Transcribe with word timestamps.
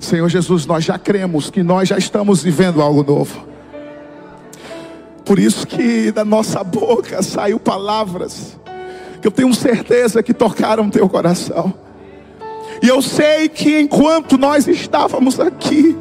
Senhor 0.00 0.28
Jesus, 0.28 0.64
nós 0.66 0.82
já 0.82 0.98
cremos 0.98 1.50
que 1.50 1.62
nós 1.62 1.88
já 1.88 1.98
estamos 1.98 2.42
vivendo 2.42 2.80
algo 2.80 3.04
novo. 3.04 3.46
Por 5.24 5.38
isso 5.38 5.66
que 5.66 6.10
da 6.10 6.24
nossa 6.24 6.64
boca 6.64 7.22
saiu 7.22 7.60
palavras 7.60 8.58
que 9.20 9.28
eu 9.28 9.30
tenho 9.30 9.52
certeza 9.54 10.22
que 10.22 10.32
tocaram 10.32 10.88
teu 10.88 11.08
coração. 11.08 11.72
E 12.82 12.88
eu 12.88 13.02
sei 13.02 13.48
que 13.48 13.80
enquanto 13.80 14.38
nós 14.38 14.66
estávamos 14.66 15.38
aqui, 15.38 15.96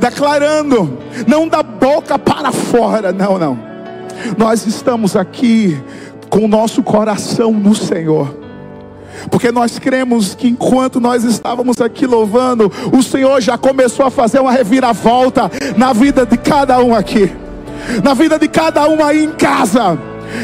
declarando, 0.00 0.98
não 1.26 1.46
da 1.46 1.62
boca 1.62 2.18
para 2.18 2.50
fora, 2.50 3.12
não, 3.12 3.38
não. 3.38 3.58
Nós 4.36 4.66
estamos 4.66 5.14
aqui 5.14 5.80
com 6.28 6.44
o 6.44 6.48
nosso 6.48 6.82
coração 6.82 7.52
no 7.52 7.74
Senhor. 7.74 8.45
Porque 9.30 9.50
nós 9.50 9.78
cremos 9.78 10.34
que 10.34 10.48
enquanto 10.48 11.00
nós 11.00 11.24
estávamos 11.24 11.80
aqui 11.80 12.06
louvando, 12.06 12.70
o 12.92 13.02
Senhor 13.02 13.40
já 13.40 13.58
começou 13.58 14.06
a 14.06 14.10
fazer 14.10 14.40
uma 14.40 14.52
reviravolta 14.52 15.50
na 15.76 15.92
vida 15.92 16.24
de 16.24 16.36
cada 16.36 16.78
um 16.80 16.94
aqui, 16.94 17.32
na 18.02 18.14
vida 18.14 18.38
de 18.38 18.48
cada 18.48 18.88
um 18.88 19.04
aí 19.04 19.24
em 19.24 19.30
casa 19.30 19.98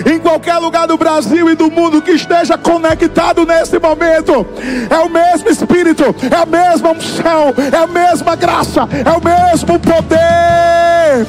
em 0.07 0.19
qualquer 0.19 0.59
lugar 0.59 0.87
do 0.87 0.97
Brasil 0.97 1.51
e 1.51 1.55
do 1.55 1.71
mundo 1.71 2.01
que 2.01 2.13
esteja 2.13 2.57
conectado 2.57 3.45
nesse 3.45 3.79
momento. 3.79 4.47
É 4.89 4.99
o 4.99 5.09
mesmo 5.09 5.49
Espírito, 5.49 6.05
é 6.31 6.37
a 6.37 6.47
mesma 6.47 6.91
unção, 6.91 7.53
é 7.73 7.77
a 7.77 7.87
mesma 7.87 8.37
graça, 8.37 8.89
é 9.05 9.11
o 9.11 9.23
mesmo 9.23 9.79
poder. 9.79 11.27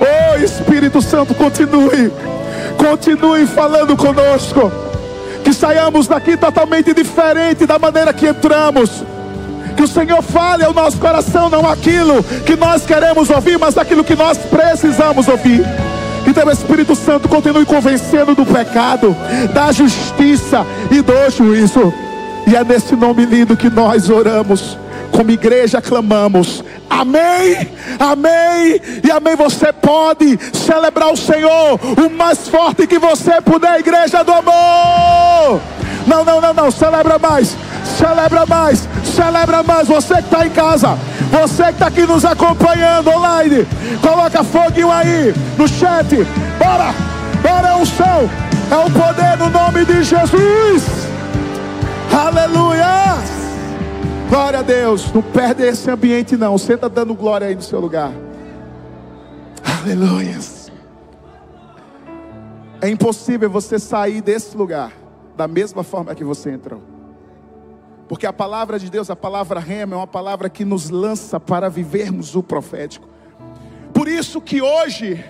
Oh 0.00 0.42
Espírito 0.42 1.00
Santo, 1.00 1.34
continue, 1.34 2.12
continue 2.76 3.46
falando 3.46 3.96
conosco. 3.96 4.70
Que 5.44 5.52
saiamos 5.52 6.06
daqui 6.06 6.36
totalmente 6.36 6.92
diferente 6.92 7.64
da 7.64 7.78
maneira 7.78 8.12
que 8.12 8.26
entramos. 8.26 9.02
Que 9.76 9.82
o 9.84 9.88
Senhor 9.88 10.22
fale 10.22 10.64
ao 10.64 10.74
nosso 10.74 10.98
coração, 10.98 11.48
não 11.48 11.68
aquilo 11.68 12.22
que 12.44 12.56
nós 12.56 12.84
queremos 12.84 13.30
ouvir, 13.30 13.58
mas 13.58 13.78
aquilo 13.78 14.02
que 14.02 14.16
nós 14.16 14.36
precisamos 14.36 15.28
ouvir. 15.28 15.64
Então 16.26 16.44
o 16.46 16.50
Espírito 16.50 16.94
Santo 16.94 17.28
continue 17.28 17.64
convencendo 17.64 18.34
do 18.34 18.44
pecado, 18.44 19.16
da 19.54 19.72
justiça 19.72 20.66
e 20.90 21.00
do 21.00 21.30
juízo. 21.30 21.92
E 22.46 22.56
é 22.56 22.64
nesse 22.64 22.96
nome 22.96 23.24
lindo 23.24 23.56
que 23.56 23.70
nós 23.70 24.10
oramos, 24.10 24.76
como 25.10 25.30
igreja 25.30 25.80
clamamos. 25.80 26.62
Amém, 26.90 27.68
amém 27.98 28.80
e 29.04 29.10
amém. 29.10 29.36
Você 29.36 29.72
pode 29.72 30.38
celebrar 30.52 31.12
o 31.12 31.16
Senhor 31.16 31.78
o 31.96 32.10
mais 32.10 32.48
forte 32.48 32.86
que 32.86 32.98
você 32.98 33.40
puder, 33.40 33.80
igreja 33.80 34.22
do 34.22 34.32
amor. 34.32 35.60
Não, 36.06 36.24
não, 36.24 36.40
não, 36.40 36.54
não, 36.54 36.70
celebra 36.70 37.18
mais 37.18 37.56
celebra 37.96 38.46
mais, 38.46 38.88
celebra 39.04 39.62
mais. 39.62 39.88
Você 39.88 40.14
que 40.14 40.20
está 40.20 40.46
em 40.46 40.50
casa, 40.50 40.98
você 41.30 41.64
que 41.64 41.70
está 41.70 41.86
aqui 41.86 42.02
nos 42.02 42.24
acompanhando 42.24 43.10
online, 43.10 43.66
coloca 44.00 44.44
foguinho 44.44 44.90
aí 44.90 45.34
no 45.56 45.66
chat. 45.66 46.14
Bora, 46.58 46.94
bora, 47.42 47.68
é 47.68 47.74
o 47.74 47.86
céu, 47.86 48.30
é 48.70 48.76
o 48.76 48.90
poder 48.90 49.36
no 49.38 49.50
nome 49.50 49.84
de 49.84 50.02
Jesus. 50.04 50.84
Aleluia. 52.12 53.37
Glória 54.28 54.58
a 54.58 54.62
Deus. 54.62 55.10
Não 55.12 55.22
perde 55.22 55.62
esse 55.62 55.90
ambiente, 55.90 56.36
não. 56.36 56.58
Senta 56.58 56.88
dando 56.88 57.14
glória 57.14 57.46
aí 57.46 57.54
no 57.54 57.62
seu 57.62 57.80
lugar. 57.80 58.12
Aleluia. 59.80 60.38
É 62.80 62.88
impossível 62.88 63.50
você 63.50 63.78
sair 63.78 64.20
desse 64.20 64.56
lugar 64.56 64.92
da 65.36 65.48
mesma 65.48 65.82
forma 65.82 66.14
que 66.14 66.22
você 66.22 66.50
entrou. 66.50 66.82
Porque 68.08 68.26
a 68.26 68.32
palavra 68.32 68.78
de 68.78 68.90
Deus, 68.90 69.10
a 69.10 69.16
palavra 69.16 69.60
rema, 69.60 69.94
é 69.94 69.96
uma 69.96 70.06
palavra 70.06 70.48
que 70.48 70.64
nos 70.64 70.90
lança 70.90 71.40
para 71.40 71.68
vivermos 71.68 72.34
o 72.36 72.42
profético. 72.42 73.08
Por 73.92 74.08
isso 74.08 74.40
que 74.40 74.62
hoje, 74.62 75.24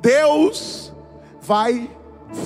Deus 0.00 0.92
vai 1.40 1.90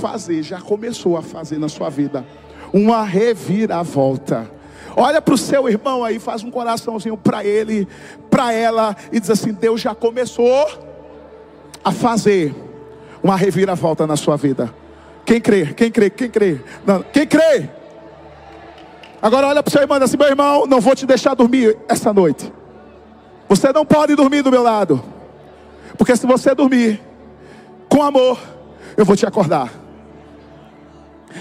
fazer, 0.00 0.42
já 0.42 0.60
começou 0.60 1.16
a 1.16 1.22
fazer 1.22 1.58
na 1.58 1.68
sua 1.68 1.88
vida, 1.88 2.26
uma 2.72 3.02
reviravolta. 3.04 4.57
Olha 5.00 5.22
para 5.22 5.32
o 5.32 5.38
seu 5.38 5.68
irmão 5.68 6.02
aí, 6.02 6.18
faz 6.18 6.42
um 6.42 6.50
coraçãozinho 6.50 7.16
para 7.16 7.44
ele, 7.44 7.86
para 8.28 8.52
ela, 8.52 8.96
e 9.12 9.20
diz 9.20 9.30
assim: 9.30 9.52
Deus 9.52 9.80
já 9.80 9.94
começou 9.94 10.66
a 11.84 11.92
fazer 11.92 12.52
uma 13.22 13.36
reviravolta 13.36 14.08
na 14.08 14.16
sua 14.16 14.36
vida. 14.36 14.74
Quem 15.24 15.40
crê? 15.40 15.66
Quem 15.66 15.88
crê? 15.88 16.10
Quem 16.10 16.28
crê? 16.28 16.60
Não, 16.84 17.00
quem 17.00 17.24
crê? 17.28 17.70
Agora 19.22 19.46
olha 19.46 19.62
para 19.62 19.68
o 19.68 19.72
seu 19.72 19.82
irmão 19.82 19.98
e 19.98 20.00
diz 20.00 20.10
assim: 20.10 20.18
meu 20.18 20.26
irmão, 20.26 20.66
não 20.66 20.80
vou 20.80 20.96
te 20.96 21.06
deixar 21.06 21.34
dormir 21.34 21.78
essa 21.88 22.12
noite. 22.12 22.52
Você 23.48 23.72
não 23.72 23.86
pode 23.86 24.16
dormir 24.16 24.42
do 24.42 24.50
meu 24.50 24.64
lado. 24.64 25.00
Porque 25.96 26.16
se 26.16 26.26
você 26.26 26.56
dormir 26.56 27.00
com 27.88 28.02
amor, 28.02 28.36
eu 28.96 29.04
vou 29.04 29.14
te 29.14 29.24
acordar. 29.24 29.72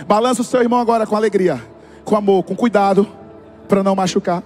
Balança 0.05 0.43
o 0.43 0.45
seu 0.45 0.61
irmão 0.61 0.79
agora 0.79 1.07
com 1.07 1.15
alegria, 1.15 1.59
com 2.05 2.15
amor, 2.15 2.43
com 2.43 2.55
cuidado, 2.55 3.07
para 3.67 3.83
não 3.83 3.95
machucar. 3.95 4.43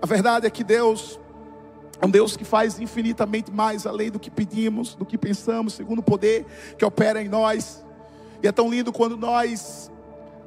A 0.00 0.06
verdade 0.06 0.46
é 0.46 0.50
que 0.50 0.64
Deus 0.64 1.18
é 2.00 2.06
um 2.06 2.10
Deus 2.10 2.36
que 2.36 2.44
faz 2.44 2.80
infinitamente 2.80 3.52
mais 3.52 3.86
além 3.86 4.10
do 4.10 4.18
que 4.18 4.28
pedimos, 4.28 4.96
do 4.96 5.06
que 5.06 5.16
pensamos, 5.16 5.74
segundo 5.74 6.00
o 6.00 6.02
poder 6.02 6.44
que 6.76 6.84
opera 6.84 7.22
em 7.22 7.28
nós. 7.28 7.84
E 8.42 8.48
é 8.48 8.50
tão 8.50 8.68
lindo 8.68 8.92
quando 8.92 9.16
nós 9.16 9.88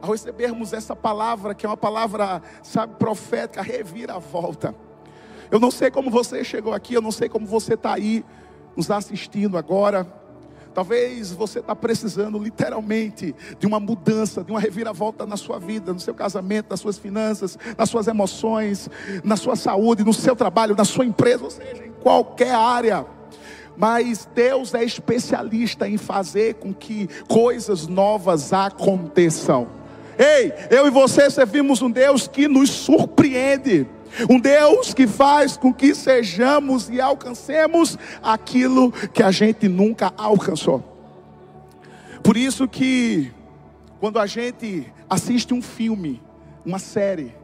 ao 0.01 0.11
recebermos 0.11 0.73
essa 0.73 0.93
palavra, 0.95 1.55
que 1.55 1.65
é 1.65 1.69
uma 1.69 1.77
palavra, 1.77 2.41
sabe, 2.61 2.95
profética, 2.95 3.61
reviravolta. 3.61 4.75
Eu 5.49 5.59
não 5.59 5.71
sei 5.71 5.89
como 5.89 6.09
você 6.09 6.43
chegou 6.43 6.73
aqui, 6.73 6.93
eu 6.93 7.01
não 7.01 7.11
sei 7.11 7.29
como 7.29 7.45
você 7.45 7.75
está 7.75 7.93
aí 7.93 8.25
nos 8.75 8.91
assistindo 8.91 9.57
agora. 9.57 10.05
Talvez 10.75 11.31
você 11.31 11.59
está 11.59 11.73
precisando 11.73 12.37
literalmente 12.37 13.33
de 13.57 13.65
uma 13.65 13.79
mudança, 13.79 14.43
de 14.43 14.51
uma 14.51 14.59
reviravolta 14.59 15.25
na 15.25 15.37
sua 15.37 15.57
vida, 15.57 15.93
no 15.93 16.01
seu 16.01 16.13
casamento, 16.13 16.67
nas 16.69 16.81
suas 16.81 16.97
finanças, 16.97 17.57
nas 17.77 17.89
suas 17.89 18.07
emoções, 18.07 18.89
na 19.23 19.37
sua 19.37 19.55
saúde, 19.55 20.03
no 20.03 20.13
seu 20.13 20.35
trabalho, 20.35 20.75
na 20.75 20.83
sua 20.83 21.05
empresa, 21.05 21.45
ou 21.45 21.49
seja, 21.49 21.85
em 21.85 21.93
qualquer 22.03 22.53
área. 22.53 23.05
Mas 23.77 24.27
Deus 24.35 24.73
é 24.73 24.83
especialista 24.83 25.87
em 25.87 25.97
fazer 25.97 26.55
com 26.55 26.73
que 26.73 27.07
coisas 27.29 27.87
novas 27.87 28.51
aconteçam. 28.51 29.69
Ei, 30.19 30.53
eu 30.69 30.87
e 30.87 30.89
você 30.89 31.29
servimos 31.29 31.81
um 31.81 31.89
Deus 31.89 32.27
que 32.27 32.49
nos 32.49 32.69
surpreende. 32.69 33.87
Um 34.29 34.39
Deus 34.39 34.93
que 34.93 35.07
faz 35.07 35.57
com 35.57 35.73
que 35.73 35.93
sejamos 35.93 36.89
e 36.89 37.01
alcancemos 37.01 37.97
aquilo 38.23 38.91
que 38.91 39.21
a 39.21 39.31
gente 39.31 39.67
nunca 39.67 40.13
alcançou. 40.17 40.83
Por 42.23 42.37
isso 42.37 42.67
que 42.67 43.31
quando 43.99 44.19
a 44.19 44.25
gente 44.25 44.91
assiste 45.09 45.53
um 45.53 45.61
filme, 45.61 46.21
uma 46.65 46.79
série, 46.79 47.35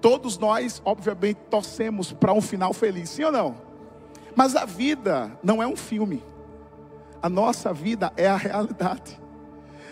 todos 0.00 0.38
nós, 0.38 0.80
obviamente, 0.84 1.38
torcemos 1.50 2.12
para 2.12 2.32
um 2.32 2.40
final 2.40 2.72
feliz, 2.72 3.10
sim 3.10 3.24
ou 3.24 3.32
não? 3.32 3.56
Mas 4.36 4.54
a 4.54 4.64
vida 4.64 5.32
não 5.42 5.62
é 5.62 5.66
um 5.66 5.76
filme. 5.76 6.22
A 7.20 7.28
nossa 7.28 7.72
vida 7.72 8.12
é 8.16 8.28
a 8.28 8.36
realidade. 8.36 9.20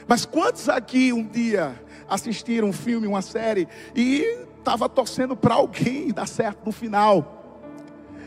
Mas 0.06 0.24
quantos 0.24 0.68
aqui 0.68 1.12
um 1.12 1.26
dia 1.26 1.74
assistiram 2.08 2.68
um 2.68 2.72
filme, 2.72 3.08
uma 3.08 3.22
série, 3.22 3.66
e 3.94 4.45
estava 4.66 4.88
torcendo 4.88 5.36
para 5.36 5.54
alguém 5.54 6.08
dar 6.08 6.26
certo 6.26 6.66
no 6.66 6.72
final. 6.72 7.44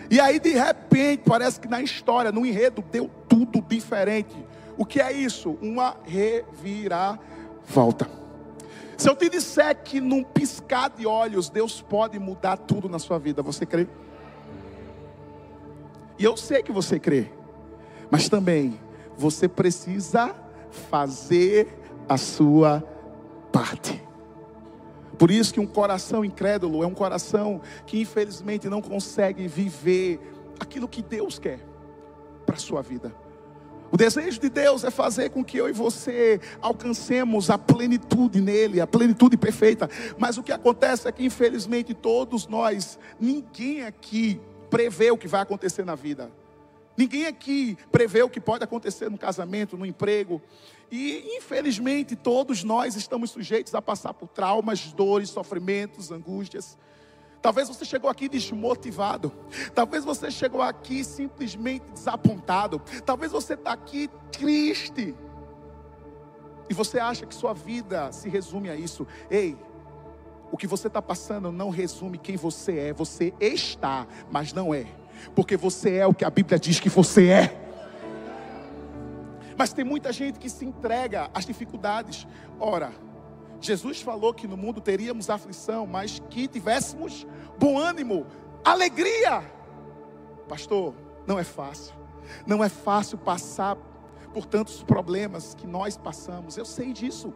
E 0.10 0.22
aí, 0.22 0.40
de 0.40 0.52
repente, 0.52 1.24
parece 1.26 1.60
que 1.60 1.68
na 1.68 1.82
história, 1.82 2.32
no 2.32 2.46
enredo, 2.46 2.82
deu 2.82 3.12
tudo 3.28 3.62
diferente. 3.62 4.36
O 4.78 4.86
que 4.86 5.02
é 5.02 5.12
isso? 5.12 5.58
Uma 5.62 5.98
reviravolta. 6.06 8.10
Se 8.98 9.10
eu 9.10 9.16
te 9.16 9.30
disser 9.30 9.84
que 9.84 10.00
num 10.00 10.24
piscar 10.24 10.90
de 10.90 11.06
olhos, 11.06 11.50
Deus 11.50 11.82
pode 11.82 12.18
mudar 12.18 12.56
tudo 12.56 12.88
na 12.88 13.00
sua 13.00 13.20
vida, 13.20 13.44
você 13.44 13.66
crê? 13.66 13.86
E 16.18 16.24
eu 16.24 16.38
sei 16.38 16.64
que 16.64 16.72
você 16.72 17.00
crê, 17.00 17.30
mas 18.10 18.30
também 18.30 18.80
você 19.18 19.48
precisa 19.48 20.34
fazer 20.90 21.68
a 22.08 22.18
sua 22.18 22.84
parte. 23.52 24.09
Por 25.20 25.30
isso 25.30 25.54
que 25.54 25.60
um 25.60 25.68
coração 25.68 26.24
incrédulo 26.24 26.82
é 26.82 26.88
um 26.88 26.94
coração 26.94 27.62
que 27.86 28.00
infelizmente 28.00 28.70
não 28.70 28.82
consegue 28.82 29.50
viver 29.50 30.18
aquilo 30.58 30.88
que 30.88 31.02
Deus 31.02 31.38
quer 31.38 31.60
para 32.46 32.56
a 32.56 32.60
sua 32.60 32.82
vida. 32.82 33.14
O 33.92 33.98
desejo 33.98 34.40
de 34.40 34.50
Deus 34.50 34.86
é 34.86 34.90
fazer 34.90 35.30
com 35.30 35.44
que 35.44 35.58
eu 35.58 35.68
e 35.68 35.74
você 35.74 36.40
alcancemos 36.62 37.50
a 37.50 37.58
plenitude 37.58 38.40
nele, 38.40 38.80
a 38.80 38.88
plenitude 38.88 39.36
perfeita. 39.36 39.90
Mas 40.18 40.38
o 40.38 40.44
que 40.44 40.54
acontece 40.54 41.08
é 41.08 41.12
que, 41.12 41.26
infelizmente, 41.26 41.94
todos 41.94 42.48
nós, 42.48 42.98
ninguém 43.20 43.84
aqui 43.84 44.40
prevê 44.70 45.12
o 45.12 45.18
que 45.18 45.28
vai 45.28 45.42
acontecer 45.42 45.84
na 45.84 45.96
vida. 45.96 46.32
Ninguém 46.96 47.26
aqui 47.26 47.78
prevê 47.92 48.22
o 48.22 48.30
que 48.30 48.40
pode 48.40 48.64
acontecer 48.64 49.10
no 49.10 49.18
casamento, 49.18 49.78
no 49.78 49.86
emprego. 49.86 50.42
E 50.92 51.38
infelizmente 51.38 52.16
todos 52.16 52.64
nós 52.64 52.96
estamos 52.96 53.32
sujeitos 53.32 53.76
a 53.76 53.82
passar 53.82 54.14
por 54.14 54.28
traumas, 54.28 54.92
dores, 54.92 55.30
sofrimentos, 55.30 56.12
angústias. 56.12 56.78
Talvez 57.42 57.68
você 57.68 57.86
chegou 57.86 58.10
aqui 58.10 58.28
desmotivado. 58.28 59.32
Talvez 59.74 60.04
você 60.04 60.30
chegou 60.30 60.62
aqui 60.62 61.04
simplesmente 61.04 61.90
desapontado. 61.92 62.82
Talvez 63.06 63.32
você 63.32 63.54
está 63.54 63.72
aqui 63.72 64.10
triste. 64.32 65.16
E 66.70 66.74
você 66.74 67.00
acha 67.00 67.26
que 67.26 67.34
sua 67.34 67.54
vida 67.54 68.12
se 68.12 68.30
resume 68.30 68.70
a 68.70 68.76
isso. 68.76 69.08
Ei, 69.30 69.58
o 70.52 70.58
que 70.58 70.68
você 70.68 70.88
está 70.88 71.02
passando 71.02 71.52
não 71.52 71.70
resume 71.70 72.18
quem 72.18 72.36
você 72.36 72.78
é. 72.78 72.94
Você 72.94 73.34
está, 73.40 74.06
mas 74.30 74.52
não 74.52 74.74
é. 74.74 74.86
Porque 75.34 75.56
você 75.56 75.96
é 75.96 76.08
o 76.08 76.14
que 76.14 76.26
a 76.26 76.30
Bíblia 76.30 76.60
diz 76.60 76.80
que 76.80 76.90
você 76.90 77.30
é. 77.30 77.69
Mas 79.60 79.74
tem 79.74 79.84
muita 79.84 80.14
gente 80.14 80.40
que 80.40 80.50
se 80.50 80.64
entrega 80.64 81.30
às 81.34 81.46
dificuldades. 81.46 82.26
Ora, 82.58 82.94
Jesus 83.60 84.02
falou 84.02 84.34
que 84.34 84.48
no 84.48 84.56
mundo 84.56 84.80
teríamos 84.80 85.30
aflição, 85.30 85.86
mas 85.86 86.22
que 86.30 86.48
tivéssemos 86.48 87.28
bom 87.58 87.78
ânimo, 87.78 88.26
alegria. 88.64 89.44
Pastor, 90.48 90.94
não 91.28 91.38
é 91.38 91.44
fácil. 91.44 91.94
Não 92.48 92.64
é 92.64 92.70
fácil 92.70 93.18
passar 93.18 93.76
por 94.34 94.46
tantos 94.46 94.82
problemas 94.82 95.54
que 95.54 95.68
nós 95.68 95.98
passamos. 95.98 96.56
Eu 96.56 96.64
sei 96.64 96.94
disso. 96.94 97.34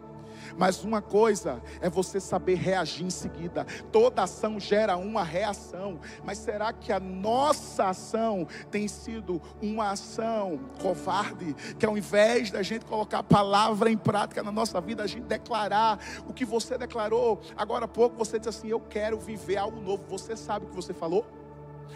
Mas 0.57 0.83
uma 0.83 1.01
coisa 1.01 1.61
é 1.81 1.89
você 1.89 2.19
saber 2.19 2.55
reagir 2.55 3.05
em 3.05 3.09
seguida. 3.09 3.65
Toda 3.91 4.23
ação 4.23 4.59
gera 4.59 4.97
uma 4.97 5.23
reação. 5.23 5.99
Mas 6.23 6.37
será 6.37 6.71
que 6.73 6.91
a 6.91 6.99
nossa 6.99 7.89
ação 7.89 8.47
tem 8.69 8.87
sido 8.87 9.41
uma 9.61 9.91
ação 9.91 10.59
covarde? 10.81 11.53
Que 11.77 11.85
ao 11.85 11.97
invés 11.97 12.51
da 12.51 12.61
gente 12.61 12.85
colocar 12.85 13.19
a 13.19 13.23
palavra 13.23 13.89
em 13.89 13.97
prática 13.97 14.43
na 14.43 14.51
nossa 14.51 14.79
vida, 14.79 15.03
a 15.03 15.07
gente 15.07 15.25
declarar 15.25 15.99
o 16.27 16.33
que 16.33 16.45
você 16.45 16.77
declarou. 16.77 17.41
Agora 17.55 17.85
há 17.85 17.87
pouco 17.87 18.17
você 18.17 18.37
disse 18.37 18.49
assim: 18.49 18.67
Eu 18.67 18.79
quero 18.79 19.19
viver 19.19 19.57
algo 19.57 19.79
novo. 19.79 20.03
Você 20.09 20.35
sabe 20.35 20.65
o 20.65 20.69
que 20.69 20.75
você 20.75 20.93
falou? 20.93 21.42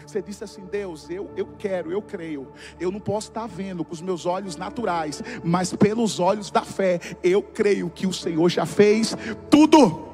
Você 0.06 0.22
disse 0.22 0.44
assim: 0.44 0.64
Deus, 0.64 1.08
eu, 1.10 1.30
eu 1.36 1.46
quero, 1.58 1.92
eu 1.92 2.00
creio. 2.02 2.48
Eu 2.78 2.90
não 2.90 3.00
posso 3.00 3.28
estar 3.28 3.46
vendo 3.46 3.84
com 3.84 3.92
os 3.92 4.00
meus 4.00 4.26
olhos 4.26 4.56
naturais, 4.56 5.22
mas 5.42 5.72
pelos 5.74 6.18
olhos 6.18 6.50
da 6.50 6.62
fé, 6.62 7.00
eu 7.22 7.42
creio 7.42 7.90
que 7.90 8.06
o 8.06 8.12
Senhor 8.12 8.48
já 8.48 8.66
fez 8.66 9.16
tudo. 9.50 10.06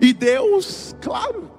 E 0.00 0.12
Deus, 0.12 0.96
claro, 1.00 1.50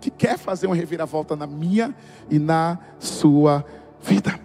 que 0.00 0.10
quer 0.10 0.38
fazer 0.38 0.66
uma 0.66 0.76
reviravolta 0.76 1.36
na 1.36 1.46
minha 1.46 1.94
e 2.30 2.38
na 2.38 2.78
sua 2.98 3.64
vida. 4.00 4.40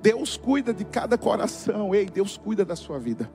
Deus 0.00 0.36
cuida 0.36 0.72
de 0.72 0.84
cada 0.84 1.18
coração, 1.18 1.94
ei, 1.94 2.06
Deus 2.06 2.36
cuida 2.36 2.64
da 2.64 2.76
sua 2.76 2.98
vida. 2.98 3.30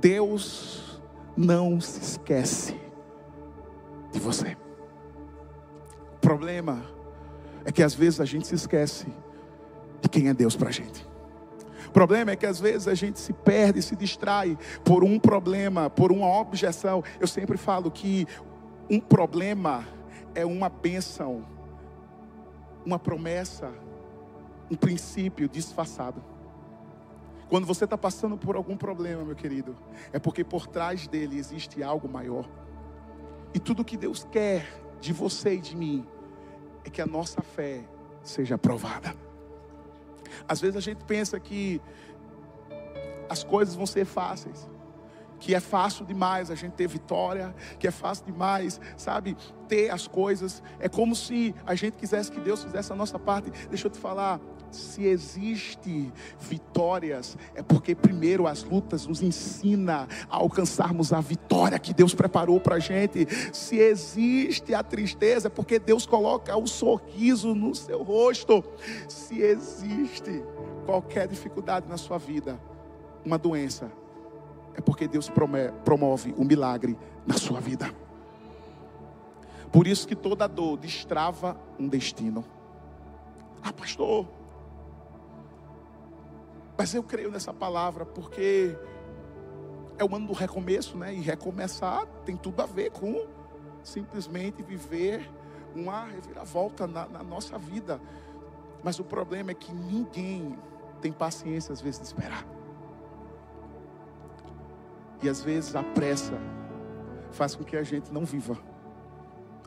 Deus 0.00 1.00
não 1.36 1.80
se 1.80 2.00
esquece 2.00 2.76
de 4.10 4.18
você 4.18 4.56
problema 6.22 6.82
é 7.64 7.72
que 7.72 7.82
às 7.82 7.94
vezes 7.94 8.20
a 8.20 8.24
gente 8.24 8.46
se 8.46 8.54
esquece 8.54 9.06
de 10.00 10.08
quem 10.08 10.28
é 10.28 10.34
Deus 10.34 10.56
para 10.56 10.68
a 10.68 10.72
gente. 10.72 11.06
O 11.88 11.90
problema 11.92 12.30
é 12.30 12.36
que 12.36 12.46
às 12.46 12.58
vezes 12.58 12.88
a 12.88 12.94
gente 12.94 13.18
se 13.18 13.32
perde, 13.32 13.82
se 13.82 13.94
distrai 13.94 14.56
por 14.82 15.04
um 15.04 15.18
problema, 15.18 15.90
por 15.90 16.10
uma 16.10 16.26
objeção. 16.26 17.04
Eu 17.20 17.26
sempre 17.26 17.58
falo 17.58 17.90
que 17.90 18.26
um 18.88 18.98
problema 18.98 19.84
é 20.34 20.46
uma 20.46 20.68
bênção, 20.70 21.44
uma 22.86 22.98
promessa, 22.98 23.70
um 24.70 24.76
princípio 24.76 25.48
disfarçado. 25.48 26.22
Quando 27.50 27.66
você 27.66 27.84
está 27.84 27.98
passando 27.98 28.38
por 28.38 28.56
algum 28.56 28.76
problema, 28.76 29.22
meu 29.24 29.36
querido, 29.36 29.76
é 30.12 30.18
porque 30.18 30.42
por 30.42 30.66
trás 30.66 31.06
dele 31.06 31.36
existe 31.36 31.82
algo 31.82 32.08
maior. 32.08 32.48
E 33.52 33.58
tudo 33.58 33.84
que 33.84 33.98
Deus 33.98 34.26
quer 34.30 34.82
de 35.02 35.12
você 35.12 35.54
e 35.54 35.60
de 35.60 35.76
mim 35.76 36.06
é 36.84 36.88
que 36.88 37.02
a 37.02 37.06
nossa 37.06 37.42
fé 37.42 37.82
seja 38.22 38.54
aprovada. 38.54 39.14
Às 40.48 40.60
vezes 40.60 40.76
a 40.76 40.80
gente 40.80 41.04
pensa 41.04 41.38
que 41.40 41.82
as 43.28 43.42
coisas 43.42 43.74
vão 43.74 43.84
ser 43.84 44.04
fáceis, 44.04 44.70
que 45.40 45.56
é 45.56 45.60
fácil 45.60 46.06
demais 46.06 46.52
a 46.52 46.54
gente 46.54 46.74
ter 46.74 46.86
vitória, 46.86 47.52
que 47.80 47.88
é 47.88 47.90
fácil 47.90 48.24
demais, 48.26 48.80
sabe, 48.96 49.36
ter 49.66 49.90
as 49.90 50.06
coisas. 50.06 50.62
É 50.78 50.88
como 50.88 51.16
se 51.16 51.52
a 51.66 51.74
gente 51.74 51.96
quisesse 51.96 52.30
que 52.30 52.38
Deus 52.40 52.62
fizesse 52.62 52.92
a 52.92 52.96
nossa 52.96 53.18
parte. 53.18 53.50
Deixa 53.68 53.88
eu 53.88 53.90
te 53.90 53.98
falar, 53.98 54.40
se 54.76 55.04
existe 55.04 56.12
vitórias, 56.38 57.36
é 57.54 57.62
porque 57.62 57.94
primeiro 57.94 58.46
as 58.46 58.62
lutas 58.62 59.06
nos 59.06 59.22
ensina 59.22 60.08
a 60.28 60.36
alcançarmos 60.36 61.12
a 61.12 61.20
vitória 61.20 61.78
que 61.78 61.92
Deus 61.94 62.14
preparou 62.14 62.60
para 62.60 62.76
a 62.76 62.78
gente. 62.78 63.26
Se 63.52 63.78
existe 63.78 64.74
a 64.74 64.82
tristeza, 64.82 65.48
é 65.48 65.50
porque 65.50 65.78
Deus 65.78 66.06
coloca 66.06 66.56
o 66.56 66.66
sorriso 66.66 67.54
no 67.54 67.74
seu 67.74 68.02
rosto. 68.02 68.64
Se 69.08 69.40
existe 69.40 70.42
qualquer 70.84 71.28
dificuldade 71.28 71.88
na 71.88 71.96
sua 71.96 72.18
vida, 72.18 72.60
uma 73.24 73.38
doença, 73.38 73.90
é 74.74 74.80
porque 74.80 75.06
Deus 75.06 75.30
promove 75.84 76.34
o 76.36 76.42
um 76.42 76.44
milagre 76.44 76.96
na 77.26 77.34
sua 77.34 77.60
vida. 77.60 77.92
Por 79.70 79.86
isso 79.86 80.06
que 80.06 80.14
toda 80.14 80.46
dor 80.46 80.76
destrava 80.76 81.56
um 81.78 81.88
destino. 81.88 82.44
Ah, 83.62 83.72
pastor, 83.72 84.26
mas 86.82 86.92
eu 86.94 87.02
creio 87.04 87.30
nessa 87.30 87.54
palavra 87.54 88.04
porque 88.04 88.76
é 89.96 90.04
o 90.04 90.16
ano 90.16 90.26
do 90.26 90.32
recomeço, 90.32 90.98
né? 90.98 91.14
E 91.14 91.20
recomeçar 91.20 92.04
tem 92.24 92.36
tudo 92.36 92.60
a 92.60 92.66
ver 92.66 92.90
com 92.90 93.24
simplesmente 93.84 94.64
viver 94.64 95.30
uma 95.76 96.06
reviravolta 96.06 96.88
na, 96.88 97.06
na 97.06 97.22
nossa 97.22 97.56
vida. 97.56 98.00
Mas 98.82 98.98
o 98.98 99.04
problema 99.04 99.52
é 99.52 99.54
que 99.54 99.72
ninguém 99.72 100.58
tem 101.00 101.12
paciência 101.12 101.72
às 101.72 101.80
vezes 101.80 102.00
de 102.00 102.06
esperar. 102.08 102.44
E 105.22 105.28
às 105.28 105.40
vezes 105.40 105.76
a 105.76 105.84
pressa 105.84 106.36
faz 107.30 107.54
com 107.54 107.62
que 107.62 107.76
a 107.76 107.84
gente 107.84 108.12
não 108.12 108.24
viva 108.24 108.58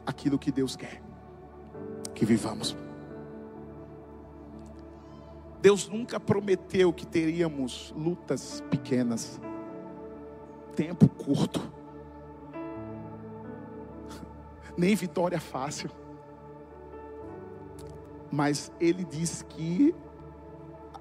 aquilo 0.06 0.38
que 0.38 0.52
Deus 0.52 0.76
quer 0.76 1.02
que 2.14 2.26
vivamos. 2.26 2.76
Deus 5.66 5.90
nunca 5.90 6.20
prometeu 6.20 6.94
que 6.94 7.08
teríamos 7.08 7.92
lutas 7.98 8.64
pequenas, 8.70 9.42
tempo 10.76 11.10
curto, 11.10 11.60
nem 14.78 14.94
vitória 14.94 15.40
fácil. 15.40 15.90
Mas 18.32 18.72
Ele 18.80 19.04
disse 19.04 19.44
que 19.44 19.96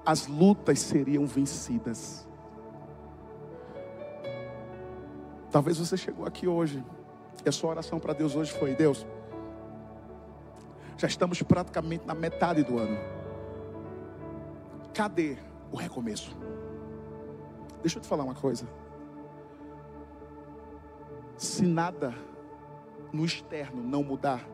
as 0.03 0.25
lutas 0.25 0.79
seriam 0.79 1.27
vencidas. 1.27 2.27
Talvez 5.51 5.77
você 5.77 5.95
chegou 5.95 6.25
aqui 6.25 6.47
hoje, 6.47 6.83
e 7.45 7.49
a 7.49 7.51
sua 7.51 7.69
oração 7.69 7.99
para 7.99 8.13
Deus 8.13 8.35
hoje 8.35 8.51
foi: 8.51 8.73
Deus, 8.73 9.05
já 10.97 11.07
estamos 11.07 11.39
praticamente 11.43 12.07
na 12.07 12.15
metade 12.15 12.63
do 12.63 12.79
ano. 12.79 13.24
Cadê 14.95 15.35
o 15.73 15.75
recomeço? 15.75 16.33
Deixa 17.81 17.97
eu 17.97 18.01
te 18.01 18.07
falar 18.07 18.23
uma 18.23 18.33
coisa. 18.33 18.65
Se 21.35 21.65
nada 21.65 22.15
no 23.11 23.25
externo 23.25 23.83
não 23.83 24.01
mudar, 24.01 24.47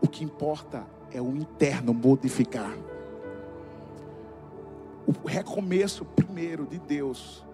o 0.00 0.06
que 0.06 0.22
importa 0.22 0.86
é 1.10 1.20
o 1.20 1.36
interno 1.36 1.92
modificar. 1.92 2.72
O 5.08 5.26
recomeço 5.26 6.04
primeiro 6.04 6.66
de 6.66 6.78
Deus 6.78 7.44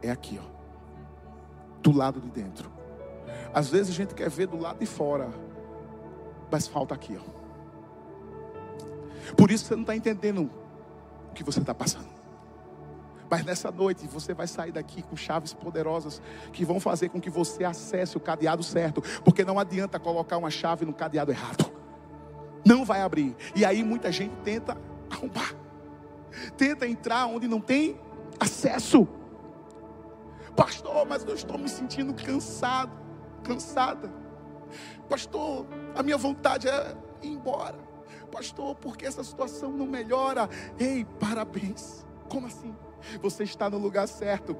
é 0.00 0.10
aqui, 0.10 0.40
ó, 0.42 1.80
do 1.82 1.92
lado 1.92 2.22
de 2.22 2.30
dentro. 2.30 2.72
Às 3.52 3.68
vezes 3.68 3.90
a 3.90 3.94
gente 3.94 4.14
quer 4.14 4.30
ver 4.30 4.46
do 4.46 4.58
lado 4.58 4.78
de 4.78 4.86
fora, 4.86 5.28
mas 6.50 6.66
falta 6.66 6.94
aqui, 6.94 7.18
ó. 7.18 7.43
Por 9.36 9.50
isso 9.50 9.64
você 9.64 9.74
não 9.74 9.82
está 9.82 9.96
entendendo 9.96 10.50
o 11.30 11.34
que 11.34 11.42
você 11.42 11.60
está 11.60 11.74
passando. 11.74 12.14
Mas 13.30 13.44
nessa 13.44 13.70
noite 13.70 14.06
você 14.06 14.34
vai 14.34 14.46
sair 14.46 14.72
daqui 14.72 15.02
com 15.02 15.16
chaves 15.16 15.52
poderosas 15.52 16.20
que 16.52 16.64
vão 16.64 16.78
fazer 16.78 17.08
com 17.08 17.20
que 17.20 17.30
você 17.30 17.64
acesse 17.64 18.16
o 18.16 18.20
cadeado 18.20 18.62
certo, 18.62 19.02
porque 19.24 19.44
não 19.44 19.58
adianta 19.58 19.98
colocar 19.98 20.36
uma 20.36 20.50
chave 20.50 20.84
no 20.84 20.92
cadeado 20.92 21.32
errado. 21.32 21.72
Não 22.64 22.84
vai 22.84 23.00
abrir. 23.00 23.34
E 23.54 23.64
aí 23.64 23.82
muita 23.82 24.12
gente 24.12 24.34
tenta 24.42 24.76
arrombar. 25.10 25.54
Tenta 26.56 26.86
entrar 26.86 27.26
onde 27.26 27.48
não 27.48 27.60
tem 27.60 27.98
acesso. 28.38 29.06
Pastor, 30.56 31.06
mas 31.06 31.24
eu 31.24 31.34
estou 31.34 31.58
me 31.58 31.68
sentindo 31.68 32.14
cansado, 32.14 32.92
cansada. 33.42 34.12
Pastor, 35.08 35.66
a 35.94 36.02
minha 36.02 36.16
vontade 36.16 36.68
é 36.68 36.96
ir 37.22 37.28
embora 37.28 37.93
pastor, 38.34 38.74
porque 38.74 39.06
essa 39.06 39.22
situação 39.22 39.70
não 39.70 39.86
melhora. 39.86 40.50
Ei, 40.78 41.06
parabéns. 41.20 42.04
Como 42.28 42.48
assim? 42.48 42.74
Você 43.22 43.44
está 43.44 43.70
no 43.70 43.78
lugar 43.78 44.08
certo 44.08 44.56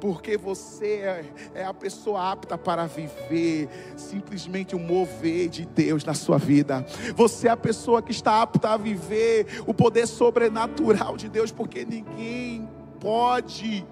porque 0.00 0.36
você 0.36 1.00
é, 1.00 1.24
é, 1.54 1.64
a 1.64 1.74
pessoa 1.74 2.32
apta 2.32 2.58
para 2.58 2.86
viver 2.86 3.68
simplesmente 3.96 4.74
o 4.74 4.78
mover 4.78 5.48
de 5.48 5.64
Deus 5.64 6.04
na 6.04 6.14
sua 6.14 6.38
vida. 6.38 6.84
Você 7.14 7.48
é 7.48 7.50
a 7.50 7.56
pessoa 7.56 8.02
que 8.02 8.12
está 8.12 8.42
apta 8.42 8.70
a 8.70 8.76
viver 8.76 9.62
o 9.66 9.72
poder 9.72 10.06
sobrenatural 10.06 11.16
de 11.16 11.28
Deus, 11.28 11.52
porque 11.52 11.84
ninguém 11.84 12.68
pode 13.00 13.86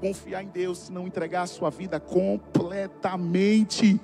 confiar 0.00 0.42
em 0.42 0.48
Deus 0.48 0.78
se 0.78 0.92
não 0.92 1.06
entregar 1.06 1.42
a 1.42 1.46
sua 1.46 1.70
vida 1.70 2.00
completamente. 2.00 4.00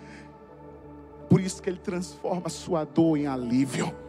Por 1.29 1.41
isso 1.41 1.63
que 1.63 1.69
ele 1.69 1.79
transforma 1.79 2.47
a 2.47 2.51
sua 2.51 2.85
dor 2.85 3.17
em 3.17 3.27
alívio. 3.27 4.08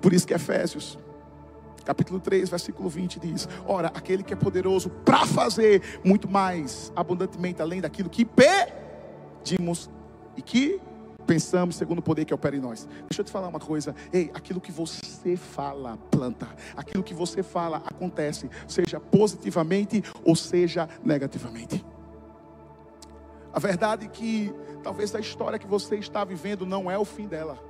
Por 0.00 0.12
isso 0.12 0.26
que 0.26 0.34
Efésios 0.34 0.98
capítulo 1.84 2.20
3, 2.20 2.48
versículo 2.48 2.88
20 2.88 3.18
diz: 3.18 3.48
Ora, 3.66 3.88
aquele 3.88 4.22
que 4.22 4.32
é 4.32 4.36
poderoso 4.36 4.90
para 4.90 5.26
fazer 5.26 6.00
muito 6.04 6.28
mais 6.28 6.92
abundantemente 6.94 7.60
além 7.60 7.80
daquilo 7.80 8.08
que 8.08 8.24
pedimos 8.24 9.90
e 10.36 10.42
que 10.42 10.80
pensamos 11.26 11.76
segundo 11.76 12.00
o 12.00 12.02
poder 12.02 12.24
que 12.24 12.34
opera 12.34 12.56
em 12.56 12.60
nós. 12.60 12.88
Deixa 13.08 13.20
eu 13.20 13.24
te 13.24 13.30
falar 13.30 13.48
uma 13.48 13.60
coisa. 13.60 13.94
Ei, 14.12 14.30
aquilo 14.34 14.60
que 14.60 14.72
você 14.72 15.36
fala, 15.36 15.96
planta. 16.10 16.48
Aquilo 16.76 17.02
que 17.04 17.14
você 17.14 17.42
fala, 17.42 17.78
acontece. 17.78 18.50
Seja 18.66 18.98
positivamente 18.98 20.02
ou 20.24 20.34
seja 20.34 20.88
negativamente. 21.04 21.84
A 23.52 23.58
verdade 23.58 24.06
é 24.06 24.08
que 24.08 24.52
talvez 24.82 25.14
a 25.14 25.20
história 25.20 25.58
que 25.58 25.66
você 25.66 25.96
está 25.96 26.24
vivendo 26.24 26.64
não 26.64 26.90
é 26.90 26.98
o 26.98 27.04
fim 27.04 27.26
dela. 27.26 27.69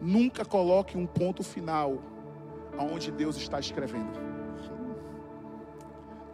Nunca 0.00 0.44
coloque 0.44 0.96
um 0.96 1.06
ponto 1.06 1.42
final 1.42 1.98
aonde 2.78 3.10
Deus 3.10 3.36
está 3.36 3.58
escrevendo. 3.58 4.35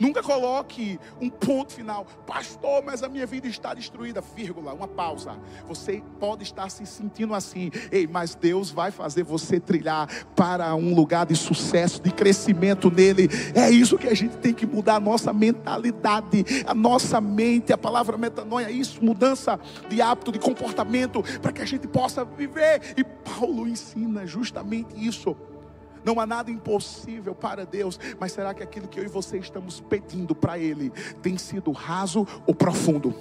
Nunca 0.03 0.21
coloque 0.21 0.99
um 1.21 1.31
ponto 1.31 1.73
final, 1.73 2.05
pastor, 2.27 2.83
mas 2.85 3.05
a 3.05 3.09
minha 3.09 3.25
vida 3.25 3.47
está 3.47 3.73
destruída, 3.73 4.21
vírgula, 4.21 4.75
uma 4.75 4.89
pausa. 4.89 5.39
Você 5.69 6.03
pode 6.19 6.43
estar 6.43 6.69
se 6.71 6.85
sentindo 6.85 7.33
assim, 7.33 7.71
ei, 7.93 8.09
mas 8.09 8.35
Deus 8.35 8.69
vai 8.69 8.91
fazer 8.91 9.23
você 9.23 9.61
trilhar 9.61 10.09
para 10.35 10.75
um 10.75 10.93
lugar 10.93 11.25
de 11.25 11.37
sucesso, 11.37 12.03
de 12.03 12.11
crescimento 12.11 12.91
nele. 12.91 13.29
É 13.55 13.71
isso 13.71 13.97
que 13.97 14.09
a 14.09 14.15
gente 14.15 14.37
tem 14.39 14.53
que 14.53 14.67
mudar 14.67 14.97
a 14.97 15.01
nossa 15.01 15.33
mentalidade, 15.33 16.45
a 16.67 16.75
nossa 16.75 17.21
mente. 17.21 17.73
A 17.73 17.79
palavra 17.79 18.19
metanoia 18.19 18.67
é 18.67 18.73
isso, 18.73 19.05
mudança 19.05 19.61
de 19.89 20.03
hábito, 20.03 20.33
de 20.33 20.41
comportamento, 20.41 21.23
para 21.41 21.53
que 21.53 21.63
a 21.63 21.65
gente 21.65 21.87
possa 21.87 22.25
viver. 22.25 22.93
E 22.97 23.05
Paulo 23.05 23.69
ensina 23.69 24.27
justamente 24.27 24.97
isso. 24.97 25.37
Não 26.05 26.19
há 26.19 26.27
nada 26.27 26.51
impossível 26.51 27.35
para 27.35 27.65
Deus, 27.65 27.99
mas 28.19 28.33
será 28.33 28.53
que 28.53 28.63
aquilo 28.63 28.89
que 28.89 28.99
eu 28.99 29.05
e 29.05 29.09
você 29.09 29.39
estamos 29.39 29.81
pedindo 29.81 30.35
para 30.35 30.59
Ele 30.59 30.91
tem 31.23 31.39
sido 31.39 31.71
raso 31.71 32.27
ou 32.47 32.55
profundo? 32.55 33.15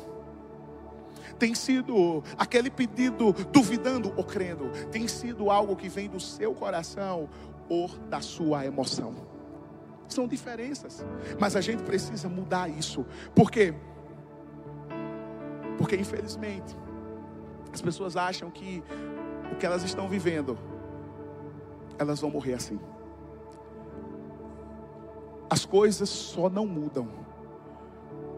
Tem 1.37 1.55
sido 1.55 2.23
aquele 2.37 2.69
pedido 2.69 3.33
duvidando 3.51 4.13
ou 4.15 4.23
crendo? 4.23 4.69
Tem 4.91 5.07
sido 5.07 5.49
algo 5.49 5.75
que 5.75 5.89
vem 5.89 6.07
do 6.09 6.19
seu 6.19 6.53
coração 6.53 7.29
ou 7.67 7.87
da 8.09 8.21
sua 8.21 8.65
emoção? 8.65 9.15
São 10.07 10.27
diferenças, 10.27 11.05
mas 11.39 11.55
a 11.55 11.61
gente 11.61 11.83
precisa 11.83 12.27
mudar 12.27 12.69
isso. 12.69 13.05
Por 13.33 13.49
quê? 13.49 13.73
Porque 15.77 15.95
infelizmente 15.95 16.77
as 17.73 17.81
pessoas 17.81 18.17
acham 18.17 18.51
que 18.51 18.83
o 19.51 19.55
que 19.55 19.65
elas 19.65 19.83
estão 19.83 20.07
vivendo 20.07 20.57
elas 22.01 22.19
vão 22.19 22.31
morrer 22.31 22.55
assim. 22.55 22.79
As 25.47 25.65
coisas 25.65 26.09
só 26.09 26.49
não 26.49 26.65
mudam 26.65 27.07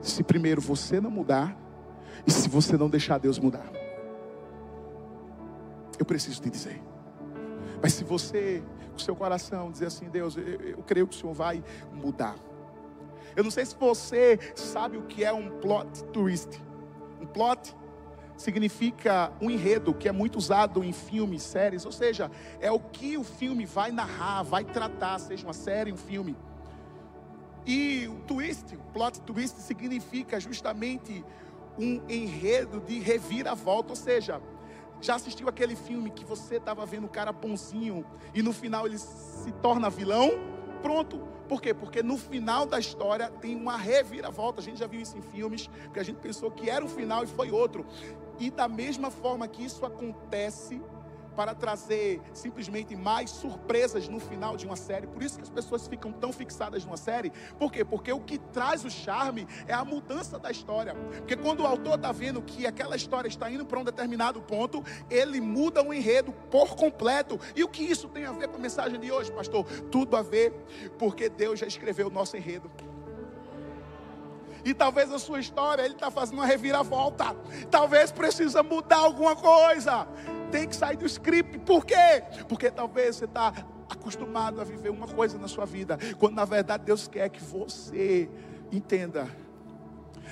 se 0.02 0.22
primeiro 0.22 0.60
você 0.60 1.00
não 1.00 1.10
mudar 1.10 1.58
e 2.28 2.32
se 2.32 2.50
você 2.50 2.78
não 2.78 2.90
deixar 2.90 3.20
Deus 3.20 3.40
mudar. 3.40 3.66
Eu 5.98 6.06
preciso 6.06 6.42
te 6.42 6.50
dizer. 6.50 6.84
Mas 7.82 7.94
se 7.94 8.04
você, 8.04 8.62
com 8.92 9.00
seu 9.00 9.16
coração, 9.16 9.72
dizer 9.72 9.86
assim, 9.86 10.10
Deus, 10.10 10.36
eu, 10.36 10.44
eu 10.44 10.84
creio 10.84 11.08
que 11.08 11.16
o 11.16 11.20
Senhor 11.20 11.34
vai 11.34 11.64
mudar. 11.94 12.36
Eu 13.36 13.44
não 13.44 13.52
sei 13.52 13.66
se 13.66 13.76
você 13.78 14.38
sabe 14.56 14.98
o 14.98 15.04
que 15.04 15.24
é 15.24 15.32
um 15.32 15.50
plot 15.60 16.04
twist. 16.12 16.62
Um 17.22 17.26
plot 17.26 17.74
significa 18.38 19.32
um 19.42 19.50
enredo 19.50 19.94
que 19.94 20.08
é 20.08 20.12
muito 20.12 20.38
usado 20.38 20.84
em 20.84 20.92
filmes, 20.92 21.44
séries, 21.44 21.86
ou 21.86 21.92
seja, 21.92 22.30
é 22.60 22.72
o 22.72 22.80
que 22.80 23.18
o 23.18 23.24
filme 23.24 23.66
vai 23.66 23.92
narrar, 23.92 24.44
vai 24.44 24.64
tratar, 24.64 25.20
seja 25.20 25.46
uma 25.46 25.54
série, 25.54 25.92
um 25.92 25.98
filme. 25.98 26.36
E 27.66 28.08
o 28.08 28.20
twist, 28.22 28.76
o 28.76 28.92
plot 28.92 29.22
twist 29.22 29.60
significa 29.62 30.40
justamente 30.40 31.24
um 31.78 32.02
enredo 32.10 32.80
de 32.82 33.00
reviravolta, 33.00 33.92
ou 33.92 33.96
seja, 33.96 34.42
já 35.02 35.16
assistiu 35.16 35.50
aquele 35.50 35.76
filme 35.76 36.10
que 36.10 36.24
você 36.24 36.56
estava 36.56 36.86
vendo 36.86 37.06
o 37.06 37.10
cara 37.10 37.32
bonzinho 37.32 38.06
e 38.34 38.42
no 38.42 38.54
final 38.54 38.86
ele 38.86 38.98
se 38.98 39.52
torna 39.62 39.90
vilão? 39.90 40.32
Pronto. 40.82 41.33
Por 41.48 41.62
quê? 41.62 41.74
Porque 41.74 42.02
no 42.02 42.18
final 42.18 42.66
da 42.66 42.80
história 42.80 43.30
tem 43.30 43.56
uma 43.56 43.78
reviravolta. 43.78 44.62
A 44.62 44.64
gente 44.64 44.80
já 44.80 44.88
viu 44.88 45.02
isso 45.02 45.18
em 45.18 45.22
filmes, 45.22 45.68
porque 45.84 46.00
a 46.00 46.04
gente 46.04 46.18
pensou 46.18 46.50
que 46.50 46.70
era 46.70 46.84
um 46.84 46.88
final 46.88 47.24
e 47.24 47.28
foi 47.28 47.52
outro. 47.52 47.86
E 48.40 48.50
da 48.50 48.68
mesma 48.68 49.12
forma 49.12 49.48
que 49.48 49.64
isso 49.64 49.86
acontece 49.86 50.82
para 51.36 51.54
trazer 51.54 52.22
simplesmente 52.34 52.96
mais 52.96 53.30
surpresas 53.30 54.08
no 54.08 54.20
final 54.20 54.56
de 54.56 54.66
uma 54.66 54.76
série. 54.76 55.08
Por 55.08 55.22
isso 55.22 55.38
que 55.38 55.44
as 55.44 55.50
pessoas 55.50 55.88
ficam 55.88 56.12
tão 56.12 56.32
fixadas 56.32 56.86
numa 56.86 56.98
série. 56.98 57.32
Por 57.58 57.72
quê? 57.72 57.84
Porque 57.84 58.12
o 58.12 58.20
que 58.20 58.38
traz 58.38 58.86
o 58.86 58.90
charme 58.90 59.48
é 59.68 59.74
a 59.74 59.84
mudança 59.84 60.40
da 60.40 60.52
história. 60.52 60.96
Porque 60.96 61.36
quando 61.36 61.62
o 61.62 61.66
autor 61.66 61.96
está 61.96 62.12
vendo 62.12 62.42
que 62.42 62.66
aquela 62.66 62.96
história 62.96 63.28
está 63.28 63.50
indo 63.50 63.66
para 63.66 63.80
um 63.80 63.84
determinado 63.84 64.42
ponto, 64.42 64.84
ele 65.10 65.42
muda 65.42 65.84
o 65.84 65.94
enredo 65.94 66.32
por 66.52 66.76
completo. 66.76 67.40
E 67.56 67.64
o 67.64 67.68
que 67.68 67.84
isso 67.84 68.08
tem 68.08 68.26
a 68.26 68.32
ver 68.32 68.48
com 68.48 68.58
a 68.58 68.60
mensagem 68.60 69.00
de 69.00 69.12
hoje, 69.12 69.32
pastor? 69.32 69.66
Tudo 69.92 70.16
a 70.16 70.22
ver, 70.22 70.54
porque 70.98 71.30
Deus 71.30 71.60
já 71.60 71.68
escreveu 71.68 72.08
o 72.08 72.12
nosso 72.12 72.38
enredo. 72.38 72.70
E 74.66 74.74
talvez 74.74 75.12
a 75.12 75.20
sua 75.20 75.40
história, 75.40 75.84
ele 75.84 75.94
está 75.94 76.10
fazendo 76.10 76.36
uma 76.36 76.46
reviravolta. 76.46 77.36
Talvez 77.70 78.12
precisa 78.12 78.64
mudar 78.64 79.00
alguma 79.00 79.36
coisa. 79.36 80.08
Tem 80.52 80.68
que 80.68 80.76
sair 80.76 80.96
do 80.96 81.06
script. 81.06 81.60
Por 81.60 81.86
quê? 81.86 82.24
Porque 82.48 82.72
talvez 82.72 83.18
você 83.18 83.26
está 83.26 83.54
acostumado 83.90 84.62
a 84.62 84.64
viver 84.64 84.90
uma 84.90 85.08
coisa 85.08 85.38
na 85.38 85.48
sua 85.48 85.66
vida. 85.66 85.98
Quando 86.18 86.36
na 86.36 86.46
verdade 86.46 86.84
Deus 86.86 87.08
quer 87.08 87.30
que 87.30 87.44
você 87.44 88.30
entenda 88.72 89.28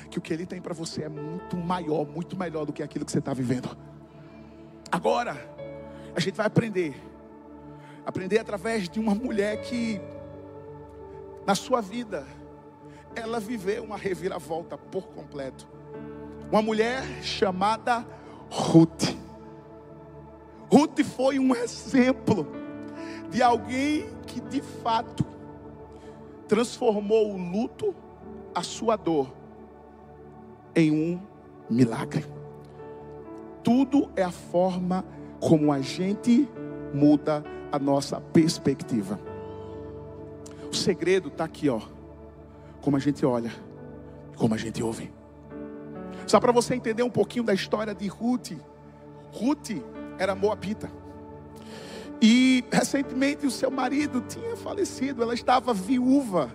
que 0.10 0.18
o 0.18 0.22
que 0.22 0.34
Ele 0.34 0.46
tem 0.46 0.62
para 0.62 0.74
você 0.74 1.04
é 1.04 1.10
muito 1.10 1.58
maior, 1.58 2.06
muito 2.06 2.38
melhor 2.38 2.66
do 2.66 2.74
que 2.74 2.82
aquilo 2.82 3.06
que 3.06 3.12
você 3.12 3.20
está 3.20 3.34
vivendo. 3.34 3.78
Agora, 4.92 5.38
a 6.16 6.20
gente 6.20 6.36
vai 6.36 6.46
aprender. 6.46 6.96
Aprender 8.06 8.40
através 8.40 8.90
de 8.90 9.00
uma 9.00 9.14
mulher 9.14 9.62
que, 9.62 10.02
na 11.46 11.56
sua 11.56 11.82
vida, 11.82 12.26
ela 13.16 13.40
viveu 13.40 13.84
uma 13.84 13.98
reviravolta 13.98 14.78
por 14.78 15.08
completo. 15.08 15.68
Uma 16.52 16.62
mulher 16.62 17.04
chamada 17.22 18.06
Ruth. 18.50 19.16
Ruth 20.72 21.04
foi 21.04 21.40
um 21.40 21.56
exemplo 21.56 22.48
de 23.30 23.42
alguém 23.42 24.10
que 24.26 24.40
de 24.42 24.62
fato 24.62 25.26
transformou 26.48 27.34
o 27.34 27.38
luto, 27.38 27.96
a 28.54 28.62
sua 28.62 28.96
dor, 28.96 29.34
em 30.76 30.92
um 30.92 31.22
milagre. 31.70 32.26
Tudo 33.64 34.10
é 34.16 34.24
a 34.24 34.32
forma 34.32 35.06
como 35.40 35.72
a 35.72 35.80
gente 35.80 36.48
muda 36.94 37.44
a 37.72 37.80
nossa 37.80 38.20
perspectiva. 38.20 39.20
O 40.70 40.76
segredo 40.76 41.30
está 41.30 41.46
aqui, 41.46 41.70
ó 41.70 41.82
como 42.82 42.98
a 42.98 43.00
gente 43.00 43.26
olha, 43.26 43.52
como 44.36 44.54
a 44.54 44.58
gente 44.58 44.82
ouve. 44.84 45.12
Só 46.26 46.40
para 46.40 46.52
você 46.52 46.76
entender 46.76 47.04
um 47.04 47.10
pouquinho 47.10 47.44
da 47.44 47.54
história 47.54 47.94
de 47.94 48.08
Ruth. 48.08 48.52
Ruth 49.32 49.72
era 50.18 50.36
moabita. 50.36 50.92
E 52.22 52.64
recentemente 52.72 53.48
o 53.48 53.52
seu 53.52 53.72
marido 53.72 54.22
tinha 54.22 54.56
falecido, 54.56 55.24
ela 55.24 55.34
estava 55.34 55.74
viúva 55.74 56.52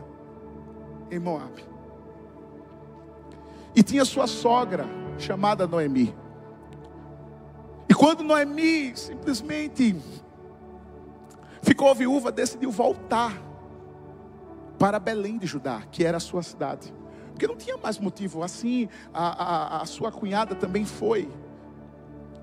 em 1.10 1.18
Moab. 1.18 1.64
E 3.74 3.82
tinha 3.82 4.04
sua 4.04 4.26
sogra, 4.26 4.86
chamada 5.18 5.66
Noemi. 5.66 6.14
E 7.88 7.94
quando 7.94 8.22
Noemi 8.22 8.96
simplesmente 8.96 9.96
ficou 11.62 11.94
viúva, 11.94 12.30
decidiu 12.30 12.70
voltar 12.70 13.45
para 14.78 14.98
Belém 14.98 15.38
de 15.38 15.46
Judá, 15.46 15.82
que 15.90 16.04
era 16.04 16.16
a 16.16 16.20
sua 16.20 16.42
cidade. 16.42 16.92
Porque 17.30 17.46
não 17.46 17.56
tinha 17.56 17.76
mais 17.76 17.98
motivo. 17.98 18.42
Assim, 18.42 18.88
a, 19.12 19.78
a, 19.78 19.82
a 19.82 19.86
sua 19.86 20.10
cunhada 20.10 20.54
também 20.54 20.84
foi. 20.84 21.30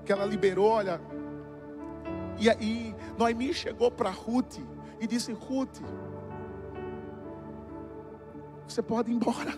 Que 0.04 0.12
ela 0.12 0.24
liberou, 0.24 0.66
olha. 0.66 1.00
E 2.38 2.48
aí, 2.50 2.94
Noemi 3.18 3.52
chegou 3.52 3.90
para 3.90 4.10
Ruth 4.10 4.58
e 5.00 5.06
disse: 5.06 5.32
Ruth, 5.32 5.80
você 8.66 8.82
pode 8.82 9.10
ir 9.10 9.14
embora. 9.14 9.54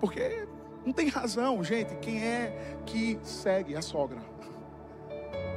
Porque 0.00 0.46
não 0.84 0.92
tem 0.92 1.08
razão, 1.08 1.62
gente. 1.64 1.96
Quem 1.96 2.22
é 2.22 2.78
que 2.84 3.18
segue 3.22 3.76
a 3.76 3.82
sogra? 3.82 4.20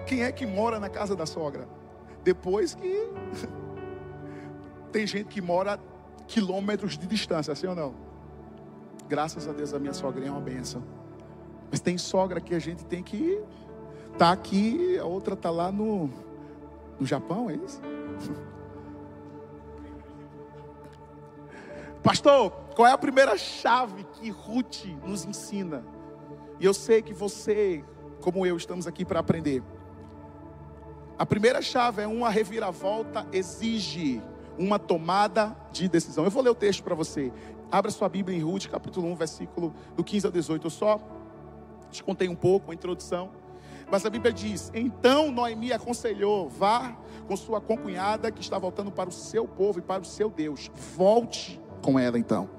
Quem 0.05 0.23
é 0.23 0.31
que 0.31 0.45
mora 0.45 0.79
na 0.79 0.89
casa 0.89 1.15
da 1.15 1.25
sogra? 1.25 1.67
Depois 2.23 2.73
que. 2.73 3.09
Tem 4.91 5.05
gente 5.05 5.27
que 5.27 5.41
mora 5.41 5.79
quilômetros 6.27 6.97
de 6.97 7.07
distância, 7.07 7.51
assim 7.51 7.67
ou 7.67 7.75
não? 7.75 7.93
Graças 9.07 9.47
a 9.47 9.51
Deus 9.51 9.73
a 9.73 9.79
minha 9.79 9.93
sogrinha 9.93 10.29
é 10.29 10.31
uma 10.31 10.41
benção. 10.41 10.83
Mas 11.71 11.79
tem 11.79 11.97
sogra 11.97 12.39
que 12.41 12.53
a 12.53 12.59
gente 12.59 12.85
tem 12.85 13.01
que 13.03 13.41
tá 14.17 14.31
aqui, 14.31 14.97
a 14.99 15.05
outra 15.05 15.35
tá 15.35 15.49
lá 15.49 15.71
no, 15.71 16.09
no 16.99 17.05
Japão, 17.05 17.49
é 17.49 17.55
isso? 17.55 17.81
Pastor, 22.03 22.51
qual 22.75 22.87
é 22.87 22.91
a 22.91 22.97
primeira 22.97 23.37
chave 23.37 24.03
que 24.13 24.29
Ruth 24.29 24.85
nos 25.05 25.25
ensina? 25.25 25.83
E 26.59 26.65
eu 26.65 26.73
sei 26.73 27.01
que 27.01 27.13
você, 27.13 27.83
como 28.21 28.45
eu, 28.45 28.57
estamos 28.57 28.87
aqui 28.87 29.05
para 29.05 29.19
aprender. 29.19 29.63
A 31.17 31.25
primeira 31.25 31.61
chave 31.61 32.01
é 32.01 32.07
uma 32.07 32.29
reviravolta 32.29 33.25
exige 33.31 34.21
uma 34.59 34.77
tomada 34.77 35.55
de 35.71 35.87
decisão. 35.87 36.25
Eu 36.25 36.29
vou 36.29 36.43
ler 36.43 36.49
o 36.49 36.55
texto 36.55 36.83
para 36.83 36.93
você. 36.93 37.31
Abra 37.71 37.89
sua 37.89 38.09
Bíblia 38.09 38.37
em 38.37 38.41
Ruth, 38.41 38.67
capítulo 38.67 39.07
1, 39.07 39.15
versículo 39.15 39.73
do 39.95 40.03
15 40.03 40.25
ao 40.25 40.31
18. 40.31 40.67
Eu 40.67 40.69
só 40.69 40.99
te 41.89 42.03
contei 42.03 42.27
um 42.27 42.35
pouco, 42.35 42.71
a 42.71 42.73
introdução. 42.73 43.31
Mas 43.89 44.05
a 44.05 44.09
Bíblia 44.09 44.33
diz: 44.33 44.69
Então 44.75 45.31
Noemi 45.31 45.71
aconselhou, 45.71 46.49
vá 46.49 46.95
com 47.27 47.37
sua 47.37 47.61
concunhada 47.61 48.31
que 48.31 48.41
está 48.41 48.59
voltando 48.59 48.91
para 48.91 49.09
o 49.09 49.13
seu 49.13 49.47
povo 49.47 49.79
e 49.79 49.81
para 49.81 50.01
o 50.01 50.05
seu 50.05 50.29
Deus. 50.29 50.69
Volte 50.95 51.59
com 51.81 51.97
ela 51.97 52.19
então. 52.19 52.49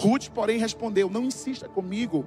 Ruth, 0.00 0.28
porém, 0.28 0.58
respondeu: 0.58 1.10
Não 1.10 1.24
insista 1.24 1.68
comigo, 1.68 2.24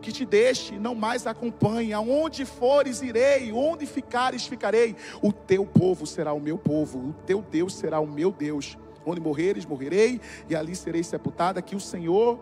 que 0.00 0.12
te 0.12 0.24
deixe, 0.24 0.78
não 0.78 0.94
mais 0.94 1.26
acompanhe. 1.26 1.92
Aonde 1.92 2.44
fores, 2.44 3.02
irei, 3.02 3.52
onde 3.52 3.86
ficares, 3.86 4.46
ficarei. 4.46 4.96
O 5.22 5.32
teu 5.32 5.64
povo 5.64 6.06
será 6.06 6.32
o 6.32 6.40
meu 6.40 6.58
povo, 6.58 6.98
o 6.98 7.12
teu 7.24 7.42
Deus 7.42 7.74
será 7.74 8.00
o 8.00 8.06
meu 8.06 8.30
Deus. 8.30 8.76
Onde 9.04 9.20
morreres, 9.20 9.64
morrerei, 9.64 10.20
e 10.48 10.54
ali 10.54 10.76
serei 10.76 11.02
sepultada. 11.02 11.62
Que 11.62 11.74
o 11.74 11.80
Senhor 11.80 12.38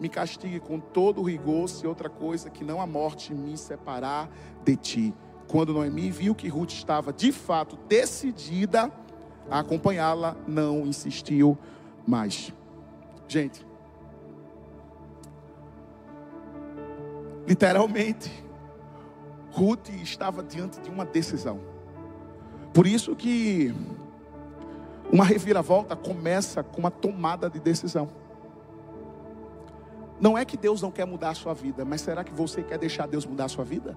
me 0.00 0.08
castigue 0.08 0.60
com 0.60 0.78
todo 0.78 1.20
o 1.20 1.24
rigor, 1.24 1.68
se 1.68 1.86
outra 1.86 2.08
coisa 2.08 2.50
que 2.50 2.64
não 2.64 2.80
a 2.80 2.86
morte 2.86 3.34
me 3.34 3.56
separar 3.56 4.30
de 4.64 4.76
ti. 4.76 5.14
Quando 5.48 5.72
Noemi 5.72 6.10
viu 6.10 6.34
que 6.34 6.48
Ruth 6.48 6.72
estava 6.72 7.12
de 7.12 7.30
fato 7.30 7.76
decidida 7.88 8.90
a 9.50 9.60
acompanhá-la, 9.60 10.36
não 10.46 10.86
insistiu 10.86 11.58
mais. 12.06 12.52
Gente, 13.28 13.66
literalmente, 17.46 18.30
Ruth 19.50 19.88
estava 20.02 20.42
diante 20.42 20.80
de 20.80 20.90
uma 20.90 21.04
decisão. 21.04 21.60
Por 22.72 22.86
isso 22.86 23.14
que 23.14 23.74
uma 25.12 25.24
reviravolta 25.24 25.94
começa 25.94 26.62
com 26.62 26.80
uma 26.80 26.90
tomada 26.90 27.48
de 27.48 27.60
decisão. 27.60 28.08
Não 30.20 30.36
é 30.36 30.44
que 30.44 30.56
Deus 30.56 30.82
não 30.82 30.90
quer 30.90 31.04
mudar 31.04 31.30
a 31.30 31.34
sua 31.34 31.54
vida, 31.54 31.84
mas 31.84 32.00
será 32.00 32.24
que 32.24 32.32
você 32.32 32.62
quer 32.62 32.78
deixar 32.78 33.06
Deus 33.06 33.26
mudar 33.26 33.44
a 33.44 33.48
sua 33.48 33.64
vida? 33.64 33.96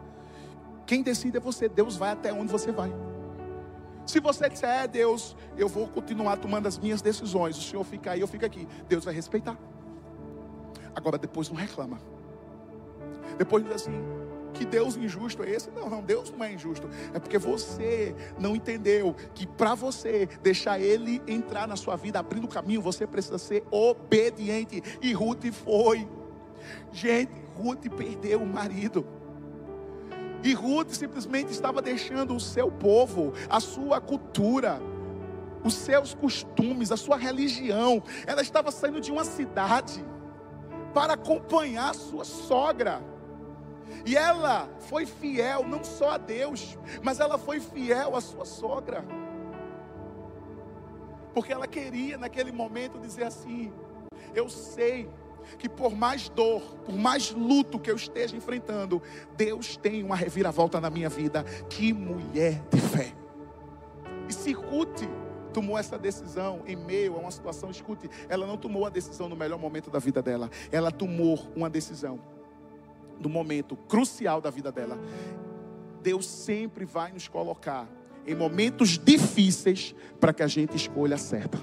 Quem 0.86 1.02
decide 1.02 1.38
é 1.38 1.40
você, 1.40 1.68
Deus 1.68 1.96
vai 1.96 2.12
até 2.12 2.32
onde 2.32 2.52
você 2.52 2.72
vai. 2.72 2.94
Se 4.06 4.20
você 4.20 4.48
disser, 4.48 4.70
é 4.70 4.88
Deus, 4.88 5.36
eu 5.58 5.68
vou 5.68 5.88
continuar 5.88 6.38
tomando 6.38 6.66
as 6.68 6.78
minhas 6.78 7.02
decisões, 7.02 7.58
o 7.58 7.62
Senhor 7.62 7.84
fica 7.84 8.12
aí, 8.12 8.22
eu 8.22 8.28
fico 8.28 8.46
aqui, 8.46 8.68
Deus 8.88 9.04
vai 9.04 9.14
respeitar. 9.14 9.58
Agora 10.96 11.18
depois 11.18 11.50
não 11.50 11.58
reclama. 11.58 12.00
Depois 13.38 13.64
diz 13.64 13.74
assim, 13.76 14.04
que 14.58 14.66
Deus 14.66 14.98
injusto 14.98 15.44
é 15.44 15.52
esse? 15.52 15.70
Não, 15.72 15.90
não, 15.90 16.02
Deus 16.02 16.32
não 16.32 16.44
é 16.44 16.52
injusto. 16.52 16.90
É 17.14 17.20
porque 17.20 17.38
você 17.38 18.16
não 18.40 18.56
entendeu 18.56 19.16
que 19.34 19.46
para 19.46 19.76
você 19.76 20.28
deixar 20.42 20.80
Ele 20.80 21.22
entrar 21.28 21.68
na 21.68 21.76
sua 21.76 21.96
vida, 21.96 22.20
abrindo 22.20 22.46
o 22.46 22.48
caminho, 22.48 22.82
você 22.82 23.06
precisa 23.06 23.38
ser 23.38 23.64
obediente. 23.70 24.82
E 25.02 25.14
Ruth 25.14 25.46
foi. 25.52 26.08
Gente, 26.92 27.32
Ruth 27.56 27.88
perdeu 27.96 28.42
o 28.42 28.48
marido. 28.48 29.06
E 30.44 30.54
Ruth 30.54 30.92
simplesmente 30.92 31.52
estava 31.52 31.82
deixando 31.82 32.36
o 32.36 32.40
seu 32.40 32.72
povo, 32.72 33.34
a 33.50 33.60
sua 33.60 34.00
cultura, 34.00 34.80
os 35.64 35.74
seus 35.74 36.14
costumes, 36.14 36.92
a 36.92 36.98
sua 36.98 37.18
religião. 37.18 38.02
Ela 38.26 38.42
estava 38.42 38.72
saindo 38.72 39.02
de 39.02 39.12
uma 39.12 39.24
cidade 39.24 40.04
para 40.94 41.14
acompanhar 41.14 41.94
sua 41.94 42.24
sogra. 42.24 43.02
E 44.08 44.16
ela 44.16 44.70
foi 44.80 45.06
fiel 45.06 45.68
não 45.68 45.84
só 45.84 46.12
a 46.12 46.18
Deus, 46.18 46.78
mas 47.04 47.20
ela 47.20 47.38
foi 47.38 47.60
fiel 47.60 48.16
à 48.16 48.22
sua 48.22 48.46
sogra. 48.46 49.04
Porque 51.34 51.52
ela 51.52 51.68
queria 51.68 52.18
naquele 52.18 52.54
momento 52.54 52.98
dizer 53.00 53.26
assim: 53.26 53.70
Eu 54.34 54.48
sei 54.48 55.10
que 55.60 55.68
por 55.68 55.94
mais 55.94 56.30
dor, 56.30 56.62
por 56.86 56.96
mais 56.96 57.32
luto 57.32 57.78
que 57.78 57.92
eu 57.92 57.98
esteja 57.98 58.38
enfrentando, 58.38 59.02
Deus 59.36 59.76
tem 59.76 60.02
uma 60.06 60.16
reviravolta 60.16 60.80
na 60.80 60.90
minha 60.90 61.10
vida. 61.10 61.44
Que 61.70 61.92
mulher 61.92 62.64
de 62.72 62.80
fé. 62.80 63.14
E 64.30 64.34
se 64.34 64.54
Ruth 64.54 65.04
tomou 65.52 65.78
essa 65.78 66.00
decisão 66.00 66.62
em 66.66 66.78
meio 66.78 67.16
a 67.16 67.20
uma 67.20 67.32
situação, 67.32 67.70
escute, 67.70 68.10
ela 68.30 68.48
não 68.48 68.56
tomou 68.56 68.86
a 68.86 68.90
decisão 68.90 69.28
no 69.28 69.36
melhor 69.36 69.60
momento 69.60 69.90
da 69.90 70.00
vida 70.00 70.22
dela, 70.22 70.50
ela 70.72 70.92
tomou 70.92 71.52
uma 71.58 71.70
decisão 71.70 72.37
no 73.20 73.30
momento 73.30 73.76
crucial 73.76 74.42
da 74.42 74.50
vida 74.50 74.72
dela. 74.72 75.00
Deus 76.02 76.26
sempre 76.26 76.86
vai 76.86 77.12
nos 77.12 77.28
colocar 77.28 77.88
em 78.26 78.36
momentos 78.36 78.98
difíceis 79.00 79.96
para 80.20 80.34
que 80.34 80.44
a 80.44 80.48
gente 80.48 80.76
escolha 80.76 81.18
certa. 81.18 81.58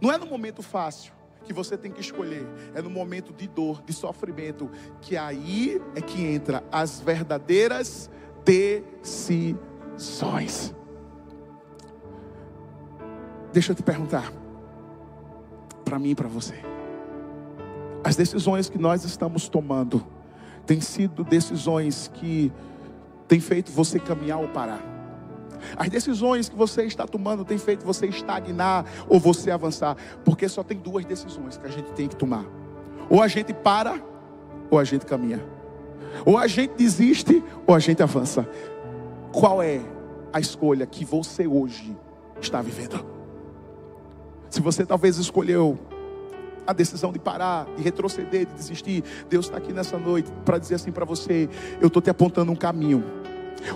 Não 0.00 0.10
é 0.10 0.18
no 0.18 0.26
momento 0.26 0.62
fácil 0.62 1.12
que 1.44 1.52
você 1.52 1.76
tem 1.76 1.92
que 1.92 2.00
escolher, 2.00 2.46
é 2.74 2.82
no 2.82 2.90
momento 2.90 3.32
de 3.32 3.46
dor, 3.48 3.82
de 3.82 3.92
sofrimento, 3.92 4.70
que 5.00 5.16
aí 5.16 5.80
é 5.94 6.00
que 6.00 6.24
entra 6.24 6.62
as 6.70 7.00
verdadeiras 7.00 8.10
decisões. 8.44 9.54
Deixa 13.52 13.72
eu 13.72 13.76
te 13.76 13.82
perguntar, 13.82 14.32
para 15.84 15.98
mim 15.98 16.10
e 16.10 16.14
para 16.14 16.28
você. 16.28 16.69
As 18.02 18.16
decisões 18.16 18.70
que 18.70 18.78
nós 18.78 19.04
estamos 19.04 19.48
tomando 19.48 20.04
têm 20.66 20.80
sido 20.80 21.22
decisões 21.22 22.10
que 22.14 22.52
têm 23.28 23.40
feito 23.40 23.70
você 23.70 23.98
caminhar 23.98 24.38
ou 24.38 24.48
parar. 24.48 24.80
As 25.76 25.88
decisões 25.90 26.48
que 26.48 26.56
você 26.56 26.84
está 26.84 27.06
tomando 27.06 27.44
têm 27.44 27.58
feito 27.58 27.84
você 27.84 28.06
estagnar 28.06 28.86
ou 29.08 29.20
você 29.20 29.50
avançar, 29.50 29.96
porque 30.24 30.48
só 30.48 30.62
tem 30.62 30.78
duas 30.78 31.04
decisões 31.04 31.56
que 31.58 31.66
a 31.66 31.70
gente 31.70 31.92
tem 31.92 32.08
que 32.08 32.16
tomar: 32.16 32.46
ou 33.08 33.22
a 33.22 33.28
gente 33.28 33.52
para, 33.52 34.02
ou 34.70 34.78
a 34.78 34.84
gente 34.84 35.04
caminha, 35.04 35.44
ou 36.24 36.38
a 36.38 36.46
gente 36.46 36.74
desiste, 36.74 37.42
ou 37.66 37.74
a 37.74 37.78
gente 37.78 38.02
avança. 38.02 38.48
Qual 39.32 39.62
é 39.62 39.80
a 40.32 40.40
escolha 40.40 40.86
que 40.86 41.04
você 41.04 41.46
hoje 41.46 41.96
está 42.40 42.62
vivendo? 42.62 43.04
Se 44.48 44.60
você 44.60 44.84
talvez 44.84 45.18
escolheu 45.18 45.78
a 46.70 46.72
decisão 46.72 47.12
de 47.12 47.18
parar, 47.18 47.66
de 47.76 47.82
retroceder, 47.82 48.46
de 48.46 48.54
desistir, 48.54 49.04
Deus 49.28 49.46
está 49.46 49.58
aqui 49.58 49.72
nessa 49.72 49.98
noite 49.98 50.30
para 50.44 50.58
dizer 50.58 50.76
assim 50.76 50.92
para 50.92 51.04
você: 51.04 51.48
eu 51.80 51.88
estou 51.88 52.00
te 52.00 52.10
apontando 52.10 52.50
um 52.50 52.56
caminho 52.56 53.04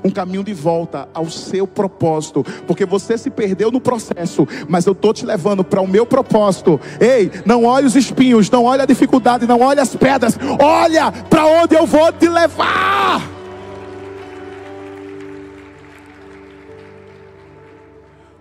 um 0.02 0.10
caminho 0.10 0.42
de 0.42 0.54
volta 0.54 1.08
ao 1.12 1.28
seu 1.28 1.66
propósito, 1.66 2.44
porque 2.66 2.86
você 2.86 3.18
se 3.18 3.28
perdeu 3.28 3.70
no 3.70 3.80
processo, 3.80 4.46
mas 4.66 4.86
eu 4.86 4.92
estou 4.92 5.12
te 5.12 5.26
levando 5.26 5.62
para 5.62 5.80
o 5.80 5.86
meu 5.86 6.06
propósito. 6.06 6.80
Ei, 6.98 7.30
não 7.44 7.64
olhe 7.64 7.86
os 7.86 7.96
espinhos, 7.96 8.50
não 8.50 8.64
olhe 8.64 8.80
a 8.80 8.86
dificuldade, 8.86 9.46
não 9.46 9.60
olhe 9.60 9.80
as 9.80 9.94
pedras, 9.94 10.38
olha 10.58 11.12
para 11.12 11.44
onde 11.46 11.74
eu 11.74 11.86
vou 11.86 12.10
te 12.12 12.28
levar. 12.28 13.33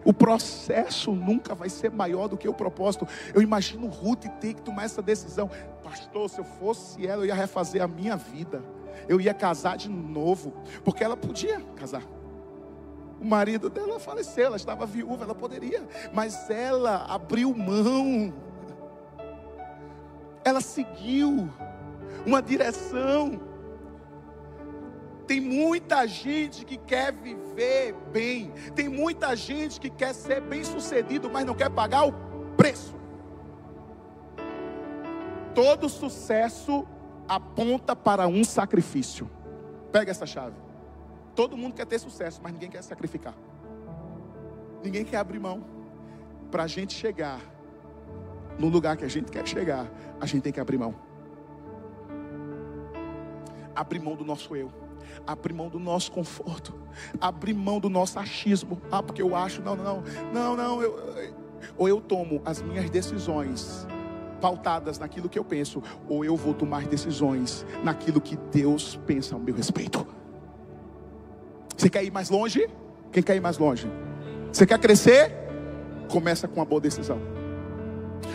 O 0.05 0.13
processo 0.13 1.11
nunca 1.11 1.55
vai 1.55 1.69
ser 1.69 1.91
maior 1.91 2.27
do 2.27 2.37
que 2.37 2.47
o 2.47 2.53
propósito. 2.53 3.07
Eu 3.33 3.41
imagino 3.41 3.87
Ruth 3.87 4.25
ter 4.39 4.53
que 4.53 4.61
tomar 4.61 4.83
essa 4.83 5.01
decisão. 5.01 5.49
Pastor, 5.83 6.29
se 6.29 6.39
eu 6.39 6.43
fosse 6.43 7.05
ela, 7.05 7.23
eu 7.23 7.27
ia 7.27 7.35
refazer 7.35 7.81
a 7.81 7.87
minha 7.87 8.15
vida. 8.15 8.63
Eu 9.07 9.19
ia 9.19 9.33
casar 9.33 9.77
de 9.77 9.89
novo. 9.89 10.53
Porque 10.83 11.03
ela 11.03 11.15
podia 11.15 11.61
casar. 11.75 12.03
O 13.19 13.25
marido 13.25 13.69
dela 13.69 13.99
faleceu, 13.99 14.47
ela 14.47 14.57
estava 14.57 14.85
viúva, 14.85 15.23
ela 15.23 15.35
poderia. 15.35 15.87
Mas 16.11 16.49
ela 16.49 17.05
abriu 17.05 17.55
mão. 17.55 18.33
Ela 20.43 20.59
seguiu 20.59 21.49
uma 22.25 22.41
direção. 22.41 23.52
Tem 25.27 25.39
muita 25.39 26.05
gente 26.05 26.65
que 26.65 26.77
quer 26.77 27.13
viver 27.13 27.93
bem. 28.11 28.51
Tem 28.75 28.89
muita 28.89 29.35
gente 29.35 29.79
que 29.79 29.89
quer 29.89 30.13
ser 30.13 30.41
bem 30.41 30.63
sucedido, 30.63 31.29
mas 31.29 31.45
não 31.45 31.55
quer 31.55 31.69
pagar 31.69 32.07
o 32.07 32.13
preço. 32.57 32.95
Todo 35.55 35.87
sucesso 35.87 36.85
aponta 37.27 37.95
para 37.95 38.27
um 38.27 38.43
sacrifício. 38.43 39.29
Pega 39.91 40.11
essa 40.11 40.25
chave. 40.25 40.55
Todo 41.35 41.57
mundo 41.57 41.73
quer 41.73 41.85
ter 41.85 41.99
sucesso, 41.99 42.41
mas 42.43 42.51
ninguém 42.51 42.69
quer 42.69 42.83
sacrificar. 42.83 43.35
Ninguém 44.83 45.05
quer 45.05 45.17
abrir 45.17 45.39
mão. 45.39 45.63
Para 46.51 46.63
a 46.63 46.67
gente 46.67 46.93
chegar 46.93 47.39
no 48.59 48.67
lugar 48.67 48.97
que 48.97 49.05
a 49.05 49.07
gente 49.07 49.31
quer 49.31 49.47
chegar, 49.47 49.89
a 50.19 50.25
gente 50.25 50.43
tem 50.43 50.53
que 50.53 50.59
abrir 50.59 50.77
mão. 50.77 50.93
Abrir 53.75 53.99
mão 53.99 54.15
do 54.15 54.25
nosso 54.25 54.55
eu. 54.55 54.82
Abrir 55.25 55.53
mão 55.53 55.69
do 55.69 55.79
nosso 55.79 56.11
conforto. 56.11 56.73
Abrir 57.19 57.53
mão 57.53 57.79
do 57.79 57.89
nosso 57.89 58.19
achismo. 58.19 58.81
Ah, 58.91 59.01
porque 59.01 59.21
eu 59.21 59.35
acho, 59.35 59.61
não, 59.61 59.75
não, 59.75 60.03
não, 60.33 60.55
não, 60.55 60.81
eu, 60.81 61.33
ou 61.77 61.87
eu 61.87 62.01
tomo 62.01 62.41
as 62.45 62.61
minhas 62.61 62.89
decisões 62.89 63.87
pautadas 64.41 64.99
naquilo 64.99 65.29
que 65.29 65.39
eu 65.39 65.45
penso, 65.45 65.81
ou 66.09 66.25
eu 66.25 66.35
vou 66.35 66.53
tomar 66.53 66.85
decisões 66.85 67.65
naquilo 67.81 68.19
que 68.19 68.35
Deus 68.51 68.99
pensa 69.05 69.35
ao 69.35 69.39
meu 69.39 69.55
respeito. 69.55 70.05
Você 71.77 71.89
quer 71.89 72.03
ir 72.03 72.11
mais 72.11 72.29
longe? 72.29 72.69
Quem 73.11 73.23
quer 73.23 73.37
ir 73.37 73.39
mais 73.39 73.57
longe? 73.57 73.89
Você 74.51 74.65
quer 74.65 74.77
crescer? 74.79 75.31
Começa 76.09 76.47
com 76.47 76.59
uma 76.59 76.65
boa 76.65 76.81
decisão. 76.81 77.19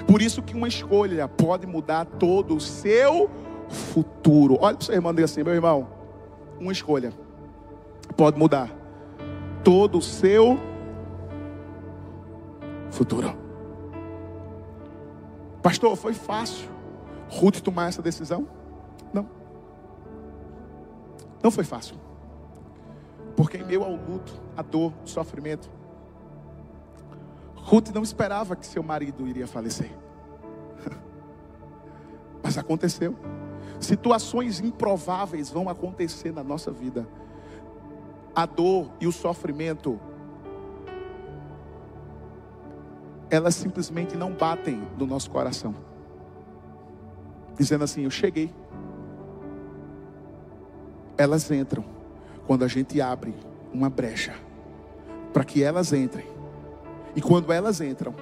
Por 0.07 0.23
isso 0.23 0.43
que 0.43 0.55
uma 0.55 0.67
escolha 0.67 1.29
pode 1.29 1.67
mudar 1.67 2.07
todo 2.07 2.57
o 2.57 2.61
seu 2.61 3.31
futuro. 3.69 4.57
Olha 4.61 4.77
para 4.77 4.83
o 4.83 4.87
seu 4.87 4.95
irmão 4.95 5.13
e 5.13 5.17
diga 5.17 5.27
assim, 5.27 5.43
meu 5.43 5.55
irmão, 5.55 5.87
uma 6.61 6.73
escolha 6.73 7.13
pode 8.17 8.39
mudar 8.39 8.71
todo 9.63 9.99
o 9.99 10.03
seu 10.03 10.59
futuro. 12.91 13.37
Pastor, 15.63 15.97
foi 15.97 16.15
fácil 16.15 16.69
Ruth 17.29 17.61
tomar 17.61 17.89
essa 17.89 18.01
decisão? 18.01 18.49
Não. 19.13 19.29
Não 21.43 21.51
foi 21.51 21.65
fácil. 21.65 21.97
Porque 23.37 23.59
em 23.59 23.65
meio 23.65 23.85
ao 23.85 23.93
luto, 23.93 24.33
a 24.57 24.63
dor, 24.63 24.93
o 25.05 25.07
sofrimento, 25.07 25.71
Ruth 27.55 27.91
não 27.95 28.03
esperava 28.03 28.57
que 28.57 28.67
seu 28.67 28.83
marido 28.83 29.29
iria 29.29 29.47
falecer. 29.47 29.91
Mas 32.43 32.57
aconteceu. 32.57 33.15
Situações 33.81 34.61
improváveis 34.61 35.51
vão 35.51 35.69
acontecer 35.69 36.33
na 36.33 36.43
nossa 36.43 36.71
vida. 36.71 37.07
A 38.35 38.47
dor 38.47 38.91
e 39.01 39.07
o 39.07 39.13
sofrimento 39.13 39.99
elas 43.31 43.55
simplesmente 43.55 44.17
não 44.17 44.33
batem 44.33 44.81
no 44.97 45.07
nosso 45.07 45.31
coração, 45.31 45.75
dizendo 47.59 47.85
assim: 47.85 48.05
Eu 48.05 48.11
cheguei. 48.11 48.53
Elas 51.17 51.51
entram 51.51 51.85
quando 52.47 52.65
a 52.65 52.69
gente 52.69 53.01
abre 53.01 53.35
uma 53.73 53.91
brecha 53.91 54.35
para 55.33 55.45
que 55.45 55.63
elas 55.63 55.93
entrem. 55.93 56.27
E 57.15 57.21
quando 57.21 57.53
elas 57.53 57.81
entram, 57.81 58.15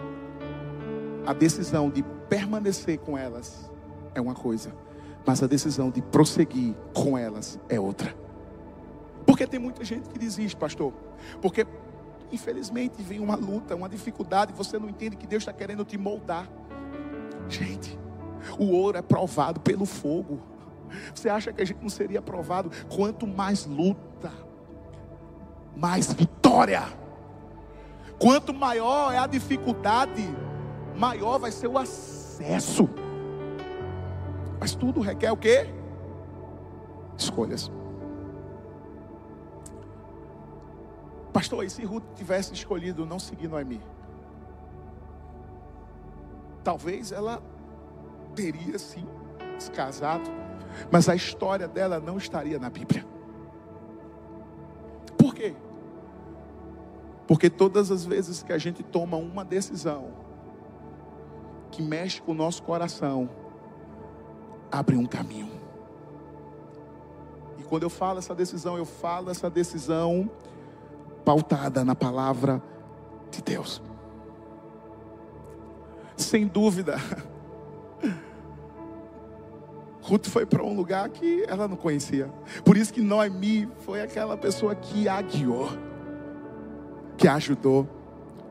a 1.27 1.33
decisão 1.33 1.91
de 1.91 2.03
permanecer 2.29 2.99
com 2.99 3.17
elas 3.17 3.71
é 4.15 4.21
uma 4.21 4.35
coisa, 4.35 4.73
mas 5.27 5.43
a 5.43 5.47
decisão 5.47 5.91
de 5.91 6.01
prosseguir 6.01 6.75
com 6.95 7.19
elas 7.19 7.59
é 7.69 7.79
outra. 7.79 8.15
Porque 9.27 9.47
tem 9.47 9.59
muita 9.59 9.85
gente 9.85 10.09
que 10.09 10.19
desiste, 10.19 10.57
pastor. 10.57 10.93
Porque 11.43 11.67
Infelizmente 12.33 13.03
vem 13.03 13.21
uma 13.21 13.37
luta, 13.37 13.77
uma 13.77 13.89
dificuldade, 13.89 14.53
você 14.53 14.79
não 14.79 14.89
entende 14.89 15.17
que 15.17 15.27
Deus 15.27 15.43
está 15.43 15.53
querendo 15.53 15.85
te 15.85 15.97
moldar. 15.97 16.49
Gente, 17.49 17.97
o 18.59 18.73
ouro 18.73 18.99
é 18.99 19.03
provado 19.03 19.61
pelo 19.61 19.87
fogo. 19.87 20.41
Você 21.15 21.29
acha 21.29 21.53
que 21.53 21.63
a 21.63 21.65
gente 21.65 21.81
não 21.81 21.89
seria 21.89 22.21
provado? 22.21 22.71
Quanto 22.95 23.27
mais 23.27 23.65
luta, 23.65 24.33
mais 25.77 26.13
vitória. 26.13 26.83
Quanto 28.19 28.53
maior 28.53 29.13
é 29.13 29.19
a 29.19 29.27
dificuldade, 29.27 30.29
maior 30.97 31.39
vai 31.39 31.53
ser 31.53 31.69
o 31.69 31.79
acesso. 31.79 32.89
Mas 34.59 34.75
tudo 34.75 35.01
requer 35.01 35.31
o 35.31 35.37
quê? 35.37 35.67
Escolhas. 37.17 37.71
Pastor, 41.33 41.65
e 41.65 41.71
se 41.71 41.85
Ruth 41.85 42.05
tivesse 42.15 42.55
escolhido 42.55 43.05
não 43.05 43.19
seguir 43.19 43.47
Noemi? 43.47 43.81
Talvez 46.65 47.13
ela 47.13 47.43
teria 48.35 48.79
sim 48.79 49.07
se 49.59 49.71
casado, 49.71 50.31
mas 50.91 51.09
a 51.09 51.15
história 51.15 51.69
dela 51.69 52.01
não 52.01 52.17
estaria 52.17 52.59
na 52.59 52.71
Bíblia. 52.71 53.07
Por 55.19 55.35
quê? 55.35 55.55
Porque 57.27 57.51
todas 57.51 57.91
as 57.91 58.05
vezes 58.05 58.43
que 58.43 58.53
a 58.53 58.59
gente 58.59 58.83
toma 58.83 59.17
uma 59.17 59.45
decisão 59.45 60.13
que 61.71 61.83
mexe 61.83 62.23
com 62.23 62.33
o 62.33 62.35
nosso 62.35 62.63
coração, 62.63 63.29
abre 64.71 64.97
um 64.97 65.07
caminho. 65.07 65.51
E 67.59 67.63
quando 67.63 67.85
eu 67.85 67.91
falo 67.91 68.19
essa 68.19 68.35
decisão, 68.35 68.77
eu 68.77 68.85
falo 68.85 69.31
essa 69.31 69.49
decisão 69.49 70.31
pautada 71.25 71.85
na 71.85 71.95
palavra 71.95 72.63
de 73.31 73.43
Deus. 73.43 73.83
Sem 76.17 76.47
dúvida, 76.47 76.97
Ruth 80.03 80.27
foi 80.29 80.47
para 80.47 80.63
um 80.63 80.75
lugar 80.75 81.09
que 81.09 81.45
ela 81.49 81.67
não 81.67 81.77
conhecia. 81.77 82.33
Por 82.65 82.77
isso 82.77 82.93
que 82.93 83.01
Noemi 83.01 83.69
foi 83.81 84.01
aquela 84.01 84.37
pessoa 84.37 84.75
que 84.75 85.09
a 85.09 85.21
guiou, 85.21 85.69
que 87.19 87.27
a 87.27 87.35
ajudou, 87.35 87.89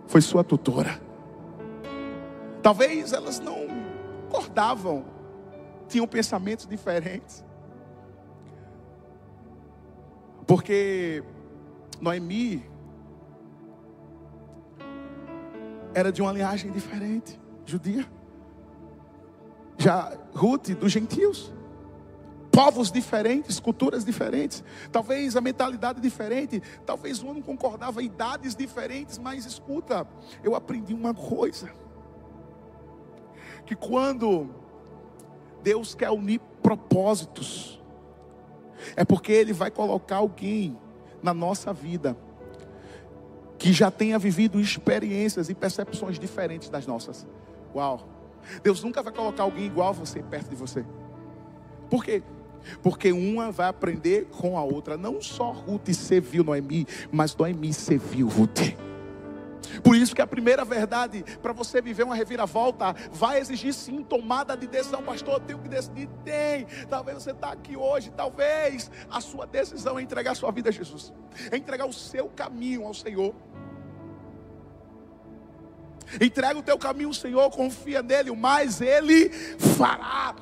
foi 0.06 0.22
sua 0.22 0.44
tutora. 0.44 1.00
Talvez 2.62 3.14
elas 3.14 3.40
não 3.40 3.68
concordavam, 4.30 5.06
tinham 5.88 6.08
pensamentos 6.08 6.66
diferentes. 6.66 7.44
Porque 10.46 11.24
Noemi 12.00 12.64
era 15.94 16.12
de 16.12 16.22
uma 16.22 16.32
linhagem 16.32 16.72
diferente, 16.72 17.40
judia. 17.66 18.06
Já 19.78 20.18
Ruth 20.34 20.70
dos 20.72 20.92
gentios. 20.92 21.54
Povos 22.52 22.90
diferentes, 22.90 23.60
culturas 23.60 24.06
diferentes, 24.06 24.64
talvez 24.90 25.36
a 25.36 25.42
mentalidade 25.42 26.00
diferente, 26.00 26.64
talvez 26.86 27.22
um 27.22 27.34
não 27.34 27.42
concordava, 27.42 28.02
idades 28.02 28.56
diferentes, 28.56 29.18
mas 29.18 29.46
escuta, 29.46 30.08
eu 30.42 30.56
aprendi 30.56 30.94
uma 30.94 31.14
coisa: 31.14 31.70
que 33.66 33.76
quando 33.76 34.50
Deus 35.66 35.96
quer 35.96 36.12
unir 36.12 36.40
propósitos, 36.62 37.82
é 38.96 39.04
porque 39.04 39.32
Ele 39.32 39.52
vai 39.52 39.72
colocar 39.72 40.18
alguém 40.18 40.78
na 41.24 41.34
nossa 41.34 41.74
vida 41.74 42.16
que 43.58 43.74
já 43.74 43.90
tenha 43.90 44.20
vivido 44.20 44.60
experiências 44.60 45.50
e 45.50 45.56
percepções 45.56 46.20
diferentes 46.20 46.70
das 46.70 46.86
nossas. 46.86 47.26
Uau! 47.74 48.08
Deus 48.62 48.84
nunca 48.84 49.02
vai 49.02 49.12
colocar 49.12 49.42
alguém 49.42 49.66
igual 49.66 49.90
a 49.90 49.92
você 49.92 50.22
perto 50.22 50.52
de 50.52 50.56
você. 50.56 50.86
Por 51.90 52.06
quê? 52.06 52.22
Porque 52.84 53.12
uma 53.12 53.52
vai 53.52 53.68
aprender 53.68 54.26
com 54.26 54.60
a 54.60 54.64
outra. 54.64 54.96
Não 54.96 55.20
só 55.20 55.52
Ruth 55.52 55.90
serviu 55.94 56.44
Noemi, 56.44 56.86
mas 57.12 57.36
Noemi 57.36 57.74
serviu 57.74 58.28
Ruth. 58.28 58.76
Por 59.84 59.96
isso 59.96 60.16
que 60.16 60.22
a 60.22 60.28
primeira 60.28 60.64
verdade 60.64 61.24
para 61.42 61.54
você 61.54 61.82
viver 61.82 62.04
uma 62.04 62.16
reviravolta 62.16 62.94
vai 63.12 63.40
exigir 63.40 63.74
sim 63.74 64.04
tomada 64.04 64.56
de 64.56 64.68
decisão, 64.68 65.04
pastor. 65.04 65.36
Eu 65.36 65.40
tenho 65.40 65.60
que 65.60 65.70
decidir, 65.70 66.10
tem. 66.24 66.66
Talvez 66.90 67.24
você 67.24 67.32
está 67.32 67.52
aqui 67.52 67.76
hoje, 67.76 68.12
talvez 68.16 68.92
a 69.10 69.22
sua 69.22 69.46
decisão 69.46 69.98
é 70.00 70.02
entregar 70.02 70.32
a 70.32 70.36
sua 70.36 70.52
vida 70.52 70.70
a 70.70 70.72
Jesus, 70.72 71.14
é 71.52 71.58
entregar 71.58 71.86
o 71.86 71.94
seu 71.94 72.28
caminho 72.30 72.86
ao 72.86 72.94
Senhor. 72.94 73.34
Entrega 76.22 76.60
o 76.60 76.64
teu 76.64 76.78
caminho 76.78 77.10
ao 77.10 77.14
Senhor, 77.14 77.50
confia 77.50 78.02
nele, 78.02 78.30
o 78.30 78.36
mais 78.36 78.80
Ele 78.80 79.30
fará. 79.30 80.36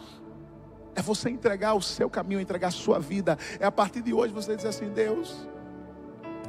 É 0.95 1.01
você 1.01 1.29
entregar 1.29 1.73
o 1.73 1.81
seu 1.81 2.09
caminho, 2.09 2.39
entregar 2.39 2.67
a 2.67 2.71
sua 2.71 2.99
vida. 2.99 3.37
É 3.59 3.65
a 3.65 3.71
partir 3.71 4.01
de 4.01 4.13
hoje 4.13 4.33
você 4.33 4.55
dizer 4.55 4.67
assim: 4.67 4.89
Deus, 4.89 5.47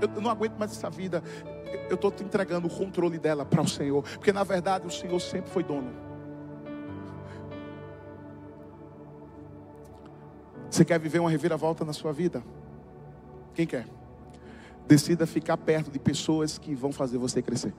eu 0.00 0.20
não 0.20 0.30
aguento 0.30 0.56
mais 0.58 0.72
essa 0.72 0.90
vida 0.90 1.22
eu 1.88 1.94
estou 1.94 2.10
te 2.10 2.22
entregando 2.22 2.66
o 2.66 2.70
controle 2.70 3.18
dela 3.18 3.44
para 3.44 3.62
o 3.62 3.68
Senhor, 3.68 4.02
porque 4.02 4.32
na 4.32 4.44
verdade 4.44 4.86
o 4.86 4.90
Senhor 4.90 5.18
sempre 5.20 5.50
foi 5.50 5.62
dono. 5.62 5.90
Você 10.70 10.84
quer 10.84 10.98
viver 10.98 11.20
uma 11.20 11.30
reviravolta 11.30 11.84
na 11.84 11.92
sua 11.92 12.12
vida? 12.12 12.42
Quem 13.54 13.66
quer? 13.66 13.86
Decida 14.86 15.26
ficar 15.26 15.56
perto 15.56 15.90
de 15.90 15.98
pessoas 15.98 16.58
que 16.58 16.74
vão 16.74 16.92
fazer 16.92 17.16
você 17.16 17.40
crescer. 17.40 17.72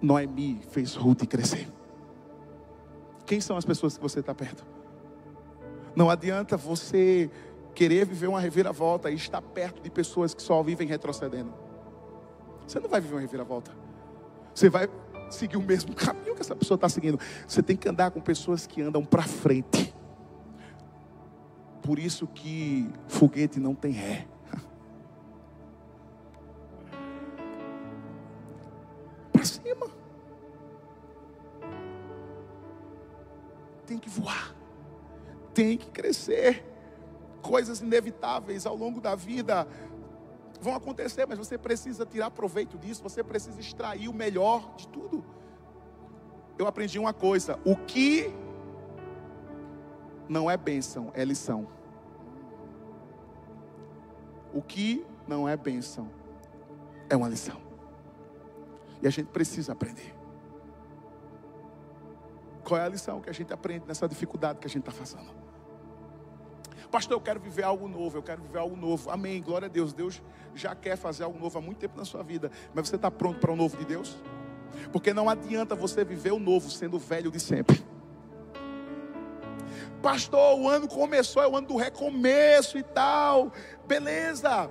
Noemi 0.00 0.60
fez 0.70 0.94
Ruth 0.94 1.26
crescer. 1.26 1.68
Quem 3.26 3.40
são 3.40 3.56
as 3.56 3.64
pessoas 3.64 3.96
que 3.96 4.02
você 4.02 4.20
está 4.20 4.34
perto? 4.34 4.64
Não 5.94 6.08
adianta 6.08 6.56
você 6.56 7.28
querer 7.74 8.04
viver 8.06 8.28
uma 8.28 8.40
reviravolta 8.40 9.10
e 9.10 9.14
estar 9.14 9.40
perto 9.40 9.82
de 9.82 9.90
pessoas 9.90 10.34
que 10.34 10.42
só 10.42 10.62
vivem 10.62 10.86
retrocedendo. 10.86 11.52
Você 12.66 12.80
não 12.80 12.88
vai 12.88 13.00
viver 13.00 13.14
uma 13.14 13.20
reviravolta. 13.20 13.70
Você 14.54 14.68
vai 14.68 14.88
seguir 15.30 15.56
o 15.56 15.62
mesmo 15.62 15.94
caminho 15.94 16.34
que 16.34 16.40
essa 16.40 16.56
pessoa 16.56 16.76
está 16.76 16.88
seguindo. 16.88 17.18
Você 17.46 17.62
tem 17.62 17.76
que 17.76 17.88
andar 17.88 18.10
com 18.10 18.20
pessoas 18.20 18.66
que 18.66 18.82
andam 18.82 19.04
para 19.04 19.22
frente. 19.22 19.94
Por 21.82 21.98
isso 21.98 22.26
que 22.26 22.90
foguete 23.06 23.58
não 23.58 23.74
tem 23.74 23.92
ré. 23.92 24.26
Para 29.32 29.44
cima. 29.44 29.86
Tem 33.86 33.98
que 33.98 34.10
voar. 34.10 34.54
Tem 35.54 35.78
que 35.78 35.90
crescer. 35.90 36.67
Coisas 37.48 37.80
inevitáveis 37.80 38.66
ao 38.66 38.76
longo 38.76 39.00
da 39.00 39.14
vida 39.14 39.66
vão 40.60 40.74
acontecer, 40.74 41.26
mas 41.26 41.38
você 41.38 41.56
precisa 41.56 42.04
tirar 42.04 42.30
proveito 42.30 42.76
disso, 42.76 43.02
você 43.02 43.24
precisa 43.24 43.58
extrair 43.58 44.06
o 44.06 44.12
melhor 44.12 44.74
de 44.76 44.86
tudo. 44.88 45.24
Eu 46.58 46.66
aprendi 46.66 46.98
uma 46.98 47.14
coisa: 47.14 47.58
o 47.64 47.74
que 47.74 48.30
não 50.28 50.50
é 50.50 50.58
bênção, 50.58 51.10
é 51.14 51.24
lição. 51.24 51.66
O 54.52 54.60
que 54.60 55.06
não 55.26 55.48
é 55.48 55.56
bênção, 55.56 56.10
é 57.08 57.16
uma 57.16 57.30
lição. 57.30 57.58
E 59.00 59.06
a 59.06 59.10
gente 59.10 59.28
precisa 59.28 59.72
aprender. 59.72 60.14
Qual 62.62 62.78
é 62.78 62.84
a 62.84 62.88
lição 62.90 63.22
que 63.22 63.30
a 63.30 63.32
gente 63.32 63.54
aprende 63.54 63.86
nessa 63.86 64.06
dificuldade 64.06 64.58
que 64.58 64.66
a 64.66 64.70
gente 64.70 64.86
está 64.86 64.92
passando? 64.92 65.47
Pastor, 66.90 67.16
eu 67.16 67.20
quero 67.20 67.38
viver 67.38 67.64
algo 67.64 67.86
novo, 67.86 68.16
eu 68.16 68.22
quero 68.22 68.42
viver 68.42 68.58
algo 68.58 68.76
novo. 68.76 69.10
Amém. 69.10 69.42
Glória 69.42 69.66
a 69.66 69.68
Deus. 69.68 69.92
Deus 69.92 70.22
já 70.54 70.74
quer 70.74 70.96
fazer 70.96 71.24
algo 71.24 71.38
novo 71.38 71.58
há 71.58 71.60
muito 71.60 71.78
tempo 71.78 71.96
na 71.96 72.04
sua 72.04 72.22
vida. 72.22 72.50
Mas 72.74 72.88
você 72.88 72.96
está 72.96 73.10
pronto 73.10 73.38
para 73.38 73.52
o 73.52 73.56
novo 73.56 73.76
de 73.76 73.84
Deus? 73.84 74.16
Porque 74.92 75.12
não 75.12 75.28
adianta 75.28 75.74
você 75.74 76.04
viver 76.04 76.32
o 76.32 76.38
novo 76.38 76.70
sendo 76.70 76.98
velho 76.98 77.30
de 77.30 77.40
sempre. 77.40 77.84
Pastor, 80.02 80.58
o 80.58 80.68
ano 80.68 80.88
começou, 80.88 81.42
é 81.42 81.48
o 81.48 81.56
ano 81.56 81.66
do 81.66 81.76
recomeço 81.76 82.78
e 82.78 82.82
tal. 82.82 83.52
Beleza. 83.86 84.70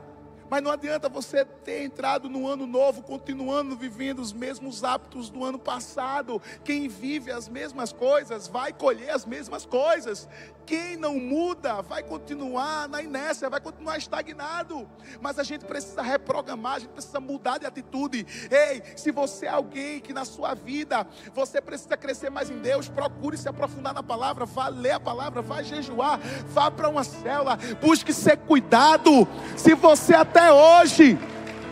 Mas 0.50 0.62
não 0.62 0.72
adianta 0.72 1.10
você 1.10 1.44
ter 1.44 1.84
entrado 1.84 2.30
no 2.30 2.48
ano 2.48 2.66
novo, 2.66 3.02
continuando 3.02 3.76
vivendo 3.76 4.20
os 4.20 4.32
mesmos 4.32 4.84
hábitos 4.84 5.30
do 5.30 5.44
ano 5.44 5.60
passado. 5.60 6.42
Quem 6.64 6.88
vive 6.88 7.32
as 7.32 7.50
mesmas 7.50 7.92
coisas 7.92 8.48
vai 8.48 8.72
colher 8.72 9.10
as 9.10 9.26
mesmas 9.26 9.66
coisas. 9.66 10.28
Quem 10.66 10.98
não 10.98 11.18
muda 11.18 11.82
vai 11.82 12.04
continuar 12.04 12.90
na 12.90 13.02
inércia, 13.02 13.50
vai 13.50 13.62
continuar 13.62 13.98
estagnado. 13.98 14.88
Mas 15.22 15.40
a 15.40 15.44
gente 15.44 15.64
precisa 15.64 16.02
reprogramar, 16.02 16.76
a 16.76 16.80
gente 16.80 16.90
precisa 16.90 17.22
mudar 17.22 17.58
de 17.58 17.66
atitude. 17.66 18.26
Ei, 18.52 18.84
se 18.96 19.12
você 19.12 19.46
é 19.46 19.50
alguém 19.50 20.02
que 20.02 20.12
na 20.12 20.26
sua 20.26 20.54
vida 20.54 21.08
você 21.34 21.62
precisa 21.62 21.96
crescer 21.96 22.30
mais 22.30 22.50
em 22.50 22.60
Deus, 22.60 22.90
procure 22.90 23.38
se 23.38 23.48
aprofundar 23.48 23.94
na 23.94 24.04
palavra, 24.04 24.46
vá 24.46 24.68
ler 24.68 24.92
a 24.92 25.00
palavra, 25.00 25.42
vá 25.42 25.62
jejuar, 25.62 26.20
vá 26.48 26.70
para 26.70 26.90
uma 26.90 27.04
célula, 27.06 27.58
busque 27.82 28.12
ser 28.12 28.38
cuidado. 28.38 29.26
Se 29.56 29.74
você 29.74 30.14
até 30.14 30.37
hoje 30.42 31.18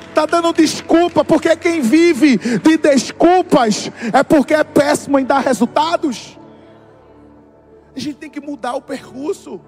está 0.10 0.26
dando 0.26 0.54
desculpa, 0.54 1.26
porque 1.26 1.56
quem 1.58 1.82
vive 1.82 2.38
de 2.38 2.78
desculpas 2.78 3.92
é 4.14 4.24
porque 4.24 4.54
é 4.54 4.64
péssimo 4.64 5.20
em 5.20 5.26
dar 5.26 5.40
resultados. 5.40 6.40
A 7.96 8.00
gente 8.00 8.18
tem 8.18 8.30
que 8.30 8.40
mudar 8.40 8.76
o 8.76 8.82
percurso. 8.82 9.60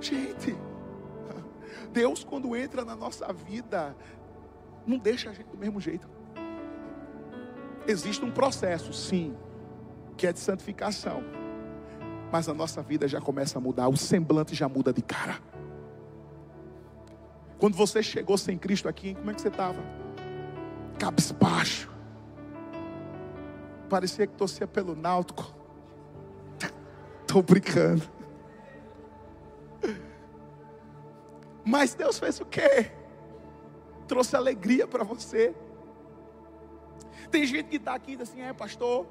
Gente, 0.00 0.56
Deus, 1.92 2.24
quando 2.24 2.54
entra 2.54 2.84
na 2.84 2.94
nossa 2.94 3.32
vida, 3.32 3.96
não 4.86 4.98
deixa 4.98 5.30
a 5.30 5.32
gente 5.32 5.48
do 5.48 5.58
mesmo 5.58 5.80
jeito. 5.80 6.08
Existe 7.86 8.24
um 8.24 8.30
processo, 8.30 8.92
sim, 8.92 9.34
que 10.16 10.26
é 10.26 10.32
de 10.32 10.38
santificação. 10.38 11.22
Mas 12.30 12.48
a 12.48 12.54
nossa 12.54 12.82
vida 12.82 13.08
já 13.08 13.20
começa 13.20 13.58
a 13.58 13.60
mudar, 13.60 13.88
o 13.88 13.96
semblante 13.96 14.54
já 14.54 14.68
muda 14.68 14.92
de 14.92 15.02
cara. 15.02 15.38
Quando 17.58 17.76
você 17.76 18.02
chegou 18.02 18.38
sem 18.38 18.56
Cristo 18.56 18.88
aqui, 18.88 19.14
como 19.14 19.30
é 19.30 19.34
que 19.34 19.40
você 19.40 19.48
estava? 19.48 19.78
Cabisbaixo. 20.98 21.90
Parecia 23.88 24.26
que 24.26 24.34
torcia 24.34 24.66
pelo 24.66 24.94
náutico. 24.94 25.54
Estou 27.22 27.42
brincando. 27.42 28.02
Mas 31.64 31.94
Deus 31.94 32.18
fez 32.18 32.40
o 32.40 32.46
quê? 32.46 32.90
Trouxe 34.06 34.36
alegria 34.36 34.86
para 34.86 35.04
você. 35.04 35.54
Tem 37.30 37.44
gente 37.44 37.68
que 37.68 37.76
está 37.76 37.94
aqui 37.94 38.12
e 38.12 38.16
diz 38.16 38.30
assim: 38.30 38.40
é, 38.40 38.52
pastor, 38.52 39.06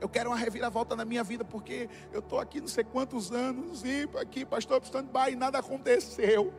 eu 0.00 0.08
quero 0.08 0.30
uma 0.30 0.36
reviravolta 0.36 0.96
na 0.96 1.04
minha 1.04 1.22
vida, 1.22 1.44
porque 1.44 1.88
eu 2.12 2.20
estou 2.20 2.40
aqui 2.40 2.60
não 2.60 2.66
sei 2.66 2.82
quantos 2.82 3.30
anos, 3.30 3.84
e 3.84 4.08
aqui, 4.20 4.44
pastor, 4.44 4.80
stand-by, 4.82 5.32
e 5.32 5.36
nada 5.36 5.58
aconteceu. 5.58 6.52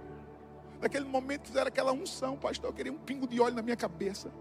Naquele 0.81 1.05
momento 1.05 1.47
fizeram 1.47 1.67
aquela 1.67 1.93
unção, 1.93 2.35
pastor, 2.35 2.71
eu 2.71 2.73
queria 2.73 2.91
um 2.91 2.97
pingo 2.97 3.27
de 3.27 3.39
óleo 3.39 3.55
na 3.55 3.61
minha 3.61 3.77
cabeça 3.77 4.31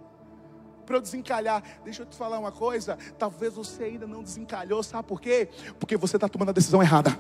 para 0.90 0.96
eu 0.96 1.00
desencalhar. 1.00 1.62
Deixa 1.85 2.03
eu 2.03 2.07
te 2.07 2.16
falar 2.16 2.38
uma 2.38 2.50
coisa: 2.50 2.98
talvez 3.18 3.55
você 3.55 3.85
ainda 3.85 4.07
não 4.07 4.22
desencalhou, 4.22 4.83
sabe 4.83 5.07
por 5.07 5.20
quê? 5.20 5.48
Porque 5.79 5.96
você 5.96 6.16
está 6.16 6.29
tomando 6.29 6.48
a 6.48 6.53
decisão 6.53 6.83
errada. 6.83 7.16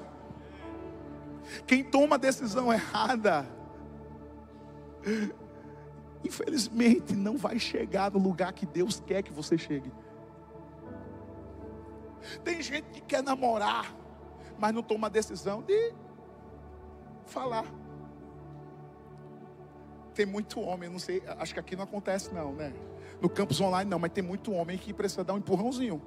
Quem 1.66 1.84
toma 1.84 2.16
a 2.16 2.18
decisão 2.18 2.72
errada, 2.72 3.46
infelizmente, 6.24 7.14
não 7.14 7.36
vai 7.36 7.58
chegar 7.58 8.10
no 8.10 8.18
lugar 8.18 8.52
que 8.52 8.66
Deus 8.66 9.00
quer 9.00 9.22
que 9.22 9.32
você 9.32 9.56
chegue. 9.56 9.92
Tem 12.44 12.60
gente 12.60 12.86
que 12.90 13.00
quer 13.00 13.22
namorar, 13.22 13.94
mas 14.58 14.74
não 14.74 14.82
toma 14.82 15.06
a 15.06 15.10
decisão 15.10 15.62
de 15.62 15.92
falar. 17.24 17.64
Tem 20.14 20.26
muito 20.26 20.60
homem, 20.60 20.88
não 20.88 20.98
sei, 20.98 21.22
acho 21.38 21.54
que 21.54 21.60
aqui 21.60 21.76
não 21.76 21.84
acontece 21.84 22.32
não, 22.34 22.52
né? 22.52 22.72
No 23.20 23.28
campus 23.28 23.60
online 23.60 23.88
não, 23.88 23.98
mas 23.98 24.12
tem 24.12 24.24
muito 24.24 24.52
homem 24.52 24.76
que 24.76 24.92
precisa 24.92 25.22
dar 25.22 25.34
um 25.34 25.38
empurrãozinho. 25.38 26.00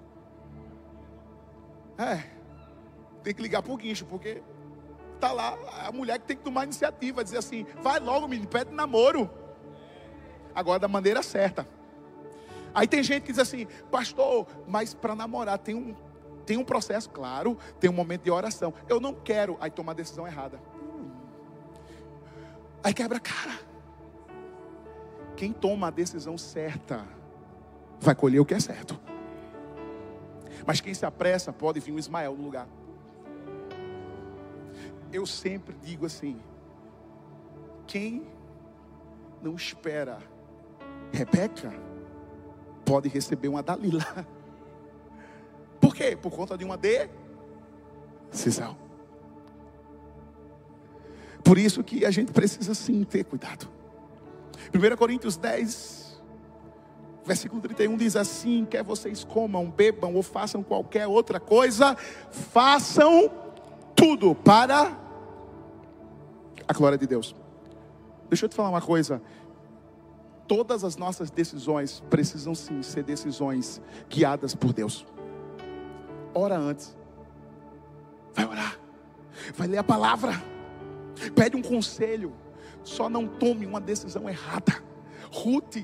É. 1.97 2.23
Tem 3.23 3.33
que 3.33 3.41
ligar 3.41 3.61
pro 3.61 3.77
guincho, 3.77 4.05
porque 4.05 4.41
tá 5.19 5.31
lá 5.31 5.57
a 5.85 5.91
mulher 5.91 6.19
que 6.19 6.25
tem 6.25 6.35
que 6.35 6.43
tomar 6.43 6.65
iniciativa, 6.65 7.23
dizer 7.23 7.37
assim: 7.37 7.65
vai 7.81 7.99
logo, 7.99 8.27
menino, 8.27 8.47
pede 8.47 8.73
namoro. 8.73 9.29
Agora 10.53 10.79
da 10.79 10.87
maneira 10.87 11.23
certa. 11.23 11.67
Aí 12.73 12.87
tem 12.87 13.03
gente 13.03 13.23
que 13.23 13.31
diz 13.31 13.39
assim, 13.39 13.67
pastor, 13.91 14.47
mas 14.67 14.93
para 14.93 15.15
namorar 15.15 15.59
tem 15.59 15.75
um, 15.75 15.95
tem 16.45 16.57
um 16.57 16.63
processo, 16.63 17.09
claro, 17.09 17.57
tem 17.79 17.89
um 17.89 17.93
momento 17.93 18.23
de 18.23 18.31
oração. 18.31 18.73
Eu 18.89 18.99
não 18.99 19.13
quero, 19.13 19.57
aí 19.61 19.69
tomar 19.69 19.91
a 19.91 19.95
decisão 19.95 20.27
errada. 20.27 20.59
Aí 22.83 22.93
quebra 22.93 23.17
a 23.17 23.21
cara. 23.21 23.59
Quem 25.43 25.51
toma 25.51 25.87
a 25.87 25.89
decisão 25.89 26.37
certa 26.37 27.05
vai 27.99 28.15
colher 28.15 28.39
o 28.39 28.45
que 28.45 28.53
é 28.53 28.59
certo. 28.61 28.97
Mas 30.65 30.79
quem 30.79 30.93
se 30.93 31.05
apressa 31.05 31.51
pode 31.51 31.81
vir 31.81 31.91
um 31.91 31.99
Ismael 31.99 32.33
no 32.33 32.45
lugar. 32.45 32.65
Eu 35.11 35.25
sempre 35.25 35.75
digo 35.83 36.05
assim: 36.05 36.39
quem 37.85 38.25
não 39.41 39.55
espera 39.55 40.19
Rebeca 41.11 41.73
pode 42.85 43.09
receber 43.09 43.49
uma 43.49 43.61
Dalila. 43.61 44.25
Por 45.77 45.93
quê? 45.93 46.15
Por 46.15 46.31
conta 46.31 46.57
de 46.57 46.63
uma 46.63 46.79
decisão. 48.31 48.77
Por 51.43 51.57
isso 51.57 51.83
que 51.83 52.05
a 52.05 52.11
gente 52.11 52.31
precisa 52.31 52.73
sim 52.73 53.03
ter 53.03 53.25
cuidado. 53.25 53.72
1 54.73 54.95
Coríntios 54.97 55.37
10, 55.37 56.21
versículo 57.25 57.61
31 57.61 57.97
diz 57.97 58.15
assim: 58.15 58.65
quer 58.65 58.83
vocês 58.83 59.23
comam, 59.23 59.69
bebam 59.69 60.13
ou 60.15 60.23
façam 60.23 60.63
qualquer 60.63 61.07
outra 61.07 61.39
coisa, 61.39 61.95
façam 62.29 63.31
tudo 63.95 64.35
para 64.35 64.97
a 66.67 66.73
glória 66.73 66.97
de 66.97 67.07
Deus. 67.07 67.35
Deixa 68.29 68.45
eu 68.45 68.49
te 68.49 68.55
falar 68.55 68.69
uma 68.69 68.81
coisa. 68.81 69.21
Todas 70.47 70.83
as 70.83 70.97
nossas 70.97 71.29
decisões 71.29 72.03
precisam 72.09 72.53
sim 72.53 72.81
ser 72.83 73.03
decisões 73.03 73.81
guiadas 74.09 74.53
por 74.53 74.73
Deus. 74.73 75.05
Ora 76.33 76.57
antes. 76.57 76.97
Vai 78.33 78.45
orar. 78.45 78.79
Vai 79.55 79.67
ler 79.67 79.77
a 79.77 79.83
palavra. 79.83 80.33
Pede 81.35 81.55
um 81.55 81.61
conselho. 81.61 82.33
Só 82.83 83.09
não 83.09 83.27
tome 83.27 83.65
uma 83.65 83.79
decisão 83.79 84.29
errada. 84.29 84.83
Ruth, 85.31 85.77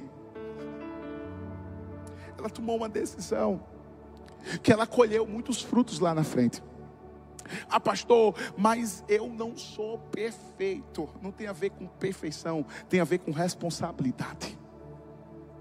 ela 2.37 2.49
tomou 2.49 2.77
uma 2.77 2.89
decisão 2.89 3.61
que 4.63 4.71
ela 4.71 4.87
colheu 4.87 5.25
muitos 5.25 5.61
frutos 5.61 5.99
lá 5.99 6.13
na 6.13 6.23
frente. 6.23 6.61
Ah, 7.69 7.79
pastor, 7.79 8.35
mas 8.57 9.03
eu 9.07 9.27
não 9.27 9.57
sou 9.57 9.97
perfeito. 9.97 11.09
Não 11.21 11.31
tem 11.31 11.47
a 11.47 11.53
ver 11.53 11.71
com 11.71 11.87
perfeição, 11.87 12.65
tem 12.87 12.99
a 12.99 13.03
ver 13.03 13.19
com 13.19 13.31
responsabilidade. 13.31 14.57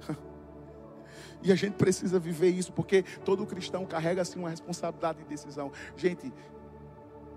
E 1.40 1.53
a 1.53 1.55
gente 1.55 1.74
precisa 1.74 2.18
viver 2.18 2.48
isso, 2.48 2.72
porque 2.72 3.05
todo 3.24 3.46
cristão 3.46 3.87
carrega 3.87 4.20
assim 4.20 4.40
uma 4.40 4.51
responsabilidade 4.51 5.18
de 5.20 5.24
decisão. 5.24 5.70
Gente, 5.96 6.33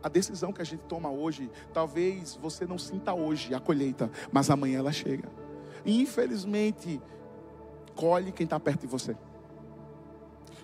a 0.03 0.09
decisão 0.09 0.51
que 0.51 0.61
a 0.61 0.65
gente 0.65 0.81
toma 0.81 1.09
hoje, 1.09 1.49
talvez 1.73 2.35
você 2.35 2.65
não 2.65 2.77
sinta 2.77 3.13
hoje 3.13 3.53
a 3.53 3.59
colheita, 3.59 4.09
mas 4.31 4.49
amanhã 4.49 4.79
ela 4.79 4.91
chega. 4.91 5.29
E 5.85 6.01
infelizmente, 6.01 7.01
colhe 7.95 8.31
quem 8.31 8.43
está 8.45 8.59
perto 8.59 8.81
de 8.81 8.87
você. 8.87 9.15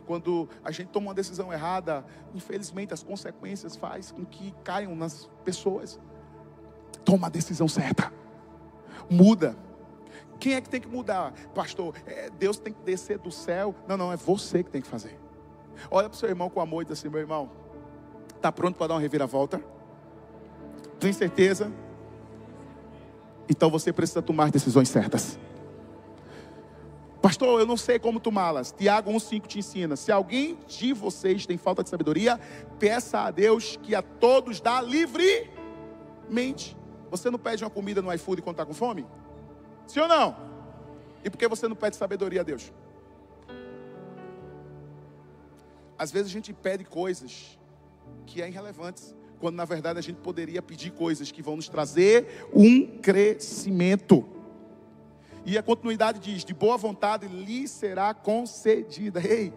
Quando 0.06 0.48
a 0.64 0.72
gente 0.72 0.88
toma 0.88 1.08
uma 1.08 1.14
decisão 1.14 1.52
errada, 1.52 2.06
infelizmente 2.34 2.94
as 2.94 3.04
consequências 3.04 3.76
faz 3.76 4.12
com 4.12 4.26
que 4.26 4.54
caiam 4.64 4.96
nas 4.96 5.30
pessoas. 5.44 6.00
Toma 7.04 7.28
a 7.28 7.30
decisão 7.30 7.68
certa. 7.68 8.12
Muda. 9.10 9.56
Quem 10.40 10.54
é 10.54 10.62
que 10.62 10.70
tem 10.70 10.80
que 10.80 10.88
mudar? 10.88 11.34
Pastor, 11.54 11.96
é, 12.06 12.30
Deus 12.30 12.58
tem 12.58 12.72
que 12.72 12.82
descer 12.84 13.18
do 13.18 13.32
céu. 13.32 13.76
Não, 13.88 13.98
não, 13.98 14.14
é 14.14 14.16
você 14.16 14.64
que 14.64 14.70
tem 14.70 14.82
que 14.82 14.88
fazer. 14.88 15.20
Olha 15.92 16.10
para 16.10 16.16
o 16.16 16.20
seu 16.20 16.30
irmão 16.30 16.50
com 16.50 16.62
amor 16.62 16.84
e 16.84 16.86
diz 16.86 17.00
assim: 17.00 17.10
meu 17.10 17.20
irmão, 17.20 17.50
está 18.38 18.52
pronto 18.52 18.76
para 18.76 18.88
dar 18.88 18.94
uma 18.96 19.02
reviravolta? 19.02 19.62
Tem 21.00 21.14
certeza? 21.14 21.72
Então 23.50 23.70
você 23.70 23.94
precisa 23.94 24.22
tomar 24.22 24.52
decisões 24.52 24.90
certas. 24.90 25.38
Pastor, 27.22 27.60
eu 27.60 27.66
não 27.66 27.78
sei 27.78 28.00
como 28.00 28.20
tomá-las. 28.20 28.72
Tiago 28.72 29.12
1,5 29.12 29.48
te 29.48 29.60
ensina. 29.60 29.96
Se 29.96 30.12
alguém 30.12 30.58
de 30.68 30.94
vocês 30.94 31.46
tem 31.46 31.58
falta 31.58 31.84
de 31.84 31.90
sabedoria, 31.90 32.40
peça 32.80 33.20
a 33.20 33.32
Deus 33.32 33.78
que 33.82 33.96
a 33.96 34.02
todos 34.02 34.62
dá 34.62 34.82
livremente. 34.82 36.78
Você 37.10 37.30
não 37.30 37.40
pede 37.40 37.64
uma 37.64 37.70
comida 37.70 38.02
no 38.02 38.14
iFood 38.14 38.42
quando 38.42 38.56
está 38.56 38.66
com 38.66 38.74
fome? 38.74 39.06
Sim 39.88 40.02
ou 40.02 40.08
não? 40.08 40.36
E 41.24 41.30
por 41.30 41.38
que 41.38 41.48
você 41.48 41.68
não 41.68 41.76
pede 41.76 41.96
sabedoria 41.96 42.42
a 42.42 42.44
Deus? 42.44 42.72
Às 45.98 46.12
vezes 46.12 46.28
a 46.28 46.32
gente 46.34 46.54
pede 46.54 46.84
coisas 46.84 47.58
que 48.26 48.42
é 48.42 48.48
irrelevantes, 48.48 49.16
quando 49.40 49.56
na 49.56 49.66
verdade 49.66 50.00
a 50.00 50.02
gente 50.02 50.18
poderia 50.18 50.62
pedir 50.62 50.92
coisas 50.92 51.32
que 51.32 51.42
vão 51.42 51.56
nos 51.56 51.70
trazer 51.70 52.48
um 52.54 53.00
crescimento. 53.00 54.26
E 55.46 55.58
a 55.58 55.64
continuidade 55.64 56.20
diz: 56.20 56.44
de 56.44 56.54
boa 56.54 56.78
vontade 56.78 57.28
lhe 57.28 57.68
será 57.68 58.14
concedida. 58.14 59.22
Ei, 59.26 59.54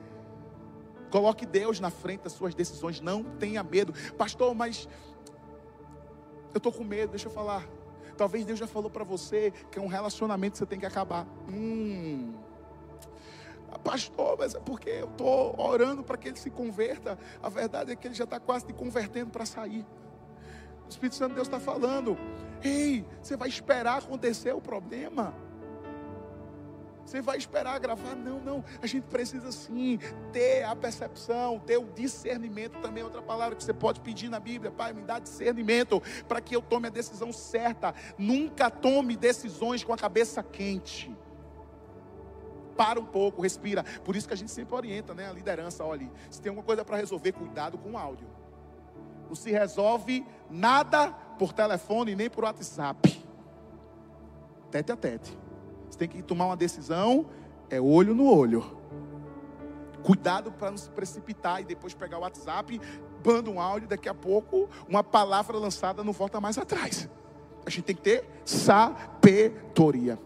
coloque 1.11 1.45
Deus 1.45 1.81
na 1.81 1.91
frente 1.91 2.23
das 2.23 2.33
suas 2.33 2.55
decisões, 2.55 3.01
não 3.01 3.25
tenha 3.25 3.63
medo, 3.63 3.93
pastor. 4.17 4.55
Mas 4.55 4.89
eu 6.55 6.59
estou 6.59 6.73
com 6.73 6.85
medo, 6.85 7.11
deixa 7.11 7.29
eu 7.29 7.33
falar. 7.33 7.67
Talvez 8.17 8.45
Deus 8.45 8.59
já 8.59 8.67
falou 8.67 8.91
para 8.91 9.03
você 9.03 9.53
que 9.71 9.79
é 9.79 9.83
um 9.83 9.87
relacionamento 9.87 10.53
que 10.53 10.59
você 10.59 10.67
tem 10.67 10.79
que 10.79 10.87
acabar. 10.87 11.27
Hum. 11.49 12.35
Pastor, 13.79 14.37
mas 14.39 14.55
é 14.55 14.61
porque 14.61 14.91
eu 14.91 15.07
estou 15.07 15.55
orando 15.59 16.03
para 16.03 16.17
que 16.17 16.29
ele 16.29 16.39
se 16.39 16.51
converta. 16.51 17.19
A 17.43 17.49
verdade 17.49 17.93
é 17.93 17.97
que 17.97 18.07
ele 18.07 18.15
já 18.15 18.25
está 18.25 18.39
quase 18.39 18.67
se 18.67 18.73
convertendo 18.73 19.31
para 19.31 19.47
sair. 19.47 19.87
O 20.87 20.89
Espírito 20.89 21.15
Santo 21.15 21.31
de 21.31 21.35
Deus 21.37 21.47
está 21.47 21.61
falando. 21.61 22.19
Ei, 22.63 23.05
você 23.23 23.37
vai 23.37 23.49
esperar 23.49 23.99
acontecer 23.99 24.53
o 24.53 24.61
problema. 24.61 25.35
Você 27.05 27.21
vai 27.21 27.39
esperar 27.39 27.79
gravar? 27.81 28.15
Não, 28.15 28.39
não. 28.39 28.65
A 28.81 28.87
gente 28.87 29.05
precisa 29.05 29.51
sim 29.51 29.99
ter 30.33 30.63
a 30.63 30.77
percepção, 30.77 31.59
ter 31.59 31.77
o 31.77 31.85
discernimento 31.85 32.79
também. 32.81 33.03
Outra 33.03 33.21
palavra 33.21 33.57
que 33.57 33.65
você 33.65 33.73
pode 33.73 34.01
pedir 34.01 34.29
na 34.29 34.39
Bíblia, 34.39 34.71
Pai, 34.71 34.93
me 34.93 35.03
dá 35.03 35.19
discernimento 35.19 36.01
para 36.29 36.41
que 36.41 36.55
eu 36.55 36.63
tome 36.63 36.87
a 36.87 36.91
decisão 36.91 37.33
certa. 37.33 37.95
Nunca 38.17 38.71
tome 38.71 39.17
decisões 39.17 39.83
com 39.83 39.93
a 39.93 39.97
cabeça 39.97 40.41
quente. 40.43 41.13
Para 42.77 43.01
um 43.01 43.05
pouco, 43.05 43.43
respira. 43.43 43.85
Por 44.05 44.17
isso 44.17 44.27
que 44.27 44.35
a 44.35 44.37
gente 44.37 44.51
sempre 44.51 44.75
orienta, 44.75 45.15
né? 45.15 45.29
A 45.29 45.33
liderança, 45.33 45.85
olha, 45.85 46.11
se 46.31 46.41
tem 46.41 46.51
alguma 46.51 46.65
coisa 46.65 46.85
para 46.85 46.97
resolver, 46.97 47.33
cuidado 47.33 47.79
com 47.79 47.93
o 47.93 47.99
áudio. 47.99 48.27
Não 49.29 49.35
se 49.35 49.51
resolve 49.51 50.27
nada 50.51 51.11
por 51.39 51.53
telefone 51.53 52.17
nem 52.17 52.29
por 52.29 52.45
WhatsApp. 52.45 53.23
Tete 54.71 54.93
a 54.93 54.97
tete 54.97 55.41
tem 56.01 56.09
que 56.09 56.23
tomar 56.23 56.47
uma 56.47 56.57
decisão, 56.57 57.27
é 57.69 57.79
olho 57.79 58.15
no 58.15 58.25
olho. 58.25 58.65
Cuidado 60.03 60.51
para 60.51 60.71
não 60.71 60.79
se 60.79 60.89
precipitar 60.89 61.61
e 61.61 61.65
depois 61.65 61.93
pegar 61.93 62.17
o 62.17 62.23
WhatsApp, 62.23 62.81
banda 63.23 63.51
um 63.51 63.61
áudio, 63.61 63.87
daqui 63.87 64.09
a 64.09 64.15
pouco 64.15 64.67
uma 64.89 65.05
palavra 65.05 65.59
lançada 65.59 66.03
não 66.03 66.15
volta 66.15 66.41
mais 66.41 66.57
atrás. 66.57 67.07
A 67.67 67.69
gente 67.69 67.83
tem 67.85 67.95
que 67.95 68.01
ter 68.01 68.25
sabedoria. 68.47 70.19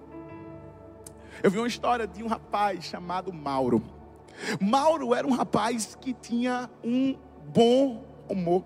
Eu 1.44 1.50
vi 1.50 1.58
uma 1.58 1.68
história 1.68 2.06
de 2.06 2.22
um 2.22 2.26
rapaz 2.26 2.84
chamado 2.84 3.30
Mauro. 3.30 3.84
Mauro 4.58 5.14
era 5.14 5.26
um 5.26 5.30
rapaz 5.30 5.94
que 5.94 6.14
tinha 6.14 6.70
um 6.82 7.18
bom 7.52 8.02
humor. 8.26 8.64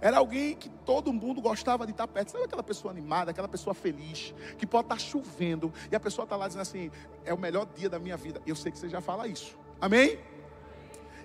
Era 0.00 0.18
alguém 0.18 0.54
que 0.54 0.68
todo 0.68 1.12
mundo 1.12 1.40
gostava 1.40 1.84
de 1.84 1.90
estar 1.90 2.06
perto. 2.06 2.30
Sabe 2.30 2.44
aquela 2.44 2.62
pessoa 2.62 2.92
animada, 2.92 3.32
aquela 3.32 3.48
pessoa 3.48 3.74
feliz, 3.74 4.32
que 4.56 4.64
pode 4.64 4.84
estar 4.84 5.00
chovendo 5.00 5.72
e 5.90 5.96
a 5.96 5.98
pessoa 5.98 6.22
está 6.22 6.36
lá 6.36 6.46
dizendo 6.46 6.62
assim: 6.62 6.92
é 7.24 7.34
o 7.34 7.38
melhor 7.38 7.66
dia 7.74 7.90
da 7.90 7.98
minha 7.98 8.16
vida. 8.16 8.40
Eu 8.46 8.54
sei 8.54 8.70
que 8.70 8.78
você 8.78 8.88
já 8.88 9.00
fala 9.00 9.26
isso. 9.26 9.58
Amém? 9.80 10.16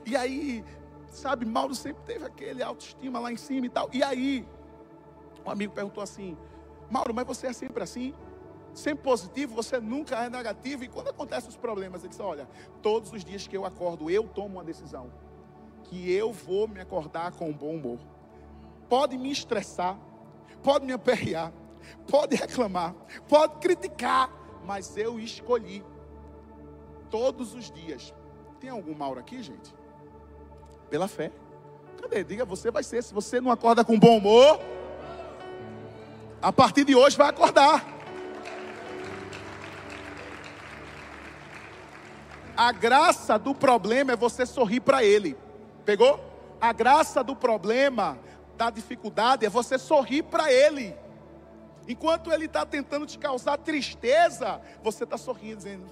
E 0.04 0.16
aí, 0.16 0.66
sabe, 1.10 1.46
Mauro 1.46 1.76
sempre 1.76 2.02
teve 2.06 2.26
aquele 2.26 2.64
autoestima 2.64 3.20
lá 3.20 3.32
em 3.32 3.38
cima 3.38 3.68
e 3.68 3.70
tal. 3.70 3.88
E 3.94 4.02
aí, 4.02 4.44
um 5.46 5.52
amigo 5.52 5.74
perguntou 5.74 6.02
assim: 6.02 6.36
Mauro, 6.90 7.14
mas 7.14 7.28
você 7.28 7.46
é 7.46 7.54
sempre 7.54 7.84
assim? 7.84 8.16
Sempre 8.76 9.04
positivo, 9.04 9.56
você 9.56 9.80
nunca 9.80 10.24
é 10.24 10.30
negativo. 10.30 10.84
E 10.84 10.88
quando 10.88 11.08
acontecem 11.08 11.50
os 11.50 11.56
problemas, 11.56 12.02
ele 12.02 12.10
disse: 12.10 12.22
Olha, 12.22 12.48
todos 12.84 13.12
os 13.12 13.26
dias 13.26 13.48
que 13.48 13.58
eu 13.58 13.66
acordo, 13.66 14.12
eu 14.12 14.28
tomo 14.28 14.58
uma 14.58 14.64
decisão. 14.64 15.12
Que 15.86 16.12
eu 16.12 16.32
vou 16.32 16.68
me 16.68 16.80
acordar 16.80 17.32
com 17.32 17.50
um 17.50 17.54
bom 17.54 17.76
humor 17.76 18.00
pode 18.90 19.18
me 19.18 19.32
estressar, 19.32 19.98
pode 20.64 20.86
me 20.86 20.94
aperrear, 20.94 21.52
pode 22.10 22.36
reclamar, 22.36 22.94
pode 23.28 23.56
criticar, 23.60 24.30
mas 24.64 24.96
eu 24.98 25.20
escolhi 25.20 25.84
todos 27.10 27.54
os 27.54 27.72
dias. 27.72 28.14
Tem 28.60 28.70
algum 28.70 28.96
mal 28.96 29.18
aqui, 29.18 29.42
gente? 29.42 29.74
Pela 30.90 31.08
fé. 31.08 31.32
Cadê? 32.02 32.24
Diga, 32.24 32.46
você 32.46 32.72
vai 32.72 32.84
ser. 32.84 33.04
Se 33.04 33.14
você 33.14 33.40
não 33.42 33.52
acorda 33.52 33.84
com 33.84 34.00
bom 34.00 34.18
humor, 34.18 34.60
a 36.42 36.52
partir 36.52 36.84
de 36.84 36.96
hoje 36.96 37.18
vai 37.18 37.30
acordar. 37.30 37.95
A 42.58 42.72
graça 42.72 43.38
do 43.38 43.54
problema 43.54 44.14
é 44.14 44.16
você 44.16 44.46
sorrir 44.46 44.80
para 44.80 45.04
ele. 45.04 45.38
Pegou? 45.84 46.20
A 46.60 46.72
graça 46.72 47.24
do 47.24 47.36
problema 47.36 48.18
da 48.58 48.70
dificuldade 48.70 49.46
é 49.46 49.50
você 49.50 49.78
sorrir 49.78 50.24
para 50.24 50.52
ele. 50.52 50.96
Enquanto 51.88 52.32
ele 52.32 52.46
está 52.46 52.66
tentando 52.66 53.06
te 53.06 53.20
causar 53.20 53.58
tristeza, 53.58 54.60
você 54.82 55.04
está 55.04 55.18
sorrindo, 55.18 55.58
dizendo: 55.58 55.86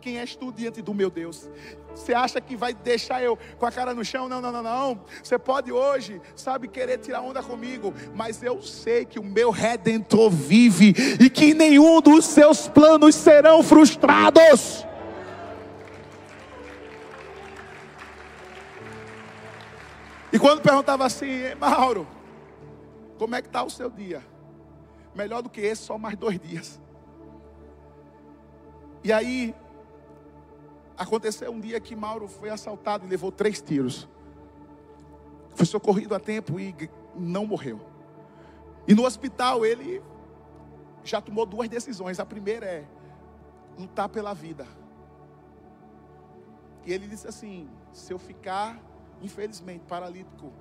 Quem 0.00 0.18
és 0.18 0.36
tu 0.36 0.52
diante 0.52 0.82
do 0.82 0.92
meu 0.92 1.10
Deus? 1.10 1.48
Você 1.94 2.12
acha 2.12 2.40
que 2.40 2.56
vai 2.56 2.74
deixar 2.74 3.22
eu 3.22 3.36
com 3.58 3.66
a 3.66 3.72
cara 3.72 3.94
no 3.94 4.04
chão? 4.04 4.28
Não, 4.28 4.40
não, 4.40 4.52
não, 4.52 4.62
não. 4.62 5.00
Você 5.22 5.38
pode 5.38 5.72
hoje, 5.72 6.20
sabe, 6.36 6.68
querer 6.68 6.98
tirar 6.98 7.22
onda 7.22 7.42
comigo, 7.42 7.92
mas 8.14 8.42
eu 8.42 8.62
sei 8.62 9.06
que 9.06 9.18
o 9.18 9.24
meu 9.24 9.50
redentor 9.50 10.30
vive 10.30 10.94
e 11.18 11.28
que 11.28 11.54
nenhum 11.54 12.00
dos 12.00 12.26
seus 12.26 12.68
planos 12.68 13.14
serão 13.14 13.62
frustrados. 13.62 14.86
E 20.32 20.38
quando 20.38 20.62
perguntava 20.62 21.04
assim, 21.04 21.54
Mauro, 21.58 22.06
como 23.18 23.34
é 23.34 23.42
que 23.42 23.48
está 23.48 23.62
o 23.62 23.68
seu 23.68 23.90
dia? 23.90 24.24
Melhor 25.14 25.42
do 25.42 25.50
que 25.50 25.60
esse, 25.60 25.82
só 25.82 25.98
mais 25.98 26.16
dois 26.16 26.40
dias. 26.40 26.80
E 29.04 29.12
aí, 29.12 29.54
aconteceu 30.96 31.50
um 31.52 31.60
dia 31.60 31.78
que 31.80 31.94
Mauro 31.94 32.28
foi 32.28 32.48
assaltado 32.48 33.04
e 33.04 33.08
levou 33.08 33.30
três 33.30 33.60
tiros. 33.60 34.08
Foi 35.54 35.66
socorrido 35.66 36.14
a 36.14 36.20
tempo 36.20 36.58
e 36.58 36.74
não 37.14 37.46
morreu. 37.46 37.80
E 38.88 38.94
no 38.94 39.04
hospital 39.04 39.66
ele 39.66 40.02
já 41.04 41.20
tomou 41.20 41.44
duas 41.44 41.68
decisões. 41.68 42.18
A 42.18 42.24
primeira 42.24 42.64
é 42.64 42.84
lutar 43.78 44.08
pela 44.08 44.32
vida. 44.32 44.66
E 46.86 46.92
ele 46.92 47.06
disse 47.06 47.28
assim: 47.28 47.68
se 47.92 48.12
eu 48.12 48.18
ficar 48.18 48.80
infelizmente, 49.22 49.84
paralítico, 49.86 50.52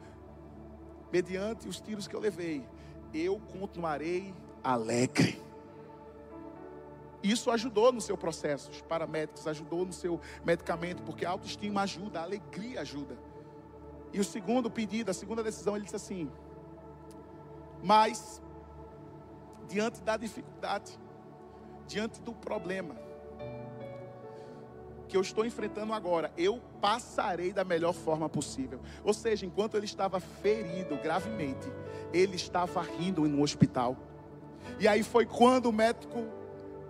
mediante 1.12 1.68
os 1.68 1.82
tiros 1.82 2.07
que 2.07 2.16
eu 2.16 2.20
levei, 2.20 2.66
eu 3.14 3.39
continuarei 3.51 4.34
alegre. 4.64 5.41
Isso 7.24 7.51
ajudou 7.51 7.91
no 7.91 8.01
seu 8.01 8.18
processo, 8.18 8.72
os 8.72 8.82
paramédicos 8.82 9.45
ajudou 9.47 9.86
no 9.86 9.93
seu 9.93 10.20
medicamento, 10.43 11.03
porque 11.03 11.26
a 11.26 11.32
autoestima 11.32 11.82
ajuda, 11.82 12.20
a 12.20 12.24
alegria 12.24 12.82
ajuda. 12.82 13.18
E 14.14 14.20
o 14.20 14.24
segundo 14.24 14.70
pedido, 14.70 15.12
a 15.12 15.14
segunda 15.14 15.43
decisão, 15.43 15.76
ele 15.76 15.84
disse 15.84 15.95
assim: 15.95 16.32
Mas, 17.84 18.41
diante 19.68 20.01
da 20.01 20.18
dificuldade, 20.18 20.99
diante 21.88 22.22
do 22.22 22.34
problema 22.34 23.11
que 25.12 25.18
eu 25.18 25.22
estou 25.22 25.45
enfrentando 25.45 25.91
agora, 25.91 26.32
eu 26.38 26.62
passarei 26.80 27.51
da 27.51 27.66
melhor 27.66 27.91
forma 27.91 28.30
possível. 28.30 28.80
Ou 29.03 29.14
seja, 29.14 29.45
enquanto 29.45 29.76
ele 29.76 29.84
estava 29.84 30.22
ferido 30.22 30.95
gravemente, 30.95 31.70
ele 32.14 32.38
estava 32.38 32.82
rindo 32.82 33.28
no 33.28 33.43
hospital. 33.43 33.97
E 34.80 34.88
aí 34.88 35.03
foi 35.03 35.26
quando 35.26 35.66
o 35.66 35.74
médico 35.74 36.26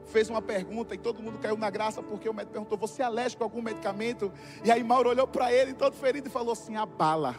fez 0.06 0.30
uma 0.30 0.40
pergunta 0.40 0.94
e 0.94 1.00
todo 1.00 1.24
mundo 1.24 1.40
caiu 1.40 1.58
na 1.58 1.72
graça 1.72 2.04
porque 2.04 2.30
o 2.30 2.34
médico 2.34 2.54
perguntou: 2.54 2.78
Você 2.78 3.02
é 3.02 3.06
alérgico 3.06 3.44
a 3.44 3.48
algum 3.48 3.60
medicamento? 3.60 4.32
E 4.64 4.72
aí 4.72 4.84
Mauro 4.84 5.10
olhou 5.10 5.28
para 5.28 5.52
ele, 5.52 5.74
todo 5.74 5.96
ferido, 5.96 6.28
e 6.28 6.32
falou 6.32 6.54
assim: 6.54 6.76
A 6.76 6.86
bala. 6.86 7.36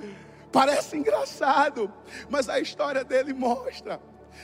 Parece 0.50 0.96
engraçado, 0.96 1.92
mas 2.30 2.48
a 2.48 2.58
história 2.58 3.04
dele 3.04 3.34
mostra 3.34 4.00